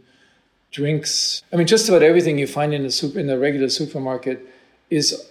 drinks. 0.71 1.43
I 1.53 1.57
mean, 1.57 1.67
just 1.67 1.89
about 1.89 2.03
everything 2.03 2.39
you 2.39 2.47
find 2.47 2.73
in 2.73 2.85
a 2.85 2.91
super, 2.91 3.19
in 3.19 3.29
a 3.29 3.39
regular 3.39 3.69
supermarket 3.69 4.47
is 4.91 5.30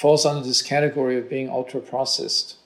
falls 0.00 0.24
under 0.24 0.46
this 0.46 0.62
category 0.62 1.18
of 1.18 1.28
being 1.28 1.50
ultra 1.50 1.78
processed. 1.78 2.56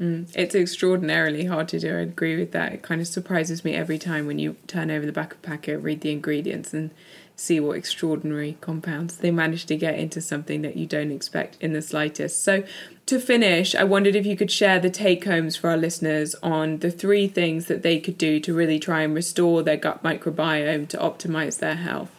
Mm, 0.00 0.28
it's 0.34 0.56
extraordinarily 0.56 1.44
hard 1.44 1.68
to 1.68 1.78
do. 1.78 1.96
I 1.96 2.00
agree 2.00 2.36
with 2.36 2.50
that. 2.50 2.72
It 2.72 2.82
kind 2.82 3.00
of 3.00 3.06
surprises 3.06 3.64
me 3.64 3.74
every 3.74 3.96
time 3.96 4.26
when 4.26 4.40
you 4.40 4.56
turn 4.66 4.90
over 4.90 5.06
the 5.06 5.12
back 5.12 5.34
of 5.34 5.40
packet, 5.40 5.78
read 5.78 6.00
the 6.00 6.10
ingredients, 6.10 6.74
and 6.74 6.90
see 7.36 7.60
what 7.60 7.76
extraordinary 7.76 8.58
compounds 8.60 9.18
they 9.18 9.30
manage 9.30 9.66
to 9.66 9.76
get 9.76 10.00
into 10.00 10.20
something 10.20 10.62
that 10.62 10.76
you 10.76 10.84
don't 10.84 11.12
expect 11.12 11.56
in 11.60 11.74
the 11.74 11.82
slightest. 11.82 12.42
So, 12.42 12.64
to 13.06 13.20
finish, 13.20 13.76
I 13.76 13.84
wondered 13.84 14.16
if 14.16 14.26
you 14.26 14.36
could 14.36 14.50
share 14.50 14.80
the 14.80 14.90
take 14.90 15.24
homes 15.26 15.54
for 15.54 15.70
our 15.70 15.76
listeners 15.76 16.34
on 16.42 16.78
the 16.78 16.90
three 16.90 17.28
things 17.28 17.66
that 17.66 17.82
they 17.82 18.00
could 18.00 18.18
do 18.18 18.40
to 18.40 18.52
really 18.52 18.80
try 18.80 19.02
and 19.02 19.14
restore 19.14 19.62
their 19.62 19.76
gut 19.76 20.02
microbiome 20.02 20.88
to 20.88 20.96
optimize 20.98 21.60
their 21.60 21.76
health. 21.76 22.10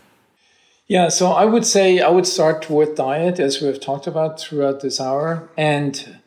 Yeah, 0.91 1.07
so 1.07 1.31
I 1.31 1.45
would 1.45 1.65
say 1.65 2.01
I 2.01 2.09
would 2.09 2.27
start 2.27 2.69
with 2.69 2.97
diet, 2.97 3.39
as 3.39 3.61
we've 3.61 3.79
talked 3.79 4.07
about 4.07 4.41
throughout 4.41 4.81
this 4.81 4.99
hour. 4.99 5.47
And 5.55 6.19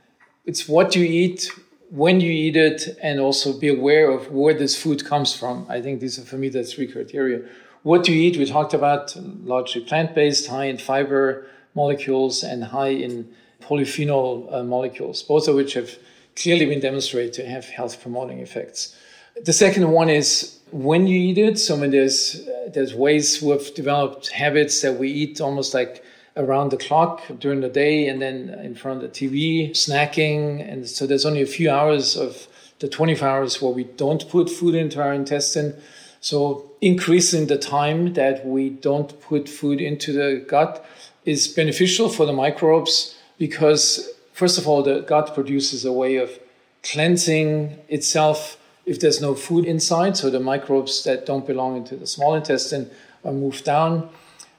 it's 0.46 0.66
what 0.66 0.96
you 0.96 1.04
eat, 1.04 1.50
when 1.90 2.22
you 2.22 2.32
eat 2.32 2.56
it, 2.56 2.96
and 3.02 3.20
also 3.20 3.52
be 3.52 3.68
aware 3.68 4.10
of 4.10 4.32
where 4.32 4.54
this 4.54 4.74
food 4.74 5.04
comes 5.04 5.36
from. 5.36 5.66
I 5.68 5.82
think 5.82 6.00
these 6.00 6.18
are, 6.18 6.22
for 6.22 6.38
me, 6.38 6.48
the 6.48 6.64
three 6.64 6.86
criteria. 6.86 7.42
What 7.82 8.08
you 8.08 8.14
eat, 8.14 8.38
we 8.38 8.46
talked 8.46 8.72
about 8.72 9.14
largely 9.44 9.82
plant 9.82 10.14
based, 10.14 10.46
high 10.46 10.64
in 10.64 10.78
fiber 10.78 11.46
molecules, 11.74 12.42
and 12.42 12.64
high 12.64 12.94
in 13.06 13.28
polyphenol 13.60 14.50
uh, 14.50 14.62
molecules, 14.64 15.22
both 15.22 15.46
of 15.46 15.56
which 15.56 15.74
have 15.74 15.98
clearly 16.36 16.64
been 16.64 16.80
demonstrated 16.80 17.34
to 17.34 17.44
have 17.44 17.66
health 17.66 18.00
promoting 18.00 18.38
effects. 18.38 18.96
The 19.42 19.52
second 19.52 19.90
one 19.90 20.08
is 20.08 20.60
when 20.70 21.06
you 21.06 21.18
eat 21.18 21.38
it. 21.38 21.58
So 21.58 21.76
I 21.76 21.78
mean, 21.78 21.90
there's 21.90 22.48
there's 22.72 22.94
ways 22.94 23.42
we've 23.42 23.74
developed 23.74 24.30
habits 24.30 24.80
that 24.82 24.98
we 24.98 25.10
eat 25.10 25.40
almost 25.40 25.74
like 25.74 26.04
around 26.36 26.70
the 26.70 26.76
clock 26.76 27.22
during 27.38 27.60
the 27.60 27.68
day, 27.68 28.08
and 28.08 28.20
then 28.20 28.50
in 28.62 28.74
front 28.74 29.02
of 29.02 29.12
the 29.12 29.28
TV, 29.28 29.70
snacking, 29.70 30.68
and 30.68 30.88
so 30.88 31.06
there's 31.06 31.24
only 31.24 31.42
a 31.42 31.46
few 31.46 31.70
hours 31.70 32.16
of 32.16 32.48
the 32.80 32.88
24 32.88 33.28
hours 33.28 33.62
where 33.62 33.72
we 33.72 33.84
don't 33.84 34.28
put 34.28 34.50
food 34.50 34.74
into 34.74 35.00
our 35.00 35.12
intestine. 35.12 35.74
So 36.20 36.72
increasing 36.80 37.46
the 37.46 37.58
time 37.58 38.14
that 38.14 38.46
we 38.46 38.70
don't 38.70 39.20
put 39.20 39.48
food 39.48 39.80
into 39.80 40.12
the 40.12 40.44
gut 40.48 40.84
is 41.24 41.48
beneficial 41.48 42.08
for 42.08 42.26
the 42.26 42.32
microbes 42.32 43.16
because 43.38 44.08
first 44.32 44.58
of 44.58 44.66
all 44.66 44.82
the 44.82 45.00
gut 45.00 45.34
produces 45.34 45.84
a 45.84 45.92
way 45.92 46.16
of 46.16 46.38
cleansing 46.82 47.78
itself 47.88 48.58
if 48.86 49.00
there's 49.00 49.20
no 49.20 49.34
food 49.34 49.64
inside, 49.64 50.16
so 50.16 50.30
the 50.30 50.40
microbes 50.40 51.04
that 51.04 51.26
don't 51.26 51.46
belong 51.46 51.76
into 51.76 51.96
the 51.96 52.06
small 52.06 52.34
intestine 52.34 52.90
are 53.24 53.32
moved 53.32 53.64
down. 53.64 54.10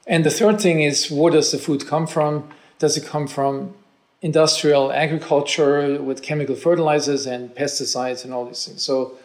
And 0.06 0.24
the 0.24 0.30
third 0.30 0.60
thing 0.60 0.82
is 0.82 1.10
where 1.10 1.32
does 1.32 1.52
the 1.52 1.58
food 1.58 1.86
come 1.86 2.06
from? 2.06 2.48
Does 2.78 2.96
it 2.96 3.06
come 3.06 3.26
from 3.26 3.74
industrial 4.22 4.92
agriculture 4.92 6.00
with 6.02 6.22
chemical 6.22 6.54
fertilizers 6.54 7.26
and 7.26 7.54
pesticides 7.54 8.24
and 8.24 8.32
all 8.32 8.46
these 8.46 8.64
things? 8.66 8.82
So, 8.82 9.18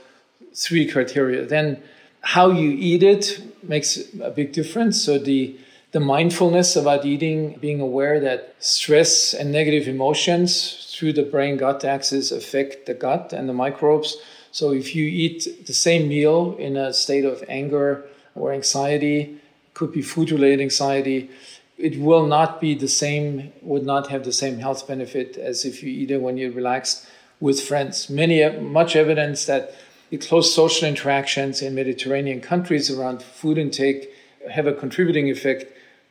three 0.53 0.87
criteria. 0.87 1.45
Then, 1.45 1.81
how 2.21 2.51
you 2.51 2.69
eat 2.71 3.03
it 3.03 3.41
makes 3.63 3.97
a 4.21 4.29
big 4.29 4.53
difference. 4.53 5.03
So, 5.03 5.17
the 5.17 5.57
the 5.91 5.99
mindfulness 5.99 6.77
about 6.77 7.05
eating, 7.05 7.57
being 7.59 7.81
aware 7.81 8.19
that 8.21 8.55
stress 8.59 9.33
and 9.33 9.51
negative 9.51 9.89
emotions 9.89 10.87
through 10.95 11.13
the 11.13 11.23
brain 11.23 11.57
gut 11.57 11.83
axis 11.83 12.31
affect 12.31 12.85
the 12.85 12.93
gut 12.93 13.33
and 13.33 13.49
the 13.49 13.53
microbes. 13.53 14.17
So 14.51 14.73
if 14.73 14.95
you 14.95 15.05
eat 15.05 15.65
the 15.65 15.73
same 15.73 16.07
meal 16.07 16.55
in 16.59 16.75
a 16.75 16.93
state 16.93 17.25
of 17.25 17.43
anger 17.47 18.05
or 18.35 18.51
anxiety, 18.51 19.37
could 19.73 19.91
be 19.93 20.01
food 20.01 20.31
related 20.31 20.61
anxiety, 20.61 21.29
it 21.77 21.99
will 21.99 22.27
not 22.27 22.61
be 22.61 22.75
the 22.75 22.87
same, 22.87 23.51
would 23.61 23.85
not 23.85 24.07
have 24.07 24.23
the 24.23 24.33
same 24.33 24.59
health 24.59 24.87
benefit 24.87 25.37
as 25.37 25.65
if 25.65 25.81
you 25.81 25.89
eat 25.89 26.11
it 26.11 26.21
when 26.21 26.37
you're 26.37 26.51
relaxed 26.51 27.07
with 27.39 27.59
friends. 27.61 28.09
Many, 28.09 28.47
much 28.59 28.95
evidence 28.95 29.45
that 29.45 29.73
the 30.09 30.17
close 30.17 30.53
social 30.53 30.87
interactions 30.87 31.61
in 31.61 31.73
Mediterranean 31.73 32.41
countries 32.41 32.91
around 32.91 33.23
food 33.23 33.57
intake 33.57 34.09
have 34.51 34.67
a 34.67 34.73
contributing 34.73 35.29
effect 35.29 35.65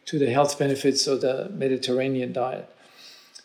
to 0.07 0.19
the 0.19 0.31
health 0.31 0.59
benefits 0.59 1.07
of 1.07 1.21
the 1.21 1.51
Mediterranean 1.53 2.33
diet. 2.33 2.69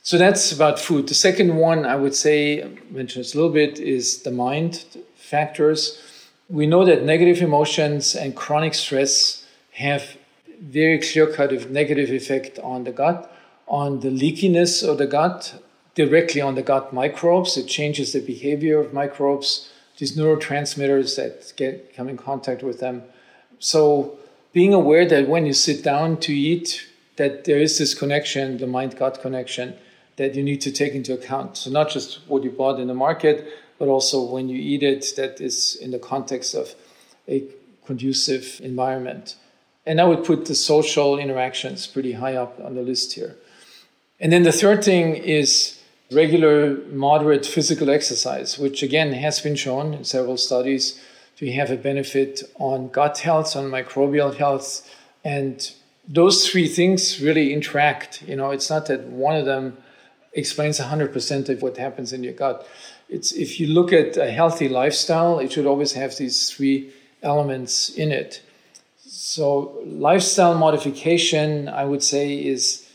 So 0.06 0.20
that's 0.20 0.52
about 0.52 0.80
food. 0.80 1.08
The 1.08 1.16
second 1.16 1.56
one, 1.56 1.84
I 1.84 1.96
would 1.96 2.14
say, 2.14 2.62
I 2.62 2.68
mentioned 2.92 3.26
this 3.26 3.34
a 3.34 3.38
little 3.38 3.52
bit, 3.52 3.80
is 3.80 4.22
the 4.22 4.30
mind 4.30 4.86
factors. 5.16 6.00
We 6.48 6.68
know 6.68 6.86
that 6.86 7.02
negative 7.02 7.42
emotions 7.42 8.16
and 8.16 8.36
chronic 8.36 8.76
stress 8.76 9.48
have 9.72 10.16
very 10.62 11.00
clear 11.00 11.26
cut 11.34 11.52
of 11.52 11.72
negative 11.72 12.12
effect 12.12 12.60
on 12.60 12.84
the 12.84 12.92
gut, 12.92 13.36
on 13.68 14.02
the 14.02 14.10
leakiness 14.10 14.88
of 14.88 15.00
the 15.00 15.08
gut, 15.08 15.56
directly 15.96 16.40
on 16.40 16.54
the 16.54 16.62
gut 16.62 16.94
microbes. 16.94 17.58
It 17.58 17.66
changes 17.66 18.14
the 18.14 18.20
behavior 18.20 18.80
of 18.80 18.94
microbes, 18.94 19.72
these 19.98 20.16
neurotransmitters 20.16 21.16
that 21.16 21.52
get 21.58 21.96
come 21.96 22.10
in 22.10 22.18
contact 22.18 22.62
with 22.62 22.80
them. 22.80 23.02
So 23.58 24.20
being 24.54 24.72
aware 24.72 25.08
that 25.08 25.28
when 25.28 25.48
you 25.48 25.54
sit 25.54 25.84
down 25.84 26.18
to 26.18 26.32
eat, 26.32 26.90
that 27.16 27.46
there 27.46 27.58
is 27.58 27.80
this 27.80 27.96
connection, 27.96 28.60
the 28.60 28.68
mind-gut 28.68 29.20
connection, 29.20 29.74
that 30.18 30.36
you 30.36 30.44
need 30.44 30.62
to 30.62 30.72
take 30.72 30.94
into 30.94 31.14
account. 31.14 31.58
So 31.58 31.70
not 31.70 31.90
just 31.90 32.20
what 32.28 32.44
you 32.44 32.52
bought 32.52 32.80
in 32.80 32.88
the 32.88 32.94
market, 32.94 33.48
but 33.78 33.88
also 33.88 34.24
when 34.24 34.48
you 34.48 34.58
eat 34.58 34.84
it, 34.84 35.06
that 35.18 35.42
is 35.42 35.76
in 35.76 35.92
the 35.92 36.00
context 36.00 36.56
of 36.56 36.74
a 37.28 37.44
conducive 37.86 38.60
environment. 38.64 39.36
And 39.86 40.02
I 40.02 40.06
would 40.06 40.24
put 40.24 40.46
the 40.46 40.56
social 40.56 41.20
interactions 41.20 41.86
pretty 41.86 42.14
high 42.14 42.36
up 42.36 42.60
on 42.64 42.76
the 42.76 42.82
list 42.82 43.14
here. 43.14 43.36
And 44.20 44.32
then 44.32 44.44
the 44.44 44.52
third 44.52 44.84
thing 44.84 45.16
is 45.16 45.80
regular 46.12 46.78
moderate 46.92 47.46
physical 47.46 47.90
exercise, 47.90 48.58
which 48.58 48.82
again 48.82 49.14
has 49.14 49.42
been 49.42 49.56
shown 49.56 49.94
in 49.94 50.04
several 50.04 50.38
studies 50.38 51.00
to 51.38 51.52
have 51.52 51.70
a 51.70 51.76
benefit 51.76 52.42
on 52.56 52.88
gut 52.88 53.20
health, 53.20 53.56
on 53.56 53.66
microbial 53.66 54.34
health. 54.36 54.90
And 55.24 55.70
those 56.08 56.48
three 56.48 56.68
things 56.68 57.22
really 57.22 57.54
interact. 57.54 58.22
You 58.22 58.38
know, 58.38 58.52
it's 58.52 58.70
not 58.70 58.86
that 58.88 59.04
one 59.08 59.36
of 59.36 59.46
them 59.46 59.78
explains 60.36 60.80
100% 60.80 61.50
of 61.50 61.62
what 61.62 61.78
happens 61.78 62.14
in 62.14 62.24
your 62.24 62.34
gut. 62.34 62.68
It's 63.10 63.32
if 63.32 63.60
you 63.60 63.68
look 63.68 63.94
at 63.94 64.18
a 64.18 64.30
healthy 64.30 64.68
lifestyle, 64.68 65.40
it 65.40 65.52
should 65.52 65.66
always 65.66 65.94
have 65.94 66.18
these 66.18 66.52
three 66.52 66.92
elements 67.24 67.90
in 67.90 68.12
it. 68.12 68.42
So 69.08 69.82
lifestyle 69.86 70.56
modification, 70.56 71.70
I 71.70 71.86
would 71.86 72.04
say, 72.04 72.36
is 72.36 72.88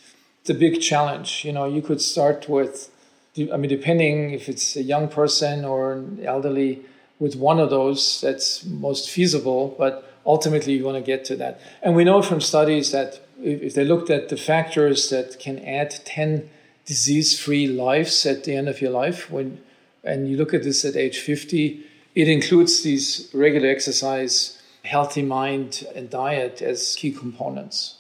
the 0.45 0.55
big 0.55 0.81
challenge. 0.81 1.45
You 1.45 1.53
know, 1.53 1.67
you 1.67 1.83
could 1.83 2.01
start 2.01 2.49
with, 2.49 2.91
I 3.37 3.57
mean, 3.57 3.71
depending 3.71 4.31
if 4.31 4.49
it's 4.49 4.77
a 4.77 4.83
young 4.83 5.09
person 5.09 5.65
or 5.65 5.93
an 5.93 6.25
elderly, 6.25 6.83
with 7.19 7.37
one 7.37 7.61
of 7.61 7.71
those 7.71 8.21
that's 8.23 8.65
most 8.65 9.11
feasible. 9.11 9.75
But 9.79 10.11
ultimately, 10.27 10.73
you 10.75 10.85
want 10.85 10.97
to 10.97 11.03
get 11.03 11.25
to 11.27 11.37
that. 11.37 11.61
And 11.83 11.95
we 11.95 12.05
know 12.05 12.23
from 12.23 12.41
studies 12.41 12.93
that 12.93 13.21
if 13.39 13.75
they 13.75 13.85
looked 13.85 14.11
at 14.11 14.29
the 14.29 14.37
factors 14.37 15.11
that 15.11 15.39
can 15.39 15.59
add 15.61 15.91
10 16.05 16.51
disease-free 16.91 17.69
lives 17.69 18.27
at 18.27 18.43
the 18.43 18.57
end 18.57 18.69
of 18.69 18.81
your 18.81 18.91
life, 18.91 19.31
when 19.31 19.61
and 20.03 20.29
you 20.29 20.37
look 20.37 20.53
at 20.53 20.65
this 20.65 20.85
at 20.85 20.97
age 20.97 21.19
50, 21.21 21.87
it 22.17 22.27
includes 22.27 22.83
these 22.83 23.31
regular 23.33 23.69
exercise 23.69 24.61
healthy 24.85 25.23
mind 25.23 25.87
and 25.95 26.11
diet 26.11 26.61
as 26.61 26.97
key 26.99 27.13
components. 27.13 27.99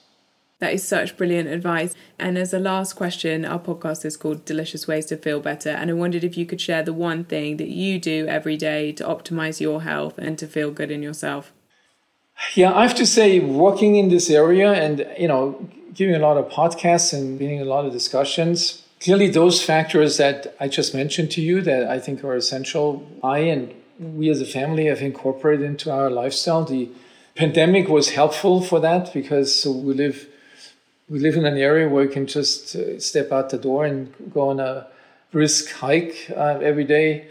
That 0.58 0.74
is 0.74 0.82
such 0.82 1.16
brilliant 1.16 1.48
advice. 1.48 1.94
And 2.18 2.36
as 2.36 2.52
a 2.52 2.58
last 2.58 2.94
question, 2.96 3.44
our 3.44 3.60
podcast 3.60 4.04
is 4.04 4.16
called 4.16 4.44
Delicious 4.44 4.88
Ways 4.88 5.06
to 5.06 5.16
Feel 5.16 5.38
Better. 5.40 5.70
And 5.70 5.88
I 5.88 5.92
wondered 5.92 6.24
if 6.24 6.36
you 6.36 6.44
could 6.44 6.60
share 6.60 6.82
the 6.82 6.92
one 6.92 7.22
thing 7.24 7.58
that 7.58 7.68
you 7.68 8.00
do 8.00 8.26
every 8.26 8.56
day 8.56 8.90
to 8.92 9.04
optimize 9.04 9.60
your 9.60 9.82
health 9.82 10.18
and 10.18 10.36
to 10.38 10.48
feel 10.48 10.72
good 10.72 10.90
in 10.90 11.00
yourself. 11.00 11.52
Yeah, 12.54 12.72
I 12.74 12.82
have 12.82 12.96
to 12.96 13.06
say, 13.06 13.38
working 13.38 13.96
in 13.96 14.08
this 14.08 14.28
area 14.28 14.72
and, 14.72 15.06
you 15.18 15.28
know, 15.28 15.68
giving 15.94 16.14
a 16.14 16.18
lot 16.18 16.36
of 16.36 16.48
podcasts 16.48 17.12
and 17.12 17.38
being 17.38 17.56
in 17.56 17.62
a 17.62 17.70
lot 17.70 17.84
of 17.84 17.92
discussions, 17.92 18.82
clearly 19.00 19.28
those 19.28 19.62
factors 19.62 20.16
that 20.16 20.56
I 20.58 20.68
just 20.68 20.94
mentioned 20.94 21.30
to 21.32 21.40
you 21.40 21.60
that 21.62 21.88
I 21.88 21.98
think 21.98 22.24
are 22.24 22.34
essential, 22.34 23.06
I 23.22 23.38
and 23.38 23.74
we 23.98 24.30
as 24.30 24.40
a 24.40 24.46
family 24.46 24.86
have 24.86 25.00
incorporated 25.00 25.64
into 25.64 25.92
our 25.92 26.10
lifestyle. 26.10 26.64
The 26.64 26.88
pandemic 27.34 27.88
was 27.88 28.10
helpful 28.10 28.62
for 28.62 28.80
that 28.80 29.12
because 29.12 29.64
we 29.66 29.94
live 29.94 30.26
we 31.08 31.18
live 31.18 31.36
in 31.36 31.44
an 31.44 31.58
area 31.58 31.88
where 31.88 32.04
you 32.04 32.08
can 32.08 32.26
just 32.28 32.76
uh, 32.76 33.00
step 33.00 33.32
out 33.32 33.50
the 33.50 33.58
door 33.58 33.84
and 33.84 34.14
go 34.32 34.48
on 34.48 34.60
a 34.60 34.86
brisk 35.32 35.72
hike 35.72 36.30
uh, 36.36 36.60
every 36.62 36.84
day, 36.84 37.26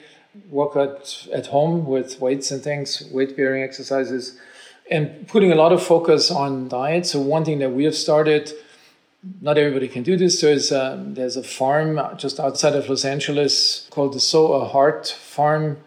work 0.49 0.75
at 0.75 1.45
home 1.47 1.85
with 1.85 2.19
weights 2.19 2.51
and 2.51 2.61
things, 2.61 3.09
weight 3.09 3.37
bearing 3.37 3.63
exercises, 3.63 4.37
and 4.89 5.27
putting 5.27 5.51
a 5.51 5.55
lot 5.55 5.71
of 5.71 5.81
focus 5.83 6.31
on 6.31 6.67
diet. 6.67 7.05
So 7.05 7.19
one 7.19 7.45
thing 7.45 7.59
that 7.59 7.71
we 7.71 7.83
have 7.85 7.95
started. 7.95 8.51
Not 9.41 9.57
everybody 9.57 9.87
can 9.89 10.03
do 10.03 10.15
this. 10.15 10.39
There's 10.41 10.71
a, 10.71 11.03
there's 11.05 11.35
a 11.35 11.43
farm 11.43 11.99
just 12.17 12.39
outside 12.39 12.73
of 12.73 12.87
Los 12.87 13.03
Angeles 13.03 13.87
called 13.91 14.13
the 14.13 14.19
Sow 14.19 14.53
a 14.53 14.65
Heart 14.65 15.07
Farm 15.07 15.77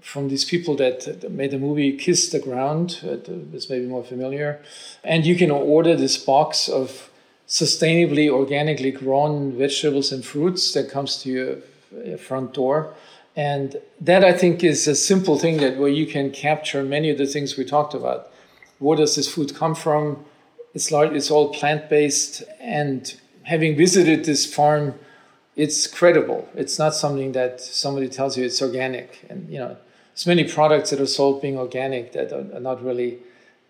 from 0.00 0.28
these 0.28 0.44
people 0.44 0.74
that 0.76 1.30
made 1.30 1.50
the 1.50 1.58
movie 1.58 1.96
Kiss 1.96 2.30
the 2.30 2.38
Ground. 2.38 3.00
Uh, 3.02 3.16
this 3.26 3.70
may 3.70 3.78
be 3.78 3.86
more 3.86 4.02
familiar. 4.02 4.60
And 5.04 5.24
you 5.24 5.36
can 5.36 5.50
order 5.50 5.94
this 5.94 6.16
box 6.16 6.68
of 6.68 7.10
sustainably, 7.46 8.28
organically 8.28 8.90
grown 8.90 9.56
vegetables 9.56 10.10
and 10.10 10.24
fruits 10.24 10.72
that 10.72 10.90
comes 10.90 11.22
to 11.22 11.30
your 11.30 12.18
front 12.18 12.54
door. 12.54 12.94
And 13.34 13.80
that 14.00 14.24
I 14.24 14.32
think 14.32 14.62
is 14.62 14.86
a 14.86 14.94
simple 14.94 15.38
thing 15.38 15.56
that 15.58 15.78
where 15.78 15.88
you 15.88 16.06
can 16.06 16.30
capture 16.30 16.82
many 16.82 17.08
of 17.10 17.18
the 17.18 17.26
things 17.26 17.56
we 17.56 17.64
talked 17.64 17.94
about. 17.94 18.30
Where 18.78 18.96
does 18.96 19.16
this 19.16 19.32
food 19.32 19.54
come 19.54 19.74
from? 19.74 20.24
It's 20.74 20.90
like 20.90 21.12
it's 21.12 21.30
all 21.30 21.52
plant 21.52 21.88
based. 21.88 22.42
And 22.60 23.14
having 23.44 23.76
visited 23.76 24.24
this 24.24 24.52
farm, 24.52 24.94
it's 25.56 25.86
credible. 25.86 26.48
It's 26.54 26.78
not 26.78 26.94
something 26.94 27.32
that 27.32 27.60
somebody 27.60 28.08
tells 28.08 28.36
you 28.36 28.44
it's 28.44 28.60
organic. 28.60 29.24
And 29.30 29.50
you 29.50 29.58
know, 29.58 29.76
there's 30.12 30.26
many 30.26 30.44
products 30.44 30.90
that 30.90 31.00
are 31.00 31.06
sold 31.06 31.40
being 31.40 31.58
organic 31.58 32.12
that 32.12 32.32
are, 32.32 32.56
are 32.56 32.60
not 32.60 32.84
really 32.84 33.18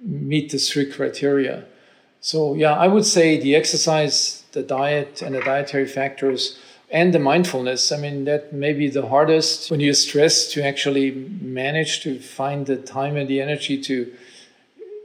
meet 0.00 0.50
the 0.50 0.58
strict 0.58 0.94
criteria. 0.94 1.64
So 2.20 2.54
yeah, 2.54 2.72
I 2.74 2.88
would 2.88 3.04
say 3.04 3.38
the 3.38 3.54
exercise, 3.54 4.44
the 4.52 4.62
diet, 4.62 5.22
and 5.22 5.34
the 5.34 5.40
dietary 5.40 5.86
factors, 5.86 6.58
and 6.92 7.14
the 7.14 7.18
mindfulness. 7.18 7.90
I 7.90 7.96
mean, 7.96 8.24
that 8.26 8.52
may 8.52 8.74
be 8.74 8.88
the 8.88 9.08
hardest 9.08 9.70
when 9.70 9.80
you're 9.80 9.94
stressed 9.94 10.52
to 10.52 10.64
actually 10.64 11.10
manage 11.40 12.02
to 12.02 12.20
find 12.20 12.66
the 12.66 12.76
time 12.76 13.16
and 13.16 13.28
the 13.28 13.40
energy 13.40 13.80
to 13.82 14.12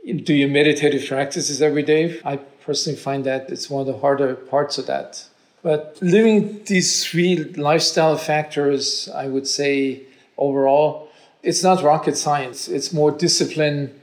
do 0.06 0.34
your 0.34 0.50
meditative 0.50 1.08
practices 1.08 1.62
every 1.62 1.84
day. 1.84 2.20
I 2.24 2.38
personally 2.38 3.00
find 3.00 3.24
that 3.26 3.50
it's 3.50 3.70
one 3.70 3.82
of 3.82 3.88
the 3.88 4.00
harder 4.00 4.36
parts 4.36 4.78
of 4.78 4.86
that. 4.88 5.26
But 5.64 5.98
living 6.02 6.64
these 6.66 7.06
three 7.06 7.44
lifestyle 7.44 8.18
factors, 8.18 9.10
I 9.14 9.28
would 9.28 9.48
say 9.48 10.04
overall, 10.38 11.10
it's 11.42 11.64
not 11.64 11.82
rocket 11.84 12.18
science. 12.18 12.68
It's 12.68 12.92
more 12.92 13.12
discipline 13.12 14.00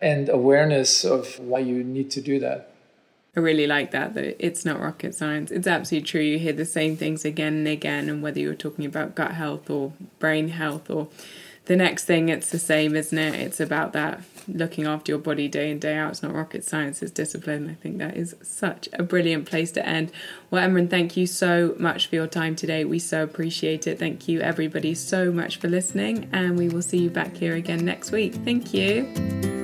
and 0.00 0.28
awareness 0.28 1.04
of 1.04 1.38
why 1.40 1.60
you 1.60 1.82
need 1.82 2.10
to 2.12 2.20
do 2.20 2.38
that. 2.40 2.73
I 3.36 3.40
really 3.40 3.66
like 3.66 3.90
that, 3.90 4.14
that 4.14 4.44
it's 4.44 4.64
not 4.64 4.80
rocket 4.80 5.14
science. 5.14 5.50
It's 5.50 5.66
absolutely 5.66 6.06
true. 6.06 6.20
You 6.20 6.38
hear 6.38 6.52
the 6.52 6.64
same 6.64 6.96
things 6.96 7.24
again 7.24 7.54
and 7.54 7.68
again, 7.68 8.08
and 8.08 8.22
whether 8.22 8.38
you're 8.38 8.54
talking 8.54 8.86
about 8.86 9.14
gut 9.14 9.32
health 9.32 9.68
or 9.68 9.92
brain 10.20 10.48
health 10.48 10.88
or 10.88 11.08
the 11.66 11.76
next 11.76 12.04
thing, 12.04 12.28
it's 12.28 12.50
the 12.50 12.58
same, 12.58 12.94
isn't 12.94 13.16
it? 13.16 13.34
It's 13.34 13.58
about 13.58 13.92
that 13.94 14.20
looking 14.46 14.86
after 14.86 15.12
your 15.12 15.18
body 15.18 15.48
day 15.48 15.70
in, 15.70 15.78
day 15.78 15.96
out. 15.96 16.10
It's 16.10 16.22
not 16.22 16.34
rocket 16.34 16.62
science, 16.62 17.02
it's 17.02 17.10
discipline. 17.10 17.70
I 17.70 17.74
think 17.74 17.98
that 17.98 18.16
is 18.16 18.36
such 18.42 18.88
a 18.92 19.02
brilliant 19.02 19.46
place 19.46 19.72
to 19.72 19.86
end. 19.86 20.12
Well, 20.50 20.62
Emeran, 20.62 20.90
thank 20.90 21.16
you 21.16 21.26
so 21.26 21.74
much 21.78 22.06
for 22.06 22.16
your 22.16 22.26
time 22.26 22.54
today. 22.54 22.84
We 22.84 22.98
so 22.98 23.22
appreciate 23.22 23.86
it. 23.86 23.98
Thank 23.98 24.28
you, 24.28 24.40
everybody, 24.40 24.94
so 24.94 25.32
much 25.32 25.56
for 25.56 25.68
listening, 25.68 26.28
and 26.32 26.58
we 26.58 26.68
will 26.68 26.82
see 26.82 26.98
you 26.98 27.10
back 27.10 27.34
here 27.36 27.54
again 27.54 27.84
next 27.84 28.12
week. 28.12 28.34
Thank 28.34 28.74
you. 28.74 29.63